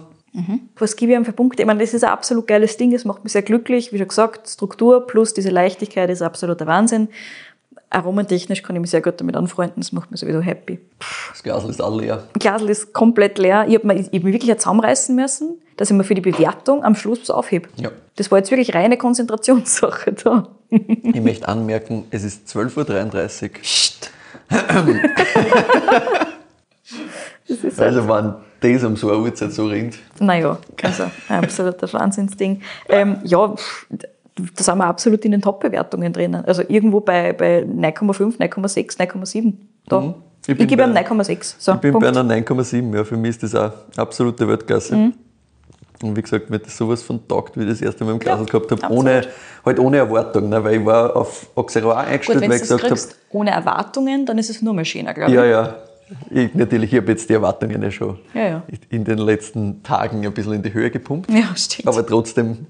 Was 0.77 0.95
gebe 0.95 1.11
ich 1.11 1.17
ihm 1.17 1.25
für 1.25 1.33
Punkte? 1.33 1.61
Ich 1.61 1.67
meine, 1.67 1.81
das 1.81 1.93
ist 1.93 2.05
ein 2.05 2.09
absolut 2.09 2.47
geiles 2.47 2.77
Ding, 2.77 2.91
das 2.91 3.03
macht 3.03 3.23
mich 3.23 3.33
sehr 3.33 3.41
glücklich. 3.41 3.91
Wie 3.91 3.97
schon 3.97 4.07
gesagt, 4.07 4.47
Struktur 4.49 5.05
plus 5.05 5.33
diese 5.33 5.49
Leichtigkeit 5.49 6.09
ist 6.09 6.21
absoluter 6.21 6.65
Wahnsinn. 6.67 7.09
Aromatechnisch 7.91 8.63
kann 8.63 8.75
ich 8.77 8.81
mich 8.81 8.89
sehr 8.89 9.01
gut 9.01 9.19
damit 9.19 9.35
anfreunden, 9.35 9.81
das 9.81 9.91
macht 9.91 10.11
mich 10.11 10.21
sowieso 10.21 10.39
happy. 10.39 10.79
Das 11.29 11.43
Glas 11.43 11.65
ist 11.65 11.81
all 11.81 11.99
leer. 11.99 12.23
Das 12.33 12.41
Glasl 12.41 12.69
ist 12.69 12.93
komplett 12.93 13.37
leer. 13.37 13.65
Ich 13.67 13.75
habe 13.75 13.85
mir, 13.85 13.95
hab 14.01 14.11
mich 14.11 14.23
wirklich 14.23 14.57
zusammenreißen 14.57 15.13
müssen, 15.13 15.61
dass 15.75 15.91
ich 15.91 15.95
mir 15.95 16.05
für 16.05 16.15
die 16.15 16.21
Bewertung 16.21 16.83
am 16.85 16.95
Schluss 16.95 17.21
was 17.21 17.29
aufhebe. 17.29 17.67
Ja. 17.75 17.91
Das 18.15 18.31
war 18.31 18.37
jetzt 18.37 18.49
wirklich 18.49 18.73
reine 18.73 18.97
Konzentrationssache 18.97 20.13
da. 20.23 20.47
Ich 20.69 21.21
möchte 21.21 21.47
anmerken, 21.49 22.05
es 22.11 22.23
ist 22.23 22.47
12.33 22.47 23.43
Uhr. 23.43 23.49
Psst. 23.61 24.11
Also, 27.77 28.07
wenn 28.07 28.35
das 28.61 28.83
um 28.83 28.95
so 28.95 29.11
eine 29.11 29.19
Uhrzeit 29.19 29.51
so 29.51 29.65
ringt. 29.65 29.97
Naja, 30.19 30.57
also 30.83 31.11
ein 31.27 31.43
absoluter 31.43 31.91
Wahnsinnsding. 31.91 32.61
Ähm, 32.87 33.17
ja, 33.23 33.53
da 34.35 34.63
sind 34.63 34.77
wir 34.77 34.85
absolut 34.85 35.23
in 35.25 35.31
den 35.31 35.41
Top-Bewertungen 35.41 36.13
drinnen. 36.13 36.45
Also 36.45 36.63
irgendwo 36.67 36.99
bei, 37.01 37.33
bei 37.33 37.63
9,5, 37.63 38.37
9,6, 38.37 38.97
9,7. 38.97 39.53
Da. 39.87 39.99
Mhm. 40.01 40.13
Ich 40.47 40.57
gebe 40.57 40.83
ihm 40.83 40.93
bei- 40.93 41.01
9,6. 41.03 41.55
So, 41.59 41.73
Ich 41.73 41.77
bin 41.79 41.91
Punkt. 41.91 42.05
bei 42.05 42.09
einer 42.19 42.23
9,7. 42.23 42.95
Ja, 42.95 43.03
für 43.03 43.17
mich 43.17 43.31
ist 43.31 43.43
das 43.43 43.55
auch 43.55 43.71
absolute 43.97 44.47
Weltklasse. 44.47 44.95
Mhm. 44.95 45.13
Und 46.01 46.15
wie 46.17 46.21
gesagt, 46.23 46.49
mir 46.49 46.55
hat 46.55 46.65
das 46.65 46.75
sowas 46.75 47.03
von 47.03 47.27
taugt, 47.27 47.55
wie 47.57 47.61
ich 47.63 47.69
das 47.69 47.81
erste 47.81 48.03
Mal 48.03 48.13
im 48.13 48.19
Glas 48.19 48.39
Ja, 48.39 48.45
gehabt 48.45 48.71
habe. 48.71 48.91
Ohne, 48.93 49.21
halt 49.63 49.77
ohne 49.79 49.97
Erwartung. 49.97 50.49
Ne? 50.49 50.63
Weil 50.63 50.79
ich 50.79 50.85
war 50.85 51.15
auf 51.15 51.47
Auxerrois 51.53 51.93
Gut, 51.95 52.05
eingestellt, 52.07 52.41
wenn 52.41 52.49
weil 52.49 52.57
du 52.57 52.63
ich 52.63 52.69
gesagt 52.69 52.89
habe, 52.89 53.01
ohne 53.29 53.51
Erwartungen, 53.51 54.25
dann 54.25 54.37
ist 54.39 54.49
es 54.49 54.63
nur 54.63 54.73
mal 54.73 54.83
schöner, 54.85 55.13
glaube 55.13 55.29
ich. 55.29 55.35
Ja, 55.37 55.45
ja. 55.45 55.75
Ich, 56.31 56.53
natürlich, 56.55 56.91
ich 56.91 56.99
habe 56.99 57.11
jetzt 57.11 57.29
die 57.29 57.33
Erwartungen 57.33 57.81
ja 57.83 57.91
schon 57.91 58.17
Ja, 58.33 58.41
ja. 58.47 58.63
in 58.89 59.03
den 59.05 59.19
letzten 59.19 59.81
Tagen 59.83 60.25
ein 60.25 60.33
bisschen 60.33 60.53
in 60.53 60.63
die 60.63 60.73
Höhe 60.73 60.89
gepumpt. 60.89 61.29
Ja, 61.31 61.55
stimmt. 61.55 61.87
Aber 61.87 62.05
trotzdem 62.05 62.65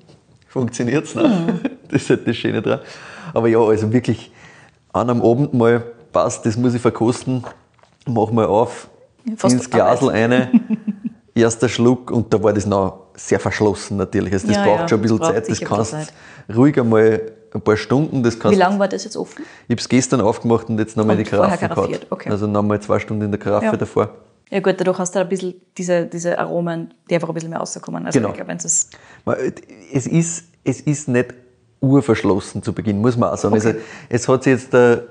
funktioniert 0.52 1.06
es. 1.06 1.16
Ne? 1.16 1.60
Das 1.92 2.04
ist 2.04 2.10
halt 2.10 2.26
das 2.26 2.38
Schöne 2.38 2.62
dran. 2.62 2.80
Aber 3.34 3.50
ja, 3.50 3.60
also 3.60 3.92
wirklich 3.92 4.32
an 4.94 5.10
am 5.10 5.22
Abend 5.22 5.54
mal 5.54 5.84
passt, 6.14 6.46
das 6.46 6.56
muss 6.56 6.74
ich 6.74 6.82
verkosten. 6.82 7.44
Mach 8.08 8.32
mal 8.32 8.46
auf, 8.46 8.88
Fast 9.36 9.54
ins 9.56 9.70
Glasl 9.70 10.08
rein, 10.08 10.62
erster 11.36 11.68
Schluck 11.68 12.10
und 12.12 12.34
da 12.34 12.42
war 12.42 12.54
das 12.54 12.66
noch 12.66 13.08
sehr 13.16 13.42
verschlossen 13.42 13.98
natürlich. 13.98 14.32
Also 14.32 14.48
das 14.48 14.56
Ja, 14.56 14.64
braucht 14.64 14.80
ja, 14.82 14.88
schon 14.88 15.00
ein 15.00 15.02
bisschen 15.02 15.22
Zeit. 15.22 15.50
Das 15.50 15.60
kannst 15.60 15.96
ruhig 16.56 16.80
einmal 16.80 17.22
ein 17.54 17.62
paar 17.62 17.76
Stunden, 17.76 18.24
das 18.24 18.40
kannst 18.40 18.56
Wie 18.58 18.62
lange 18.62 18.80
war 18.80 18.88
das 18.88 19.04
jetzt 19.04 19.18
offen? 19.18 19.44
ich 19.68 19.74
habe 19.74 19.82
es 19.82 19.90
gestern 19.90 20.22
aufgemacht 20.22 20.70
und 20.70 20.80
jetzt 20.80 20.96
nochmal 20.96 21.18
Und 21.18 21.26
die 21.26 21.30
Karaffe 21.30 21.68
gehabt. 21.68 22.08
okay. 22.10 22.30
Also 22.30 22.48
nochmal 22.48 22.80
zwei 22.82 23.00
Stunden 23.00 23.24
in 23.26 23.32
der 23.32 23.40
Karaffe 23.40 23.66
Ja. 23.66 23.76
davor. 23.76 24.10
Ja 24.52 24.60
gut, 24.60 24.76
dadurch 24.80 25.00
hast 25.00 25.16
du 25.16 25.20
ein 25.20 25.30
bisschen 25.30 25.56
diese, 25.78 26.06
diese 26.06 26.38
Aromen, 26.38 26.94
die 27.10 27.16
einfach 27.16 27.30
ein 27.30 27.34
bisschen 27.34 27.50
mehr 27.50 27.60
rauskommen. 27.60 28.06
Also 28.06 28.20
Genau. 28.20 28.34
glaube, 28.34 28.52
es 28.54 28.90
Es 29.94 30.08
ist, 30.08 30.46
es 30.64 30.82
ist 30.82 31.08
nicht 31.08 31.34
urverschlossen 31.80 32.62
zu 32.62 32.74
Beginn, 32.74 33.02
muss 33.02 33.18
man 33.18 33.30
auch 33.32 33.38
sagen. 33.38 33.54
Also, 33.56 33.74
es 34.10 34.28
hat 34.28 34.44
sich 34.44 34.54
jetzt, 34.54 34.74
äh, 34.74 35.02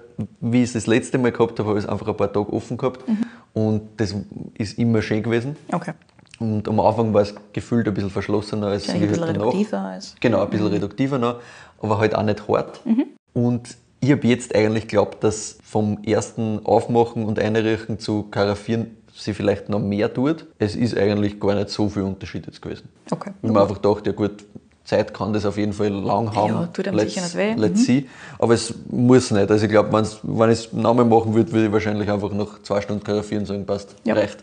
wie 0.41 0.59
ich 0.59 0.69
es 0.69 0.73
das 0.75 0.87
letzte 0.87 1.19
Mal 1.19 1.33
gehabt 1.33 1.59
habe, 1.59 1.69
habe 1.69 1.79
ich 1.79 1.85
es 1.85 1.91
einfach 1.91 2.07
ein 2.09 2.17
paar 2.17 2.33
Tage 2.33 2.53
offen 2.53 2.77
gehabt 2.77 3.09
Mhm. 3.09 3.19
und 3.55 3.83
das 3.97 4.15
ist 4.59 4.79
immer 4.79 5.03
schön 5.03 5.23
gewesen. 5.23 5.57
Okay. 5.73 5.93
Und 6.39 6.69
am 6.69 6.79
Anfang 6.81 7.13
war 7.13 7.23
es 7.23 7.35
gefühlt 7.53 7.87
ein 7.89 7.95
bisschen 7.95 8.11
verschlossener 8.11 8.69
als 8.69 8.87
Wahrscheinlich 8.87 9.11
ein 9.11 9.15
bisschen 9.15 9.27
danach. 9.35 9.47
reduktiver 9.53 9.79
als. 9.81 10.15
Genau, 10.21 10.43
ein 10.43 10.51
bisschen 10.51 10.67
reduktiver 10.69 11.19
noch, 11.19 11.41
aber 11.83 11.99
halt 11.99 12.15
auch 12.15 12.23
nicht 12.23 12.47
hart. 12.49 12.85
Mhm. 12.87 13.05
Und 13.33 13.77
ich 14.01 14.11
habe 14.13 14.27
jetzt 14.27 14.55
eigentlich 14.55 14.85
geglaubt, 14.89 15.23
dass 15.25 15.59
vom 15.63 16.03
ersten 16.05 16.65
Aufmachen 16.65 17.25
und 17.27 17.39
Einrichten 17.39 17.99
zu 17.99 18.23
Karaffieren 18.31 18.97
sie 19.25 19.35
vielleicht 19.35 19.69
noch 19.69 19.81
mehr 19.81 20.13
tut. 20.13 20.47
Es 20.59 20.75
ist 20.77 20.97
eigentlich 20.97 21.39
gar 21.41 21.55
nicht 21.55 21.71
so 21.71 21.89
viel 21.89 22.03
Unterschied 22.03 22.47
jetzt 22.47 22.61
gewesen. 22.63 22.89
Okay. 23.11 23.31
Weil 23.43 23.53
man 23.53 23.63
einfach 23.63 23.79
dachte, 23.79 24.11
ja 24.11 24.17
gut, 24.17 24.45
Zeit 24.85 25.13
kann 25.15 25.33
das 25.33 25.45
auf 25.45 25.57
jeden 25.57 25.73
Fall 25.73 25.89
lang 25.89 26.35
haben. 26.35 26.49
Ja, 26.55 26.67
tut 26.73 26.89
einem 26.89 26.99
sicher 27.01 27.23
nicht 27.23 27.37
weh. 27.37 27.53
Mhm. 27.55 27.59
Let's 27.61 27.85
see. 27.85 28.07
Aber 28.39 28.55
es 28.55 28.75
muss 28.91 29.31
nicht. 29.31 29.51
Also 29.51 29.65
ich 29.67 29.71
glaube, 29.71 29.93
wenn 29.93 30.51
ich 30.51 30.59
es 30.59 30.73
nochmal 30.73 31.05
machen 31.05 31.35
würde, 31.35 31.53
würde 31.53 31.67
ich 31.67 31.73
wahrscheinlich 31.73 32.11
einfach 32.11 32.33
nach 32.33 32.63
zwei 32.63 32.81
Stunden 32.81 33.05
karaffieren 33.05 33.47
sagen, 33.47 33.67
passt, 33.67 33.95
Ja. 34.05 34.15
reicht. 34.15 34.43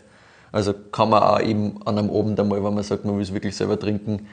Also 0.52 0.72
kann 0.92 1.10
man 1.10 1.22
auch 1.22 1.40
eben 1.40 1.78
an 1.84 1.98
einem 1.98 2.10
Abend 2.10 2.40
einmal, 2.40 2.62
wenn 2.64 2.72
man 2.74 2.82
sagt, 2.84 3.04
man 3.04 3.16
will 3.16 3.22
es 3.22 3.34
wirklich 3.34 3.54
selber 3.54 3.78
trinken, 3.78 4.26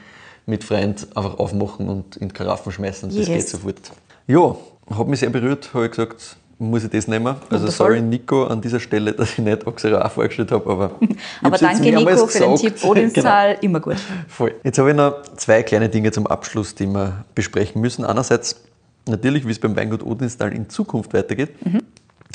mit 0.46 0.64
Freund 0.64 1.06
einfach 1.14 1.38
aufmachen 1.38 1.88
und 1.88 2.16
in 2.16 2.32
Karaffen 2.32 2.72
schmeißen. 2.72 3.08
Das 3.10 3.18
Yes. 3.18 3.26
geht 3.28 3.48
sofort. 3.48 3.92
Ja, 4.26 4.56
hat 4.96 5.08
mich 5.08 5.20
sehr 5.20 5.28
berührt, 5.30 5.74
habe 5.74 5.84
ich 5.86 5.90
gesagt, 5.90 6.36
muss 6.58 6.84
ich 6.84 6.90
das 6.90 7.06
nehmen. 7.06 7.36
Also 7.50 7.68
sorry 7.68 8.00
Nico 8.00 8.44
an 8.44 8.60
dieser 8.60 8.80
Stelle, 8.80 9.12
dass 9.14 9.32
ich 9.32 9.38
nicht 9.38 9.66
Auxerrois 9.66 10.08
vorgestellt 10.08 10.52
habe, 10.52 10.70
aber 10.70 10.90
Aber 11.42 11.58
danke 11.58 11.92
Nico 11.92 12.26
für 12.26 12.38
den. 12.38 12.56
Tipp 12.56 12.84
Odinshal, 12.84 13.58
immer 13.60 13.80
gut. 13.80 13.96
Voll. 14.28 14.54
Jetzt 14.64 14.78
habe 14.78 14.90
ich 14.90 14.96
noch 14.96 15.22
zwei 15.36 15.62
kleine 15.62 15.88
Dinge 15.88 16.12
zum 16.12 16.26
Abschluss, 16.26 16.74
die 16.74 16.86
wir 16.86 17.24
besprechen 17.34 17.80
müssen. 17.80 18.04
Einerseits 18.04 18.62
natürlich, 19.06 19.46
wie 19.46 19.50
es 19.50 19.58
beim 19.58 19.76
Weingut 19.76 20.02
Odenstal 20.02 20.52
in 20.52 20.68
Zukunft 20.68 21.12
weitergeht. 21.14 21.50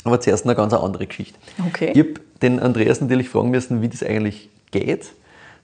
Aber 0.04 0.20
zuerst 0.20 0.44
eine 0.44 0.54
ganz 0.54 0.72
andere 0.72 1.06
Geschichte. 1.06 1.38
Okay. 1.68 1.92
Ich 1.94 1.98
habe 1.98 2.14
den 2.40 2.58
Andreas 2.58 3.00
natürlich 3.00 3.28
fragen 3.28 3.50
müssen, 3.50 3.82
wie 3.82 3.88
das 3.88 4.02
eigentlich 4.02 4.48
geht, 4.72 5.12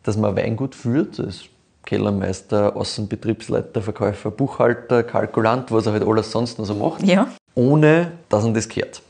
dass 0.04 0.16
man 0.16 0.30
ein 0.30 0.36
Weingut 0.36 0.74
führt. 0.74 1.18
Das 1.18 1.26
ist 1.26 1.48
Kellermeister, 1.84 2.76
Außenbetriebsleiter, 2.76 3.80
Verkäufer, 3.80 4.30
Buchhalter, 4.30 5.02
Kalkulant, 5.02 5.72
was 5.72 5.86
er 5.86 5.92
halt 5.92 6.06
alles 6.06 6.30
sonst 6.30 6.58
noch 6.58 6.66
so 6.66 6.74
macht 6.74 7.02
Ja. 7.02 7.28
Ohne 7.58 8.12
dass 8.28 8.44
man 8.44 8.54
das 8.54 8.68
gehört. 8.68 9.02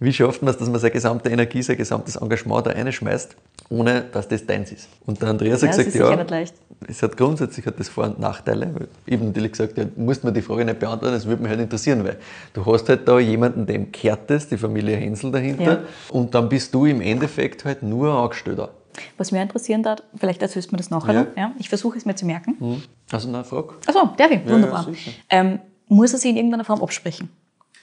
Wie 0.00 0.12
schafft 0.12 0.42
man 0.42 0.50
es, 0.52 0.58
dass 0.58 0.68
man 0.68 0.80
seine 0.80 0.90
gesamte 0.92 1.28
Energie, 1.30 1.62
sein 1.62 1.76
gesamtes 1.76 2.16
Engagement 2.16 2.66
da 2.66 2.70
reinschmeißt, 2.72 3.36
ohne 3.68 4.02
dass 4.12 4.26
das 4.26 4.44
deins 4.44 4.72
ist? 4.72 4.88
Und 5.06 5.20
der 5.20 5.28
Andreas 5.28 5.60
Ja, 5.62 5.68
hat 5.68 5.78
das 5.78 5.84
gesagt, 5.84 6.10
ja, 6.10 6.16
nicht 6.16 6.30
leicht. 6.30 6.54
es 6.88 7.02
hat 7.02 7.16
grundsätzlich 7.16 7.64
hat 7.66 7.78
das 7.78 7.88
Vor- 7.90 8.04
und 8.04 8.18
Nachteile. 8.18 8.74
Ich 9.06 9.14
habe 9.14 9.26
natürlich 9.26 9.52
gesagt, 9.52 9.76
ja, 9.78 9.84
musst 9.96 10.24
mir 10.24 10.32
die 10.32 10.42
Frage 10.42 10.64
nicht 10.64 10.78
beantworten, 10.78 11.14
das 11.14 11.26
würde 11.26 11.42
mich 11.42 11.50
halt 11.50 11.60
interessieren, 11.60 12.02
weil 12.04 12.16
du 12.54 12.64
hast 12.66 12.88
halt 12.88 13.06
da 13.06 13.18
jemanden, 13.18 13.66
dem 13.66 13.92
gehört 13.92 14.28
das, 14.30 14.48
die 14.48 14.56
Familie 14.58 14.96
Hensel 14.96 15.30
dahinter, 15.30 15.62
Ja. 15.72 15.78
und 16.10 16.34
dann 16.34 16.48
bist 16.48 16.72
du 16.74 16.86
im 16.86 17.00
Endeffekt 17.02 17.64
halt 17.66 17.82
nur 17.82 18.10
Angestellter. 18.12 18.70
Was 19.18 19.30
mich 19.30 19.40
interessieren 19.42 19.82
darf, 19.82 20.02
vielleicht 20.16 20.40
erzählst 20.42 20.70
du 20.70 20.74
mir 20.74 20.78
das 20.78 20.90
nachher 20.90 21.14
Ja. 21.14 21.26
Ja? 21.36 21.52
Ich 21.58 21.68
versuche 21.68 21.98
es 21.98 22.04
mir 22.06 22.14
zu 22.14 22.24
merken. 22.26 22.82
Also 23.12 23.28
eine 23.28 23.44
Frage. 23.44 23.74
Achso, 23.86 24.08
darf 24.16 24.30
ich? 24.30 24.40
Wunderbar. 24.48 24.86
ähm, 25.30 25.58
muss 25.88 26.12
er 26.12 26.18
sie 26.18 26.30
in 26.30 26.36
irgendeiner 26.36 26.64
Form 26.64 26.82
absprechen? 26.82 27.28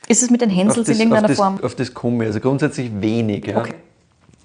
Ist 0.07 0.23
es 0.23 0.29
mit 0.29 0.41
den 0.41 0.49
Hänsels 0.49 0.87
das, 0.87 0.95
in 0.95 1.03
irgendeiner 1.03 1.25
auf, 1.25 1.31
das, 1.31 1.37
Form? 1.37 1.63
auf 1.63 1.75
das 1.75 1.93
komme 1.93 2.23
ich. 2.23 2.27
Also 2.29 2.39
grundsätzlich 2.39 2.91
wenig. 2.93 3.47
Ja. 3.47 3.59
Okay. 3.59 3.73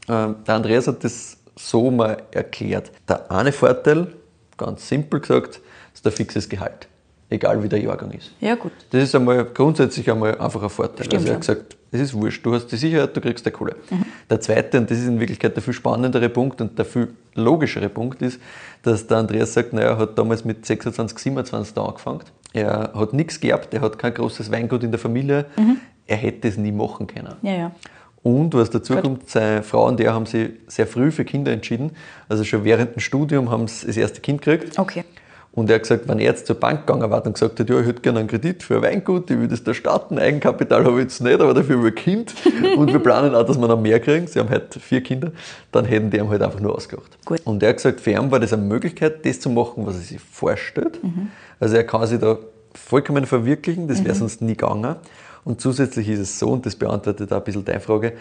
Ähm, 0.08 0.36
der 0.46 0.54
Andreas 0.54 0.86
hat 0.86 1.02
das 1.02 1.36
so 1.56 1.90
mal 1.90 2.22
erklärt. 2.30 2.92
Der 3.08 3.30
eine 3.30 3.52
Vorteil, 3.52 4.08
ganz 4.56 4.86
simpel 4.86 5.20
gesagt, 5.20 5.60
ist 5.94 6.04
der 6.04 6.12
fixes 6.12 6.48
Gehalt. 6.48 6.88
Egal 7.28 7.60
wie 7.62 7.68
der 7.68 7.80
Jahrgang 7.80 8.12
ist. 8.12 8.30
Ja, 8.40 8.54
gut. 8.54 8.70
Das 8.90 9.02
ist 9.02 9.14
einmal 9.14 9.44
grundsätzlich 9.46 10.08
einmal 10.08 10.38
einfach 10.38 10.62
ein 10.62 10.70
Vorteil. 10.70 11.06
Stimmt 11.06 11.22
also 11.22 11.28
er 11.28 11.34
hat 11.34 11.40
gesagt, 11.40 11.76
es 11.90 12.00
ist 12.00 12.14
wurscht, 12.14 12.44
du 12.46 12.54
hast 12.54 12.66
die 12.66 12.76
Sicherheit, 12.76 13.16
du 13.16 13.20
kriegst 13.20 13.44
der 13.44 13.52
Kohle. 13.52 13.74
Mhm. 13.90 14.04
Der 14.30 14.40
zweite, 14.40 14.78
und 14.78 14.88
das 14.90 14.98
ist 14.98 15.06
in 15.06 15.18
Wirklichkeit 15.18 15.56
der 15.56 15.62
viel 15.62 15.72
spannendere 15.72 16.28
Punkt 16.28 16.60
und 16.60 16.78
der 16.78 16.84
viel 16.84 17.08
logischere 17.34 17.88
Punkt 17.88 18.22
ist, 18.22 18.40
dass 18.82 19.06
der 19.06 19.16
Andreas 19.16 19.54
sagt, 19.54 19.72
naja, 19.72 19.88
er 19.88 19.98
hat 19.98 20.16
damals 20.16 20.44
mit 20.44 20.64
26, 20.64 21.18
27 21.18 21.74
da 21.74 21.84
angefangen. 21.84 22.20
Er 22.56 22.92
hat 22.94 23.12
nichts 23.12 23.38
geerbt, 23.38 23.74
er 23.74 23.82
hat 23.82 23.98
kein 23.98 24.14
großes 24.14 24.50
Weingut 24.50 24.82
in 24.82 24.90
der 24.90 24.98
Familie. 24.98 25.44
Er 26.06 26.16
hätte 26.16 26.48
es 26.48 26.56
nie 26.56 26.72
machen 26.72 27.06
können. 27.06 27.34
Mhm. 27.42 27.48
Ja, 27.48 27.54
ja. 27.54 27.70
Und 28.22 28.54
was 28.54 28.70
dazu 28.70 28.94
Gut. 28.94 29.02
kommt, 29.02 29.30
seine 29.30 29.62
Frau 29.62 29.86
und 29.86 30.00
der 30.00 30.14
haben 30.14 30.26
sich 30.26 30.50
sehr 30.66 30.86
früh 30.86 31.10
für 31.12 31.24
Kinder 31.24 31.52
entschieden. 31.52 31.92
Also 32.28 32.44
schon 32.44 32.64
während 32.64 32.96
dem 32.96 33.00
Studium 33.00 33.50
haben 33.50 33.68
sie 33.68 33.86
das 33.86 33.96
erste 33.96 34.20
Kind 34.20 34.42
gekriegt. 34.42 34.78
Okay. 34.78 35.04
Und 35.56 35.70
er 35.70 35.76
hat 35.76 35.82
gesagt, 35.82 36.06
wenn 36.06 36.18
er 36.18 36.26
jetzt 36.26 36.46
zur 36.46 36.56
Bank 36.56 36.86
gegangen 36.86 37.10
war 37.10 37.24
und 37.24 37.32
gesagt 37.32 37.58
hat, 37.58 37.68
ja, 37.68 37.80
ich 37.80 37.86
hätte 37.86 38.02
gerne 38.02 38.20
einen 38.20 38.28
Kredit 38.28 38.62
für 38.62 38.76
ein 38.76 38.82
Weingut, 38.82 39.30
ich 39.30 39.38
will 39.38 39.48
das 39.48 39.64
da 39.64 39.72
starten, 39.72 40.18
Eigenkapital 40.18 40.84
habe 40.84 40.98
ich 40.98 41.04
jetzt 41.04 41.22
nicht, 41.22 41.40
aber 41.40 41.54
dafür 41.54 41.82
will 41.82 41.90
ein 41.90 41.94
Kind 41.94 42.34
und 42.76 42.92
wir 42.92 42.98
planen 42.98 43.34
auch, 43.34 43.44
dass 43.44 43.58
wir 43.58 43.66
noch 43.66 43.80
mehr 43.80 43.98
kriegen, 43.98 44.26
sie 44.26 44.38
haben 44.38 44.50
halt 44.50 44.74
vier 44.74 45.02
Kinder, 45.02 45.32
dann 45.72 45.86
hätten 45.86 46.10
die 46.10 46.18
ihm 46.18 46.28
halt 46.28 46.42
einfach 46.42 46.60
nur 46.60 46.74
ausgelacht. 46.74 47.16
Gut. 47.24 47.40
Und 47.44 47.62
er 47.62 47.70
hat 47.70 47.76
gesagt, 47.78 48.02
für 48.02 48.10
ihn 48.10 48.30
war 48.30 48.38
das 48.38 48.52
eine 48.52 48.62
Möglichkeit, 48.62 49.24
das 49.24 49.40
zu 49.40 49.48
machen, 49.48 49.86
was 49.86 49.94
er 49.94 50.02
sich 50.02 50.20
vorstellt. 50.20 51.00
Also 51.58 51.74
er 51.74 51.84
kann 51.84 52.06
sich 52.06 52.20
da 52.20 52.38
vollkommen 52.74 53.24
verwirklichen, 53.24 53.88
das 53.88 54.04
wäre 54.04 54.14
sonst 54.14 54.42
nie 54.42 54.56
gegangen. 54.56 54.96
Und 55.46 55.60
zusätzlich 55.60 56.08
ist 56.08 56.18
es 56.18 56.38
so, 56.38 56.48
und 56.48 56.66
das 56.66 56.74
beantwortet 56.74 57.32
auch 57.32 57.36
ein 57.36 57.44
bisschen 57.44 57.64
deine 57.64 57.80
Frage, 57.80 58.14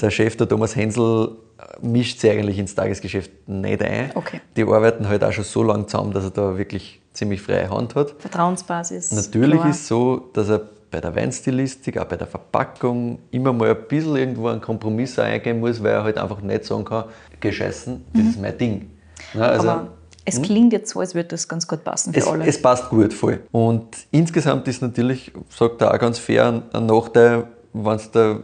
der 0.00 0.10
Chef, 0.10 0.36
der 0.36 0.48
Thomas 0.48 0.76
Hensel, 0.76 1.36
mischt 1.80 2.20
sich 2.20 2.30
eigentlich 2.30 2.58
ins 2.58 2.74
Tagesgeschäft 2.74 3.30
nicht 3.48 3.82
ein. 3.82 4.12
Okay. 4.14 4.40
Die 4.56 4.62
arbeiten 4.62 5.08
halt 5.08 5.24
auch 5.24 5.32
schon 5.32 5.44
so 5.44 5.62
lange 5.62 5.86
zusammen, 5.86 6.12
dass 6.12 6.24
er 6.24 6.30
da 6.30 6.56
wirklich 6.56 7.00
ziemlich 7.12 7.42
freie 7.42 7.68
Hand 7.68 7.94
hat. 7.94 8.14
Vertrauensbasis. 8.18 9.12
Natürlich 9.12 9.58
klar. 9.60 9.70
ist 9.70 9.80
es 9.80 9.88
so, 9.88 10.30
dass 10.32 10.48
er 10.48 10.62
bei 10.90 11.00
der 11.00 11.14
Weinstilistik, 11.14 11.98
auch 11.98 12.04
bei 12.04 12.16
der 12.16 12.26
Verpackung 12.26 13.18
immer 13.30 13.52
mal 13.52 13.70
ein 13.70 13.88
bisschen 13.88 14.16
irgendwo 14.16 14.48
einen 14.48 14.60
Kompromiss 14.60 15.18
eingehen 15.18 15.60
muss, 15.60 15.82
weil 15.82 15.92
er 15.92 16.04
halt 16.04 16.16
einfach 16.16 16.40
nicht 16.40 16.64
sagen 16.64 16.84
kann, 16.84 17.04
gescheißen, 17.40 18.04
das 18.14 18.24
ist 18.24 18.40
mein 18.40 18.56
Ding. 18.56 18.90
Ja, 19.34 19.40
also, 19.42 19.68
Aber 19.68 19.88
es 20.24 20.40
klingt 20.40 20.72
jetzt 20.72 20.90
so, 20.90 21.00
als 21.00 21.14
würde 21.14 21.28
das 21.28 21.48
ganz 21.48 21.66
gut 21.66 21.84
passen 21.84 22.12
für 22.12 22.20
es, 22.20 22.26
alle. 22.26 22.46
es 22.46 22.60
passt 22.60 22.88
gut, 22.88 23.12
voll. 23.12 23.40
Und 23.50 23.86
insgesamt 24.10 24.68
ist 24.68 24.80
natürlich, 24.80 25.32
sagt 25.50 25.82
er 25.82 25.92
auch 25.92 25.98
ganz 25.98 26.18
fair, 26.18 26.46
ein, 26.46 26.62
ein 26.72 26.86
Nachteil, 26.86 27.48
wenn 27.72 27.96
es 27.96 28.10
der 28.10 28.40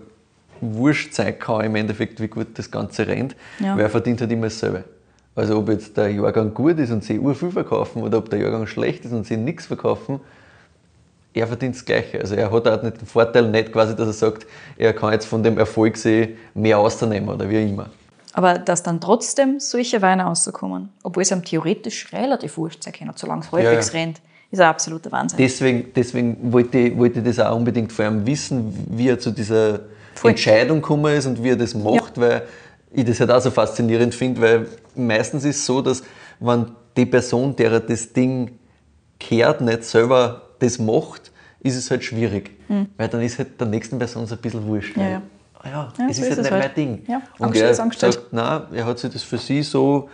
wurscht 0.75 1.13
sein 1.15 1.39
kann 1.39 1.65
im 1.65 1.75
Endeffekt, 1.77 2.21
wie 2.21 2.29
gut 2.29 2.59
das 2.59 2.71
Ganze 2.71 3.07
rennt, 3.07 3.37
Ja. 3.59 3.75
weil 3.77 3.83
er 3.83 3.91
verdient 3.91 4.21
halt 4.21 4.33
immer 4.33 4.47
dasselbe. 4.47 4.85
Also 5.37 5.59
ob 5.59 5.69
jetzt 5.69 5.97
der 5.97 6.11
Jahrgang 6.11 6.55
gut 6.55 6.79
ist 6.79 6.91
und 6.91 7.03
sie 7.03 7.19
ur 7.19 7.35
viel 7.35 7.51
verkaufen 7.51 8.03
oder 8.03 8.19
ob 8.19 8.31
der 8.31 8.39
Jahrgang 8.39 8.67
schlecht 8.67 9.05
ist 9.05 9.13
und 9.13 9.27
sie 9.27 9.37
nichts 9.37 9.67
verkaufen, 9.67 10.21
er 11.35 11.49
verdient 11.49 11.75
das 11.75 11.85
Gleiche. 11.85 12.21
Also 12.21 12.37
er 12.37 12.51
hat 12.53 12.69
auch 12.69 12.83
nicht 12.83 13.01
den 13.01 13.07
Vorteil, 13.07 13.51
nicht 13.51 13.73
quasi, 13.73 13.97
dass 13.97 14.07
er 14.07 14.13
sagt, 14.13 14.47
er 14.79 14.93
kann 14.93 15.13
jetzt 15.13 15.27
von 15.27 15.43
dem 15.43 15.59
Erfolg 15.59 15.97
sich 15.97 16.31
mehr 16.55 16.79
ausnehmen 16.79 17.29
oder 17.29 17.49
wie 17.51 17.61
immer. 17.63 17.91
Aber 18.33 18.59
dass 18.59 18.83
dann 18.83 19.01
trotzdem 19.01 19.61
solche 19.61 20.03
Weine 20.03 20.25
rauskommen, 20.25 20.91
obwohl 21.03 21.23
es 21.23 21.33
einem 21.33 21.45
theoretisch 21.45 22.13
relativ 22.13 22.57
wurscht 22.57 22.83
sein 22.83 22.93
kann, 22.93 23.11
solange 23.17 23.43
es 23.43 23.53
halbwegs 23.53 23.93
ja. 23.93 24.01
rennt, 24.01 24.21
ist 24.51 24.61
ein 24.61 24.69
absoluter 24.69 25.11
Wahnsinn. 25.13 25.39
Deswegen, 25.39 25.93
deswegen 25.95 26.53
wollte, 26.53 26.79
ich, 26.79 26.97
wollte 26.97 27.19
ich 27.21 27.25
das 27.25 27.41
auch 27.41 27.57
unbedingt 27.57 27.93
vor 27.93 28.05
allem 28.05 28.27
wissen, 28.27 28.87
wie 28.91 29.09
er 29.09 29.19
zu 29.19 29.31
dieser 29.31 29.81
Voll. 30.15 30.31
Entscheidung 30.31 30.81
gekommen 30.81 31.15
ist 31.17 31.27
und 31.27 31.43
wie 31.43 31.51
er 31.51 31.57
das 31.57 31.75
macht, 31.75 32.19
weil 32.21 32.43
ich 32.93 33.05
das 33.05 33.21
halt 33.21 33.31
auch 33.31 33.41
so 33.41 33.51
faszinierend 33.51 34.15
finde, 34.15 34.41
weil 34.41 34.67
meistens 34.95 35.45
ist 35.45 35.57
es 35.57 35.67
so, 35.67 35.81
dass 35.83 36.03
wenn 36.41 36.67
die 36.97 37.07
Person, 37.07 37.57
der 37.57 37.81
das 37.81 38.13
Ding 38.13 38.53
kehrt, 39.19 39.61
nicht 39.61 39.85
selber 39.85 40.43
das 40.61 40.79
macht, 40.79 41.33
ist 41.61 41.77
es 41.77 41.91
halt 41.91 42.05
schwierig. 42.05 42.51
Weil 42.97 43.09
dann 43.09 43.21
ist 43.23 43.39
halt 43.39 43.61
der 43.61 43.67
nächsten 43.67 43.99
Person 43.99 44.27
so 44.27 44.35
ein 44.35 44.41
bisschen 44.41 44.67
wurscht. 44.67 44.97
Ja, 44.97 45.09
ja. 45.09 45.23
ah 45.61 45.69
ja, 45.69 45.93
Ja, 45.99 46.07
es 46.11 46.17
so 46.19 46.23
ist 46.23 46.29
ist 46.29 46.37
halt 46.37 46.39
nicht 46.43 46.51
halt. 46.53 46.65
mein 46.65 46.75
Ding. 46.75 47.03
Ja, 47.09 47.23
und 47.39 47.47
angestellt 47.47 47.79
er 47.79 47.83
angestellt. 47.83 48.13
sagt, 48.15 48.33
nein, 48.33 48.63
er 48.75 48.87
hat 48.87 48.99
sich 48.99 49.13
das 49.13 49.23
für 49.23 49.39
sie 49.39 49.63
so 49.63 50.09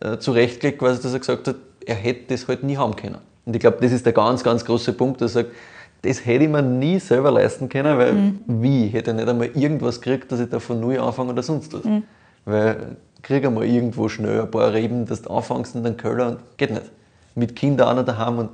äh, 0.00 0.18
zurechtgelegt, 0.18 0.78
quasi, 0.78 1.00
dass 1.02 1.12
er 1.12 1.18
gesagt 1.18 1.48
hat, 1.48 1.56
er 1.86 1.94
hätte 1.96 2.32
das 2.34 2.46
halt 2.46 2.62
nie 2.62 2.76
haben 2.76 2.94
können. 2.96 3.18
Und 3.46 3.54
ich 3.56 3.60
glaube, 3.60 3.78
das 3.80 3.92
ist 3.92 4.04
der 4.06 4.12
ganz, 4.12 4.44
ganz 4.44 4.64
große 4.64 4.92
Punkt, 4.92 5.20
dass 5.20 5.34
er 5.34 5.44
sagt, 5.44 5.54
das 6.02 6.24
hätte 6.24 6.44
ich 6.44 6.50
mir 6.50 6.62
nie 6.62 6.98
selber 6.98 7.30
leisten 7.30 7.68
können, 7.68 7.98
weil 7.98 8.12
Mhm. 8.12 8.38
wie? 8.46 8.86
Ich 8.86 8.92
hätte 8.94 9.12
nicht 9.14 9.28
einmal 9.28 9.48
irgendwas 9.54 10.00
gekriegt, 10.00 10.30
dass 10.32 10.40
ich 10.40 10.48
da 10.48 10.58
von 10.58 10.80
null 10.80 10.98
anfange 10.98 11.32
oder 11.32 11.42
sonst 11.42 11.72
was. 11.72 11.84
Mhm. 11.84 12.02
Weil 12.44 12.96
krieg 13.22 13.44
einmal 13.44 13.64
irgendwo 13.66 14.08
schnell 14.08 14.40
ein 14.40 14.50
paar 14.50 14.72
Reben, 14.72 15.04
dass 15.06 15.22
du 15.22 15.30
anfängst 15.30 15.74
in 15.74 15.84
den 15.84 15.96
Keller 15.96 16.28
und 16.28 16.38
geht 16.56 16.70
nicht. 16.70 16.90
Mit 17.34 17.54
Kindern 17.54 17.88
auch 17.88 17.94
noch 17.94 18.04
daheim 18.04 18.38
und 18.38 18.50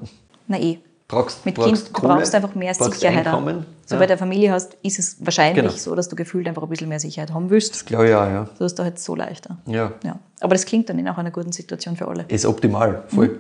Na 0.49 0.59
eh. 0.59 0.79
brauchst, 1.09 1.47
Mit 1.47 1.55
brauchst 1.55 1.69
Kind, 1.87 1.97
du 1.97 2.03
brauchst 2.09 2.35
einfach 2.35 2.55
mehr 2.57 2.75
brauchst 2.77 2.95
Sicherheit. 3.01 3.27
Einkommen. 3.27 3.65
So 3.87 3.95
ja. 3.95 4.01
bei 4.01 4.07
der 4.07 4.19
Familie 4.19 4.51
hast, 4.51 4.77
ist 4.83 4.99
es 4.99 5.17
wahrscheinlich 5.25 5.63
Genau. 5.65 5.77
so, 5.77 5.95
dass 5.95 6.09
du 6.09 6.17
gefühlt 6.17 6.47
einfach 6.49 6.63
ein 6.65 6.69
bisschen 6.69 6.89
mehr 6.89 6.99
Sicherheit 7.01 7.33
haben 7.33 7.49
willst. 7.49 7.73
Das 7.75 7.85
glaube 7.85 8.09
ich 8.09 8.15
auch, 8.15 8.27
ja. 8.27 8.49
So 8.59 8.65
ist 8.65 8.77
da 8.79 8.83
halt 8.83 8.99
so 8.99 9.15
leichter. 9.15 9.57
Ja. 9.67 9.93
Ja. 10.05 10.19
Aber 10.41 10.55
das 10.55 10.67
klingt 10.67 10.89
dann 10.89 10.99
in 10.99 11.09
auch 11.09 11.17
einer 11.17 11.31
guten 11.31 11.53
Situation 11.53 11.97
für 11.97 12.09
alle. 12.09 12.25
ist 12.29 12.45
optimal, 12.45 13.05
voll. 13.07 13.29
Mhm. 13.29 13.39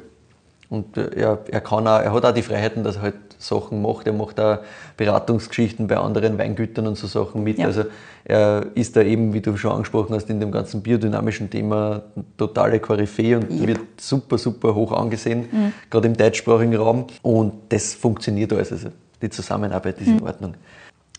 Und 0.69 0.97
äh, 0.97 1.11
er, 1.15 1.39
er, 1.49 1.61
kann 1.61 1.87
auch, 1.87 2.01
er 2.01 2.13
hat 2.13 2.25
auch 2.25 2.33
die 2.33 2.43
Freiheiten, 2.43 2.83
dass 2.85 2.97
er 2.97 3.03
halt 3.03 3.15
Sachen 3.39 3.83
macht. 3.83 4.07
Er 4.07 4.13
macht 4.13 4.41
auch 4.41 4.59
Beratungsgeschichten 4.97 5.87
bei 5.87 5.97
anderen 5.97 6.39
Weingütern 6.39 6.87
und 6.87 6.97
so 6.97 7.07
Sachen 7.07 7.45
mit. 7.45 7.59
Ja. 7.59 7.67
Also 7.67 7.85
er 8.25 8.67
ist 8.75 8.97
da 8.97 9.03
eben, 9.03 9.33
wie 9.33 9.41
du 9.41 9.57
schon 9.57 9.73
angesprochen 9.73 10.15
hast, 10.15 10.29
in 10.31 10.41
dem 10.41 10.51
ganzen 10.51 10.83
biodynamischen 10.83 11.49
Thema 11.51 12.03
totale 12.37 12.81
Koryphäe 12.81 13.37
und 13.37 13.51
Yep. 13.51 13.61
Mhm. 13.61 13.67
wird 13.67 13.81
super, 14.01 14.39
super 14.39 14.75
hoch 14.75 14.93
angesehen, 14.93 15.73
gerade 15.91 16.09
im 16.09 16.17
deutschsprachigen 16.17 16.75
Raum. 16.77 17.07
Und 17.23 17.53
das 17.69 17.95
funktioniert 17.95 18.53
alles. 18.53 18.73
Also 18.73 18.89
die 19.23 19.31
Zusammenarbeit 19.31 20.01
ist 20.01 20.09
in 20.09 20.17
Mhm. 20.17 20.23
Ordnung. 20.23 20.55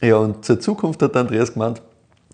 Ja, 0.01 0.17
und 0.17 0.43
zur 0.43 0.59
Zukunft 0.59 1.01
hat 1.01 1.15
Andreas 1.15 1.53
gemeint, 1.53 1.81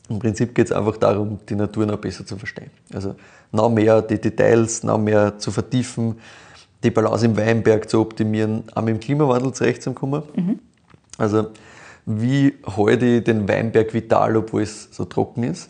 im 0.10 0.20
Prinzip 0.20 0.54
geht 0.54 0.66
es 0.68 0.72
einfach 0.72 0.98
darum, 0.98 1.40
die 1.48 1.56
Natur 1.56 1.86
noch 1.86 1.98
besser 1.98 2.26
zu 2.26 2.36
verstehen. 2.38 2.72
Also 2.94 3.16
noch 3.52 3.70
mehr 3.70 4.02
die 4.02 4.20
Details, 4.20 4.84
noch 4.84 4.98
mehr 4.98 5.38
zu 5.38 5.52
vertiefen, 5.52 6.16
die 6.84 6.92
Balance 6.92 7.26
im 7.26 7.38
Weinberg 7.38 7.90
zu 7.90 8.02
optimieren, 8.02 8.64
auch 8.76 8.82
mit 8.82 8.96
dem 8.96 9.00
Klimawandel 9.00 9.54
zurechtzukommen. 9.54 10.24
Also 11.18 11.48
wie 12.06 12.54
halte 12.66 13.06
ich 13.06 13.24
den 13.24 13.48
Weinberg 13.48 13.94
vital, 13.94 14.36
obwohl 14.36 14.64
es 14.64 14.90
so 14.92 15.06
trocken 15.06 15.44
ist? 15.44 15.70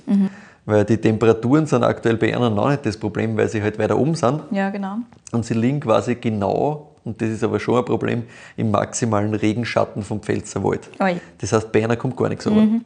Weil 0.66 0.86
die 0.86 0.98
Temperaturen 0.98 1.66
sind 1.66 1.84
aktuell 1.84 2.18
bei 2.18 2.30
ihnen 2.30 2.56
noch 2.56 2.70
nicht 2.70 2.86
das 2.86 2.98
Problem, 2.98 3.36
weil 3.38 3.50
sie 3.50 3.62
halt 3.62 3.78
weiter 3.78 3.98
oben 3.98 4.16
sind. 4.16 4.42
Ja, 4.52 4.70
genau. 4.70 4.98
Und 5.32 5.46
sie 5.46 5.54
liegen 5.54 5.82
quasi 5.82 6.16
genau, 6.16 6.92
und 7.04 7.22
das 7.22 7.30
ist 7.30 7.44
aber 7.44 7.60
schon 7.60 7.78
ein 7.78 7.86
Problem, 7.86 8.24
im 8.56 8.72
maximalen 8.72 9.34
Regenschatten 9.34 10.04
vom 10.04 10.22
Pfälzerwald. 10.22 10.90
Ui. 11.02 11.20
Das 11.40 11.52
heißt, 11.52 11.72
bei 11.72 11.84
einer 11.84 11.98
kommt 11.98 12.16
gar 12.16 12.30
nichts 12.30 12.48
runter. 12.48 12.84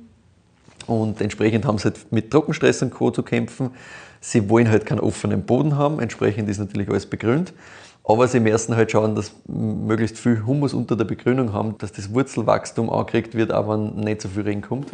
Und 0.88 1.22
entsprechend 1.22 1.66
haben 1.66 1.78
sie 1.78 1.86
halt 1.86 2.12
mit 2.12 2.32
Trockenstress 2.32 2.82
und 2.82 2.92
Co. 2.92 3.12
zu 3.12 3.22
kämpfen. 3.22 3.70
Sie 4.22 4.50
wollen 4.50 4.70
halt 4.70 4.86
keinen 4.86 5.02
offenen 5.02 5.44
Boden 5.44 5.78
haben, 5.78 6.00
entsprechend 6.00 6.50
ist 6.50 6.58
natürlich 6.58 6.90
alles 6.90 7.06
begrünt. 7.06 7.54
Aber 8.10 8.28
sie 8.30 8.40
müssen 8.40 8.76
halt 8.78 8.92
schauen, 8.92 9.16
dass 9.16 9.34
möglichst 9.48 10.18
viel 10.18 10.46
Humus 10.46 10.74
unter 10.74 10.96
der 10.96 11.04
Begrünung 11.04 11.52
haben, 11.52 11.78
dass 11.78 11.92
das 11.92 12.14
Wurzelwachstum 12.14 12.90
angekriegt 12.90 13.36
wird, 13.36 13.52
auch 13.52 13.68
wenn 13.68 13.96
nicht 13.96 14.22
so 14.22 14.30
viel 14.30 14.44
Regen 14.44 14.62
kommt. 14.62 14.92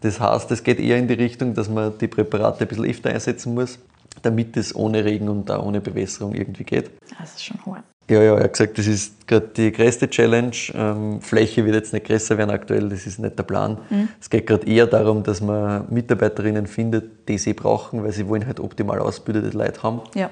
Das 0.00 0.20
heißt, 0.20 0.50
es 0.50 0.62
geht 0.62 0.80
eher 0.80 0.96
in 0.96 1.06
die 1.06 1.14
Richtung, 1.14 1.52
dass 1.52 1.68
man 1.68 1.98
die 1.98 2.08
Präparate 2.08 2.64
ein 2.64 2.68
bisschen 2.68 2.86
öfter 2.86 3.10
einsetzen 3.10 3.52
muss, 3.52 3.78
damit 4.22 4.56
es 4.56 4.74
ohne 4.74 5.04
Regen 5.04 5.28
und 5.28 5.50
auch 5.50 5.66
ohne 5.66 5.82
Bewässerung 5.82 6.34
irgendwie 6.34 6.64
geht. 6.64 6.90
Das 7.18 7.34
ist 7.34 7.44
schon 7.44 7.58
hart. 7.66 7.84
Ja, 8.08 8.22
ja, 8.22 8.34
er 8.34 8.44
hat 8.44 8.54
gesagt, 8.54 8.78
das 8.78 8.86
ist 8.86 9.28
gerade 9.28 9.48
die 9.54 9.70
größte 9.70 10.08
Challenge. 10.08 10.56
Ähm, 10.74 11.20
Fläche 11.20 11.64
wird 11.66 11.76
jetzt 11.76 11.92
nicht 11.92 12.06
größer 12.06 12.38
werden 12.38 12.50
aktuell, 12.50 12.88
das 12.88 13.06
ist 13.06 13.20
nicht 13.20 13.38
der 13.38 13.44
Plan. 13.44 13.78
Es 14.18 14.30
geht 14.30 14.46
gerade 14.46 14.66
eher 14.66 14.86
darum, 14.86 15.22
dass 15.22 15.40
man 15.40 15.84
Mitarbeiterinnen 15.90 16.66
findet, 16.66 17.28
die 17.28 17.38
sie 17.38 17.52
brauchen, 17.52 18.02
weil 18.02 18.12
sie 18.12 18.26
wollen 18.26 18.46
halt 18.46 18.58
optimal 18.58 18.98
ausgebildete 18.98 19.56
Leute 19.56 19.82
haben. 19.82 20.00
Ja. 20.14 20.30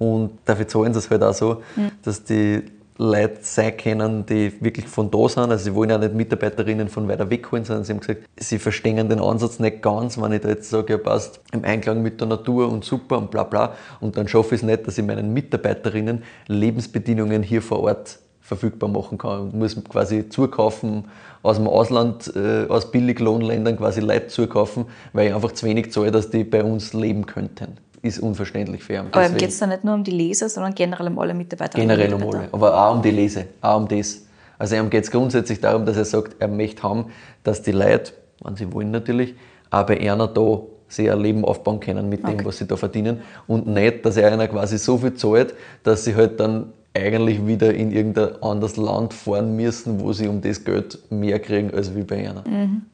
Und 0.00 0.38
dafür 0.46 0.66
zahlen 0.66 0.94
sie 0.94 0.98
es 0.98 1.10
halt 1.10 1.22
auch 1.22 1.34
so, 1.34 1.62
dass 2.02 2.24
die 2.24 2.62
Leute 2.96 3.38
sein 3.42 3.76
können, 3.76 4.24
die 4.26 4.52
wirklich 4.62 4.86
von 4.86 5.10
da 5.10 5.28
sind. 5.28 5.50
Also 5.50 5.64
sie 5.64 5.74
wollen 5.74 5.92
auch 5.92 5.98
nicht 5.98 6.14
Mitarbeiterinnen 6.14 6.88
von 6.88 7.06
weiter 7.06 7.28
weg 7.28 7.52
holen, 7.52 7.64
sondern 7.64 7.84
sie 7.84 7.92
haben 7.92 8.00
gesagt, 8.00 8.22
sie 8.38 8.58
verstehen 8.58 9.08
den 9.08 9.20
Ansatz 9.20 9.58
nicht 9.58 9.82
ganz, 9.82 10.20
wenn 10.20 10.32
ich 10.32 10.40
da 10.40 10.48
jetzt 10.48 10.70
sage, 10.70 10.94
ja 10.94 10.98
passt, 10.98 11.40
im 11.52 11.64
Einklang 11.64 12.02
mit 12.02 12.20
der 12.20 12.28
Natur 12.28 12.70
und 12.70 12.84
super 12.84 13.18
und 13.18 13.30
bla 13.30 13.44
bla. 13.44 13.74
Und 14.00 14.16
dann 14.16 14.26
schaffe 14.26 14.54
ich 14.54 14.62
es 14.62 14.66
nicht, 14.66 14.86
dass 14.86 14.96
ich 14.96 15.04
meinen 15.04 15.34
Mitarbeiterinnen 15.34 16.22
Lebensbedingungen 16.46 17.42
hier 17.42 17.62
vor 17.62 17.80
Ort 17.80 18.18
verfügbar 18.40 18.88
machen 18.88 19.18
kann. 19.18 19.48
Ich 19.48 19.54
muss 19.54 19.84
quasi 19.84 20.28
zukaufen 20.28 21.04
aus 21.42 21.56
dem 21.56 21.68
Ausland, 21.68 22.30
äh, 22.34 22.66
aus 22.68 22.90
Billiglohnländern 22.90 23.76
quasi 23.76 24.00
Leute 24.00 24.26
zukaufen, 24.26 24.86
weil 25.12 25.28
ich 25.28 25.34
einfach 25.34 25.52
zu 25.52 25.66
wenig 25.66 25.92
zahle, 25.92 26.10
dass 26.10 26.30
die 26.30 26.44
bei 26.44 26.64
uns 26.64 26.92
leben 26.92 27.26
könnten. 27.26 27.78
Ist 28.02 28.18
unverständlich 28.20 28.82
für 28.82 28.94
ihn. 28.94 28.98
Aber 29.00 29.20
Deswegen- 29.20 29.38
geht 29.38 29.48
es 29.50 29.58
da 29.58 29.66
nicht 29.66 29.84
nur 29.84 29.94
um 29.94 30.04
die 30.04 30.10
Leser, 30.10 30.48
sondern 30.48 30.74
generell 30.74 31.08
um 31.08 31.18
alle 31.18 31.34
Mitarbeiter? 31.34 31.78
Generell 31.78 32.14
um 32.14 32.22
alle, 32.22 32.48
aber 32.52 32.74
auch 32.86 32.94
um 32.96 33.02
die 33.02 33.10
Lese, 33.10 33.46
auch 33.60 33.76
um 33.76 33.88
das. 33.88 34.22
Also 34.58 34.76
ihm 34.76 34.88
geht 34.90 35.04
es 35.04 35.10
grundsätzlich 35.10 35.60
darum, 35.60 35.84
dass 35.84 35.96
er 35.96 36.04
sagt, 36.04 36.36
er 36.38 36.48
möchte 36.48 36.82
haben, 36.82 37.06
dass 37.44 37.62
die 37.62 37.72
Leute, 37.72 38.12
wenn 38.42 38.56
sie 38.56 38.72
wollen 38.72 38.90
natürlich, 38.90 39.34
auch 39.70 39.84
bei 39.86 40.00
einer 40.00 40.28
da 40.28 40.60
sich 40.88 41.10
ein 41.10 41.20
Leben 41.20 41.44
aufbauen 41.44 41.78
können 41.78 42.08
mit 42.08 42.22
dem, 42.24 42.34
Okay. 42.34 42.44
was 42.44 42.58
sie 42.58 42.66
da 42.66 42.76
verdienen. 42.76 43.20
Und 43.46 43.66
nicht, 43.66 44.04
dass 44.04 44.16
er 44.16 44.32
einer 44.32 44.48
quasi 44.48 44.76
so 44.78 44.98
viel 44.98 45.14
zahlt, 45.14 45.54
dass 45.84 46.04
sie 46.04 46.14
halt 46.16 46.40
dann 46.40 46.72
eigentlich 46.92 47.46
wieder 47.46 47.72
in 47.72 47.92
irgendein 47.92 48.42
anderes 48.42 48.76
Land 48.76 49.14
fahren 49.14 49.54
müssen, 49.54 50.00
wo 50.00 50.12
sie 50.12 50.26
um 50.26 50.40
das 50.40 50.64
Geld 50.64 50.98
mehr 51.10 51.38
kriegen 51.38 51.72
als 51.72 51.94
wie 51.94 52.02
bei 52.02 52.28
einer. 52.28 52.42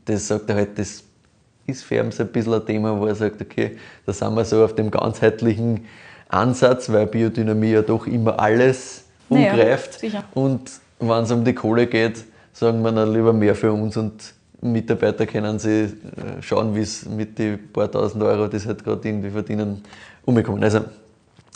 Das 0.04 0.28
sagt 0.28 0.50
er 0.50 0.56
halt, 0.56 0.78
das 0.78 1.02
ist 1.66 1.84
für 1.84 1.96
ihn 1.96 2.10
so 2.12 2.22
ein 2.22 2.28
bisschen 2.28 2.54
ein 2.54 2.64
Thema, 2.66 2.98
wo 2.98 3.06
er 3.06 3.14
sagt, 3.14 3.40
okay, 3.42 3.76
da 4.04 4.12
sind 4.12 4.34
wir 4.34 4.44
so 4.44 4.64
auf 4.64 4.74
dem 4.74 4.90
ganzheitlichen 4.90 5.84
Ansatz, 6.28 6.90
weil 6.92 7.06
Biodynamie 7.06 7.72
ja 7.72 7.82
doch 7.82 8.06
immer 8.06 8.38
alles 8.40 9.04
Naja, 9.28 9.52
umgreift. 9.52 10.00
sicher. 10.00 10.24
Und 10.34 10.70
wenn 11.00 11.24
es 11.24 11.30
um 11.30 11.44
die 11.44 11.54
Kohle 11.54 11.86
geht, 11.86 12.24
sagen 12.52 12.82
wir 12.82 12.92
dann 12.92 13.12
lieber 13.12 13.32
mehr 13.32 13.54
für 13.54 13.72
uns 13.72 13.96
und 13.96 14.34
Mitarbeiter 14.62 15.26
können 15.26 15.58
sie 15.58 15.82
äh, 15.82 15.92
schauen, 16.40 16.74
wie 16.74 16.80
es 16.80 17.04
mit 17.06 17.38
den 17.38 17.70
paar 17.72 17.90
tausend 17.90 18.22
Euro, 18.22 18.48
die 18.48 18.58
sie 18.58 18.68
halt 18.68 18.82
gerade 18.82 19.06
irgendwie 19.06 19.30
verdienen, 19.30 19.82
umgekommen. 20.24 20.64
Also 20.64 20.80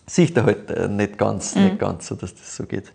sieht 0.06 0.36
er 0.36 0.44
halt 0.44 0.70
äh, 0.70 0.86
nicht 0.88 1.16
ganz, 1.16 1.56
Mhm. 1.56 1.64
nicht 1.64 1.78
ganz 1.78 2.06
so, 2.06 2.14
dass 2.14 2.34
das 2.34 2.54
so 2.56 2.64
geht. 2.64 2.92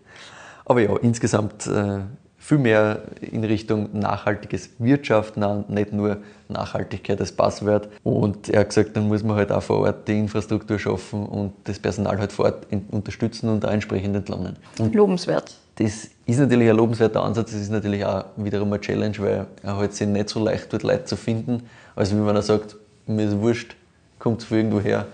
Aber 0.64 0.80
ja, 0.80 0.94
insgesamt 1.02 1.66
äh, 1.66 1.98
viel 2.46 2.58
mehr 2.58 3.00
in 3.20 3.42
Richtung 3.42 3.88
nachhaltiges 3.92 4.70
Wirtschaften 4.78 5.42
an, 5.42 5.64
nicht 5.66 5.92
nur 5.92 6.18
Nachhaltigkeit 6.48 7.18
als 7.18 7.32
Passwort. 7.32 7.88
Und 8.04 8.48
er 8.50 8.60
hat 8.60 8.68
gesagt, 8.68 8.96
dann 8.96 9.08
muss 9.08 9.24
man 9.24 9.34
halt 9.34 9.50
auch 9.50 9.64
vor 9.64 9.80
Ort 9.80 10.06
die 10.06 10.16
Infrastruktur 10.16 10.78
schaffen 10.78 11.26
und 11.26 11.54
das 11.64 11.80
Personal 11.80 12.18
halt 12.18 12.30
vor 12.30 12.44
Ort 12.44 12.68
unterstützen 12.92 13.48
und 13.48 13.66
auch 13.66 13.72
entsprechend 13.72 14.14
entlohnen. 14.14 14.54
Und 14.78 14.94
Lobenswert. 14.94 15.56
das 15.74 16.08
ist 16.24 16.38
natürlich 16.38 16.70
ein 16.70 16.76
lobenswerter 16.76 17.20
Ansatz, 17.24 17.50
das 17.50 17.62
ist 17.62 17.72
natürlich 17.72 18.04
auch 18.04 18.26
wiederum 18.36 18.72
eine 18.72 18.80
Challenge, 18.80 19.18
weil 19.18 19.46
er 19.64 19.76
halt 19.76 19.94
sich 19.94 20.06
nicht 20.06 20.28
so 20.28 20.38
leicht 20.38 20.70
tut, 20.70 20.84
Leute 20.84 21.04
zu 21.04 21.16
finden, 21.16 21.64
als 21.96 22.14
wie 22.14 22.24
wenn 22.24 22.36
er 22.36 22.42
sagt, 22.42 22.76
mir 23.08 23.26
ist 23.26 23.40
wurscht, 23.40 23.74
kommt 24.20 24.44
von 24.44 24.56
irgendwo 24.56 24.78
her, 24.78 25.06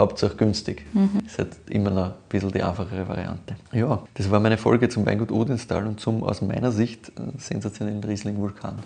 Hauptsache 0.00 0.34
günstig. 0.36 0.84
Das 0.94 1.32
ist 1.32 1.38
halt 1.38 1.56
immer 1.68 1.90
noch 1.90 2.04
ein 2.06 2.12
bisschen 2.28 2.50
die 2.52 2.62
einfachere 2.62 3.06
Variante. 3.08 3.54
Ja, 3.72 4.02
das 4.14 4.30
war 4.30 4.40
meine 4.40 4.58
Folge 4.58 4.88
zum 4.88 5.06
Weingut 5.06 5.30
Odinstal 5.30 5.86
und 5.86 6.00
zum 6.00 6.22
aus 6.24 6.42
meiner 6.42 6.72
Sicht 6.72 7.10
äh, 7.10 7.38
sensationellen 7.38 8.02
Riesling-Vulkan. 8.02 8.76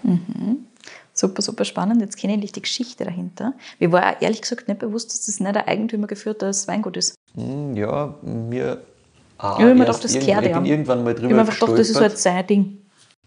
Super, 1.12 1.42
super 1.42 1.64
spannend. 1.64 2.00
Jetzt 2.00 2.16
kenne 2.16 2.42
ich 2.44 2.52
die 2.52 2.62
Geschichte 2.62 3.04
dahinter. 3.04 3.54
Mir 3.78 3.92
war 3.92 4.20
ehrlich 4.20 4.42
gesagt 4.42 4.68
nicht 4.68 4.80
bewusst, 4.80 5.10
dass 5.10 5.26
das 5.26 5.40
nicht 5.40 5.56
ein 5.56 5.66
eigentümergeführtes 5.66 6.68
Weingut 6.68 6.96
ist. 6.96 7.14
Hm, 7.34 7.76
Ja, 7.76 8.14
mir 8.22 8.82
ah, 9.38 9.54
Ich 9.58 9.62
habe 9.64 9.74
mir 9.74 9.80
gedacht, 9.86 10.04
das 10.04 10.14
irgend- 10.14 10.26
kehrt 10.26 10.44
Ich 10.46 10.52
bin 10.52 10.64
ja. 10.66 10.70
irgendwann 10.72 11.04
mal 11.04 11.10
Ich 11.14 11.20
drüber 11.20 11.36
habe 11.38 11.50
mir 11.50 11.54
gedacht, 11.54 11.78
das 11.78 11.88
ist 11.88 12.00
halt 12.00 12.18
sein 12.18 12.46
Ding. 12.46 12.78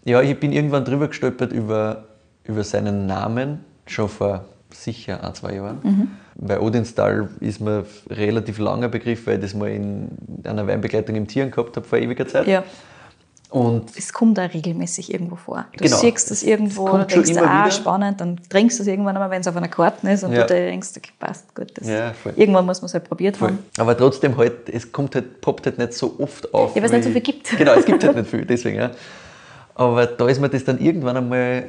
Ja, 0.04 0.22
ich 0.22 0.38
bin 0.38 0.52
irgendwann 0.52 0.84
drüber 0.84 1.08
gestolpert 1.08 1.52
über, 1.52 2.04
über 2.44 2.62
seinen 2.64 3.06
Namen, 3.06 3.64
schon 3.86 4.08
vor 4.08 4.44
sicher 4.72 5.24
ein, 5.24 5.34
zwei 5.34 5.54
Jahren. 5.54 5.78
Mhm. 5.82 6.08
Bei 6.40 6.60
Odinstal 6.60 7.28
ist 7.40 7.60
mir 7.60 7.84
ein 8.08 8.14
relativ 8.14 8.58
langer 8.58 8.88
Begriff, 8.88 9.26
weil 9.26 9.36
ich 9.36 9.40
das 9.42 9.54
mal 9.54 9.70
in 9.70 10.08
einer 10.44 10.66
Weinbegleitung 10.66 11.16
im 11.16 11.26
Tieren 11.26 11.50
gehabt 11.50 11.76
habe 11.76 11.86
vor 11.86 11.98
ewiger 11.98 12.26
Zeit. 12.28 12.46
Ja. 12.46 12.62
Und 13.50 13.96
Es 13.96 14.12
kommt 14.12 14.36
da 14.36 14.42
regelmäßig 14.42 15.10
irgendwo 15.12 15.34
vor. 15.36 15.64
Du 15.76 15.82
Genau. 15.84 15.96
siehst 15.96 16.30
das 16.30 16.42
irgendwo 16.42 16.82
und 16.84 16.90
kommt 16.90 17.10
denkst, 17.12 17.30
immer 17.30 17.42
ah, 17.50 17.62
wieder. 17.64 17.70
spannend, 17.72 18.20
dann 18.20 18.38
trinkst 18.50 18.78
du 18.78 18.82
es 18.82 18.86
irgendwann 18.86 19.16
einmal, 19.16 19.30
wenn 19.30 19.40
es 19.40 19.48
auf 19.48 19.56
einer 19.56 19.68
Karte 19.68 20.08
ist 20.10 20.22
und 20.22 20.32
Ja. 20.32 20.42
du 20.42 20.48
denkst, 20.54 20.90
okay, 20.98 21.10
passt 21.18 21.54
gut. 21.54 21.72
Das 21.74 21.88
Ja, 21.88 22.12
irgendwann 22.36 22.66
muss 22.66 22.82
man 22.82 22.86
es 22.86 22.94
halt 22.94 23.04
probiert 23.04 23.38
voll. 23.38 23.48
haben. 23.48 23.58
Aber 23.78 23.96
trotzdem 23.96 24.36
halt, 24.36 24.68
es 24.68 24.92
kommt 24.92 25.14
halt, 25.14 25.40
poppt 25.40 25.64
halt 25.64 25.78
nicht 25.78 25.94
so 25.94 26.14
oft 26.18 26.52
auf. 26.52 26.76
Ja, 26.76 26.82
weil 26.82 26.86
es 26.86 26.92
nicht 26.92 27.04
so 27.04 27.10
viel 27.10 27.22
gibt. 27.22 27.56
Genau, 27.56 27.72
es 27.72 27.86
gibt 27.86 28.04
halt 28.04 28.16
nicht 28.16 28.28
viel, 28.28 28.44
deswegen. 28.44 28.76
Ja. 28.76 28.90
Aber 29.74 30.04
da 30.06 30.28
ist 30.28 30.40
mir 30.40 30.50
das 30.50 30.64
dann 30.64 30.78
irgendwann 30.78 31.16
einmal, 31.16 31.64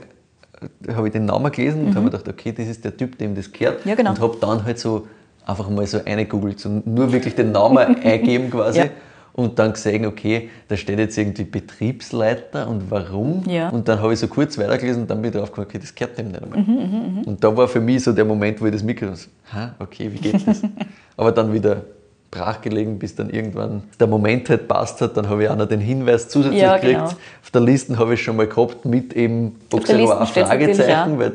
habe 0.94 1.08
ich 1.08 1.14
den 1.14 1.26
Namen 1.26 1.52
gelesen 1.52 1.86
und 1.86 1.90
habe 1.96 2.06
mir 2.06 2.12
gedacht, 2.12 2.28
okay, 2.28 2.52
das 2.52 2.68
ist 2.68 2.84
der 2.84 2.96
Typ, 2.96 3.18
dem 3.18 3.36
das 3.36 3.52
gehört. 3.52 3.86
Mhm. 3.86 3.90
Ja, 3.90 3.96
genau. 3.96 4.12
Und 4.12 4.20
habe 4.20 4.38
dann 4.42 4.64
halt 4.64 4.80
so 4.80 5.08
einfach 5.46 5.70
mal 5.70 5.86
so 5.86 6.00
eingegoogelt, 6.06 6.60
so 6.60 6.82
nur 6.86 7.12
wirklich 7.12 7.36
den 7.36 7.52
Namen 7.52 7.96
eingeben 8.04 8.50
quasi. 8.52 8.80
Ja. 8.80 8.86
Und 9.34 9.58
dann 9.58 9.72
gesehen, 9.72 10.06
okay, 10.06 10.50
da 10.68 10.76
steht 10.76 11.00
jetzt 11.00 11.18
irgendwie 11.18 11.46
Betriebsleiter 11.46 12.68
und 12.68 12.92
warum. 12.92 13.44
Ja. 13.48 13.70
Und 13.70 13.88
dann 13.88 14.02
habe 14.02 14.12
ich 14.14 14.20
so 14.20 14.28
kurz 14.28 14.58
weitergelesen 14.58 15.04
und 15.04 15.10
dann 15.10 15.22
bin 15.22 15.32
ich 15.32 15.38
drauf 15.38 15.50
gekommen, 15.50 15.68
okay, 15.70 15.80
das 15.80 15.96
gehört 15.96 16.18
dem 16.18 16.28
nicht 16.30 16.44
einmal. 16.44 16.60
Mhm, 16.60 17.22
und 17.26 17.42
da 17.42 17.56
war 17.56 17.68
für 17.68 17.80
mich 17.80 18.04
so 18.04 18.12
der 18.12 18.26
Moment, 18.26 18.60
wo 18.60 18.66
ich 18.66 18.74
das 18.74 18.82
habe, 18.82 19.28
"Hä, 19.54 19.70
okay, 19.80 20.12
wie 20.12 20.18
geht 20.18 20.46
das? 20.46 20.62
Aber 21.18 21.32
dann 21.32 21.54
wieder 21.54 21.84
brach 22.32 22.62
gelegen, 22.62 23.00
bis 23.00 23.16
dann 23.16 23.30
irgendwann 23.30 23.84
der 24.00 24.08
Moment 24.08 24.50
halt 24.50 24.68
passt 24.68 25.02
hat. 25.02 25.18
Dann 25.18 25.30
habe 25.30 25.44
ich 25.44 25.50
auch 25.50 25.56
noch 25.56 25.68
den 25.68 25.80
Hinweis 25.80 26.30
zusätzlich 26.30 26.62
Ja, 26.62 26.76
gekriegt. 26.78 26.94
genau. 27.00 27.06
Auf 27.10 27.52
der 27.54 27.62
Liste 27.62 27.98
habe 27.98 28.14
ich 28.14 28.22
schon 28.24 28.36
mal 28.36 28.48
gehabt 28.48 28.86
mit 28.86 29.14
eben 29.14 29.48
Auf 29.48 29.52
der 29.70 29.78
Boxer 29.78 29.98
Liste 29.98 30.20
ein 30.20 30.28
steht's 30.28 30.50
natürlich 30.50 30.78
Fragezeichen, 30.78 31.20
weil 31.20 31.32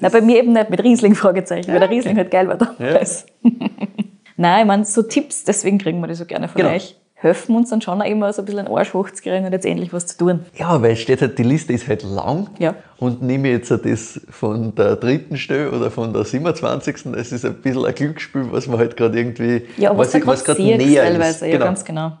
Na, 0.00 0.08
bei 0.10 0.20
mir 0.20 0.38
eben 0.38 0.52
nicht 0.52 0.70
mit 0.70 0.82
Riesling 0.82 1.14
Fragezeichen, 1.14 1.72
weil 1.72 1.80
der 1.80 1.90
Riesling 1.90 2.16
halt 2.16 2.30
geil 2.30 2.46
war 2.48 2.56
damals. 2.56 3.26
Nein, 4.36 4.60
ich 4.60 4.66
meine, 4.66 4.84
so 4.84 5.02
Tipps, 5.02 5.42
deswegen 5.44 5.78
kriegen 5.78 6.00
wir 6.00 6.06
die 6.06 6.14
so 6.14 6.24
gerne 6.24 6.46
von 6.48 6.60
Genau. 6.62 6.72
euch, 6.74 6.96
helfen 7.20 7.56
uns 7.56 7.70
dann 7.70 7.80
schon 7.80 8.00
auch 8.00 8.06
immer 8.06 8.32
so 8.32 8.42
ein 8.42 8.44
bisschen 8.44 8.60
einen 8.66 8.76
Arsch 8.76 8.94
hochzukriegen 8.94 9.44
und 9.44 9.52
jetzt 9.52 9.66
endlich 9.66 9.92
was 9.92 10.06
zu 10.06 10.16
tun. 10.18 10.40
Ja, 10.56 10.80
weil 10.80 10.92
es 10.92 11.00
steht 11.00 11.20
halt, 11.20 11.36
die 11.36 11.42
Liste 11.42 11.72
ist 11.72 11.88
halt 11.88 12.04
lang. 12.04 12.48
Ja. 12.58 12.74
Und 12.98 13.22
nehme 13.22 13.48
ich 13.48 13.54
jetzt 13.68 13.70
das 13.84 14.20
von 14.30 14.72
der 14.76 14.94
dritten 14.96 15.36
Stelle 15.36 15.70
oder 15.72 15.90
von 15.90 16.12
der 16.12 16.24
27. 16.24 16.96
Das 17.12 17.32
ist 17.32 17.44
ein 17.44 17.54
bisschen 17.54 17.84
ein 17.84 17.94
Glücksspiel, 17.94 18.46
was 18.52 18.68
man 18.68 18.78
halt 18.78 18.96
gerade 18.96 19.18
irgendwie, 19.18 19.62
Ja, 19.76 19.90
aber 19.90 19.98
was, 20.00 20.14
was, 20.14 20.26
was 20.26 20.44
gerade 20.44 20.62
näher 20.62 21.02
teilweise, 21.04 21.46
ist. 21.46 21.52
ja, 21.52 21.58
ganz 21.58 21.84
genau. 21.84 22.12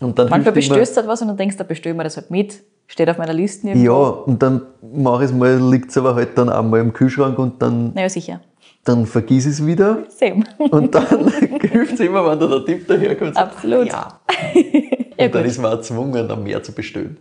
Und 0.00 0.18
dann 0.18 0.28
Manchmal 0.28 0.52
bestößt 0.52 0.96
halt 0.98 1.06
was 1.08 1.22
und 1.22 1.28
dann 1.28 1.36
denkst 1.36 1.56
du, 1.56 1.62
da 1.62 1.68
bestellen 1.68 1.96
wir 1.96 2.04
das 2.04 2.16
halt 2.16 2.30
mit, 2.30 2.62
steht 2.86 3.08
auf 3.08 3.16
meiner 3.16 3.32
Liste 3.32 3.68
Ja, 3.68 3.74
irgendwo. 3.74 4.02
und 4.26 4.42
dann 4.42 4.60
mache 4.94 5.24
ich 5.24 5.30
es 5.30 5.36
mal, 5.36 5.56
liegt 5.70 5.90
es 5.90 5.96
aber 5.96 6.14
halt 6.16 6.36
dann 6.36 6.50
auch 6.50 6.62
mal 6.62 6.80
im 6.80 6.92
Kühlschrank 6.92 7.38
und 7.38 7.62
dann, 7.62 7.94
Naja, 7.94 8.08
sicher. 8.10 8.40
Dann 8.84 9.06
vergiss 9.06 9.46
ich 9.46 9.52
es 9.52 9.66
wieder. 9.66 10.04
Same. 10.08 10.44
Und 10.58 10.94
dann 10.94 11.28
hilft 11.60 11.94
es 11.94 12.00
immer, 12.00 12.30
wenn 12.30 12.38
da 12.38 12.46
der 12.46 12.64
Tipp 12.64 12.86
daherkommt. 12.86 13.34
sagt, 13.34 13.54
Absolut. 13.56 13.86
Ja. 13.88 14.20
Ja, 15.16 15.26
Und 15.26 15.34
dann 15.36 15.44
ist 15.44 15.58
man 15.60 15.70
gezwungen, 15.76 16.26
dann 16.28 16.42
mehr 16.42 16.60
zu 16.60 16.72
bestellen. 16.72 17.16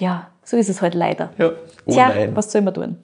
Ja, 0.00 0.26
so 0.42 0.56
ist 0.56 0.68
es 0.68 0.82
halt 0.82 0.94
leider. 0.94 1.30
Ja. 1.38 1.52
Oh 1.86 1.92
Tja, 1.92 2.08
nein. 2.08 2.34
was 2.34 2.50
soll 2.50 2.62
man 2.62 2.74
tun? 2.74 2.96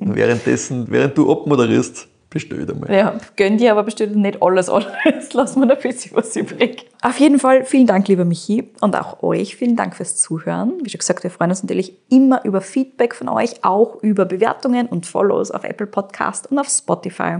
Währenddessen, 0.00 0.86
während 0.90 1.16
du 1.16 1.32
abmoderierst, 1.32 2.06
bestell 2.30 2.70
einmal. 2.70 2.92
Ja, 2.92 3.18
gönn 3.36 3.58
dir, 3.58 3.72
aber 3.72 3.84
bestell 3.84 4.08
dir 4.08 4.16
nicht 4.16 4.42
alles 4.42 4.68
an. 4.68 4.84
Jetzt 5.04 5.34
lassen 5.34 5.60
wir 5.60 5.66
noch 5.66 5.76
ein 5.76 5.82
bisschen 5.82 6.16
was 6.16 6.34
übrig. 6.36 6.86
Auf 7.02 7.18
jeden 7.18 7.38
Fall 7.38 7.64
vielen 7.64 7.86
Dank, 7.86 8.08
lieber 8.08 8.24
Michi, 8.24 8.70
und 8.80 8.96
auch 8.96 9.22
euch 9.22 9.56
vielen 9.56 9.76
Dank 9.76 9.96
fürs 9.96 10.16
Zuhören. 10.16 10.74
Wie 10.82 10.90
schon 10.90 10.98
gesagt, 10.98 11.22
wir 11.22 11.30
freuen 11.30 11.50
uns 11.50 11.62
natürlich 11.62 11.96
immer 12.10 12.44
über 12.44 12.60
Feedback 12.60 13.14
von 13.14 13.28
euch, 13.28 13.64
auch 13.64 14.02
über 14.02 14.24
Bewertungen 14.24 14.86
und 14.86 15.06
Follows 15.06 15.50
auf 15.50 15.64
Apple 15.64 15.86
Podcast 15.86 16.50
und 16.50 16.58
auf 16.58 16.68
Spotify. 16.68 17.38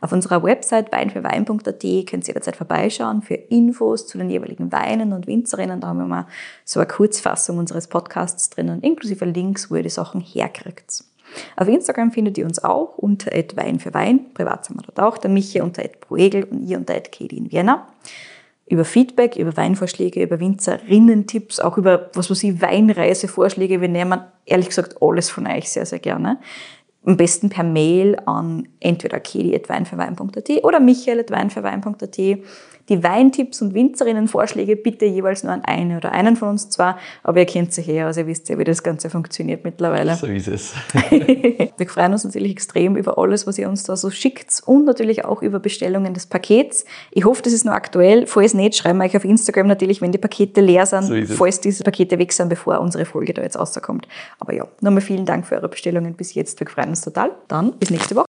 Auf 0.00 0.12
unserer 0.12 0.42
Website 0.42 0.92
weinfürwein.at 0.92 1.80
könnt 1.80 1.82
ihr 1.82 2.26
jederzeit 2.26 2.56
vorbeischauen 2.56 3.22
für 3.22 3.34
Infos 3.34 4.06
zu 4.06 4.18
den 4.18 4.30
jeweiligen 4.30 4.70
Weinen 4.72 5.12
und 5.12 5.26
Winzerinnen. 5.26 5.80
Da 5.80 5.88
haben 5.88 5.98
wir 5.98 6.06
mal 6.06 6.26
so 6.64 6.80
eine 6.80 6.86
Kurzfassung 6.86 7.58
unseres 7.58 7.88
Podcasts 7.88 8.50
drinnen, 8.50 8.82
inklusive 8.82 9.24
Links, 9.24 9.70
wo 9.70 9.76
ihr 9.76 9.82
die 9.82 9.88
Sachen 9.88 10.20
herkriegt. 10.20 11.04
Auf 11.56 11.68
Instagram 11.68 12.12
findet 12.12 12.38
ihr 12.38 12.44
uns 12.44 12.62
auch 12.62 12.98
unter 12.98 13.30
Wein 13.56 13.78
für 13.78 13.94
Wein. 13.94 14.32
Privat 14.34 14.64
sind 14.64 14.76
wir 14.76 14.82
dort 14.82 15.00
auch. 15.00 15.18
Der 15.18 15.30
Michi 15.30 15.60
unter 15.60 15.82
Bruegel 16.00 16.44
und 16.44 16.66
ihr 16.66 16.78
unter 16.78 16.94
Katie 16.94 17.36
in 17.36 17.50
Vienna. 17.50 17.86
Über 18.68 18.84
Feedback, 18.84 19.36
über 19.36 19.56
Weinvorschläge, 19.56 20.22
über 20.22 20.40
Winzerinnen-Tipps, 20.40 21.60
auch 21.60 21.78
über, 21.78 22.10
was 22.14 22.30
weiß 22.30 22.42
ich, 22.42 22.60
Weinreisevorschläge. 22.60 23.80
Wir 23.80 23.88
nehmen 23.88 24.20
ehrlich 24.44 24.68
gesagt 24.68 24.96
alles 25.00 25.30
von 25.30 25.46
euch 25.46 25.70
sehr, 25.70 25.86
sehr 25.86 26.00
gerne. 26.00 26.38
Am 27.04 27.16
besten 27.16 27.48
per 27.48 27.62
Mail 27.62 28.16
an 28.26 28.68
entweder 28.80 29.20
kedi.weinfürwein.at 29.20 30.64
oder 30.64 30.80
michael.weinfürwein.at. 30.80 32.18
Die 32.88 33.02
Weintipps 33.02 33.62
und 33.62 33.74
Winzerinnenvorschläge 33.74 34.76
bitte 34.76 35.04
jeweils 35.04 35.42
nur 35.42 35.52
an 35.52 35.62
eine 35.64 35.96
oder 35.96 36.12
einen 36.12 36.36
von 36.36 36.50
uns 36.50 36.70
zwar, 36.70 36.98
aber 37.22 37.40
ihr 37.40 37.46
kennt 37.46 37.72
sich 37.72 37.86
her, 37.86 38.06
also 38.06 38.20
ihr 38.20 38.26
wisst 38.26 38.48
ja, 38.48 38.58
wie 38.58 38.64
das 38.64 38.82
Ganze 38.82 39.10
funktioniert 39.10 39.64
mittlerweile. 39.64 40.14
So 40.14 40.26
ist 40.26 40.48
es. 40.48 40.74
Wir 41.78 41.88
freuen 41.88 42.12
uns 42.12 42.24
natürlich 42.24 42.52
extrem 42.52 42.96
über 42.96 43.18
alles, 43.18 43.46
was 43.46 43.58
ihr 43.58 43.68
uns 43.68 43.84
da 43.84 43.96
so 43.96 44.10
schickt 44.10 44.62
und 44.66 44.84
natürlich 44.84 45.24
auch 45.24 45.42
über 45.42 45.58
Bestellungen 45.58 46.14
des 46.14 46.26
Pakets. 46.26 46.84
Ich 47.10 47.24
hoffe, 47.24 47.42
das 47.42 47.52
ist 47.52 47.64
noch 47.64 47.72
aktuell. 47.72 48.26
Falls 48.26 48.54
nicht, 48.54 48.76
schreiben 48.76 48.98
wir 48.98 49.04
euch 49.04 49.16
auf 49.16 49.24
Instagram 49.24 49.66
natürlich, 49.66 50.00
wenn 50.00 50.12
die 50.12 50.18
Pakete 50.18 50.60
leer 50.60 50.86
sind, 50.86 51.04
So 51.04 51.34
falls 51.34 51.60
diese 51.60 51.84
Pakete 51.84 52.18
weg 52.18 52.32
sind, 52.32 52.48
bevor 52.48 52.80
unsere 52.80 53.04
Folge 53.04 53.34
da 53.34 53.42
jetzt 53.42 53.58
rauskommt. 53.58 54.06
Aber 54.38 54.54
ja, 54.54 54.66
nochmal 54.80 55.00
vielen 55.00 55.26
Dank 55.26 55.46
für 55.46 55.56
eure 55.56 55.68
Bestellungen 55.68 56.14
bis 56.14 56.34
jetzt. 56.34 56.58
Wir 56.60 56.66
freuen 56.66 56.90
uns 56.90 57.00
total. 57.00 57.32
Dann 57.48 57.72
bis 57.78 57.90
nächste 57.90 58.16
Woche. 58.16 58.26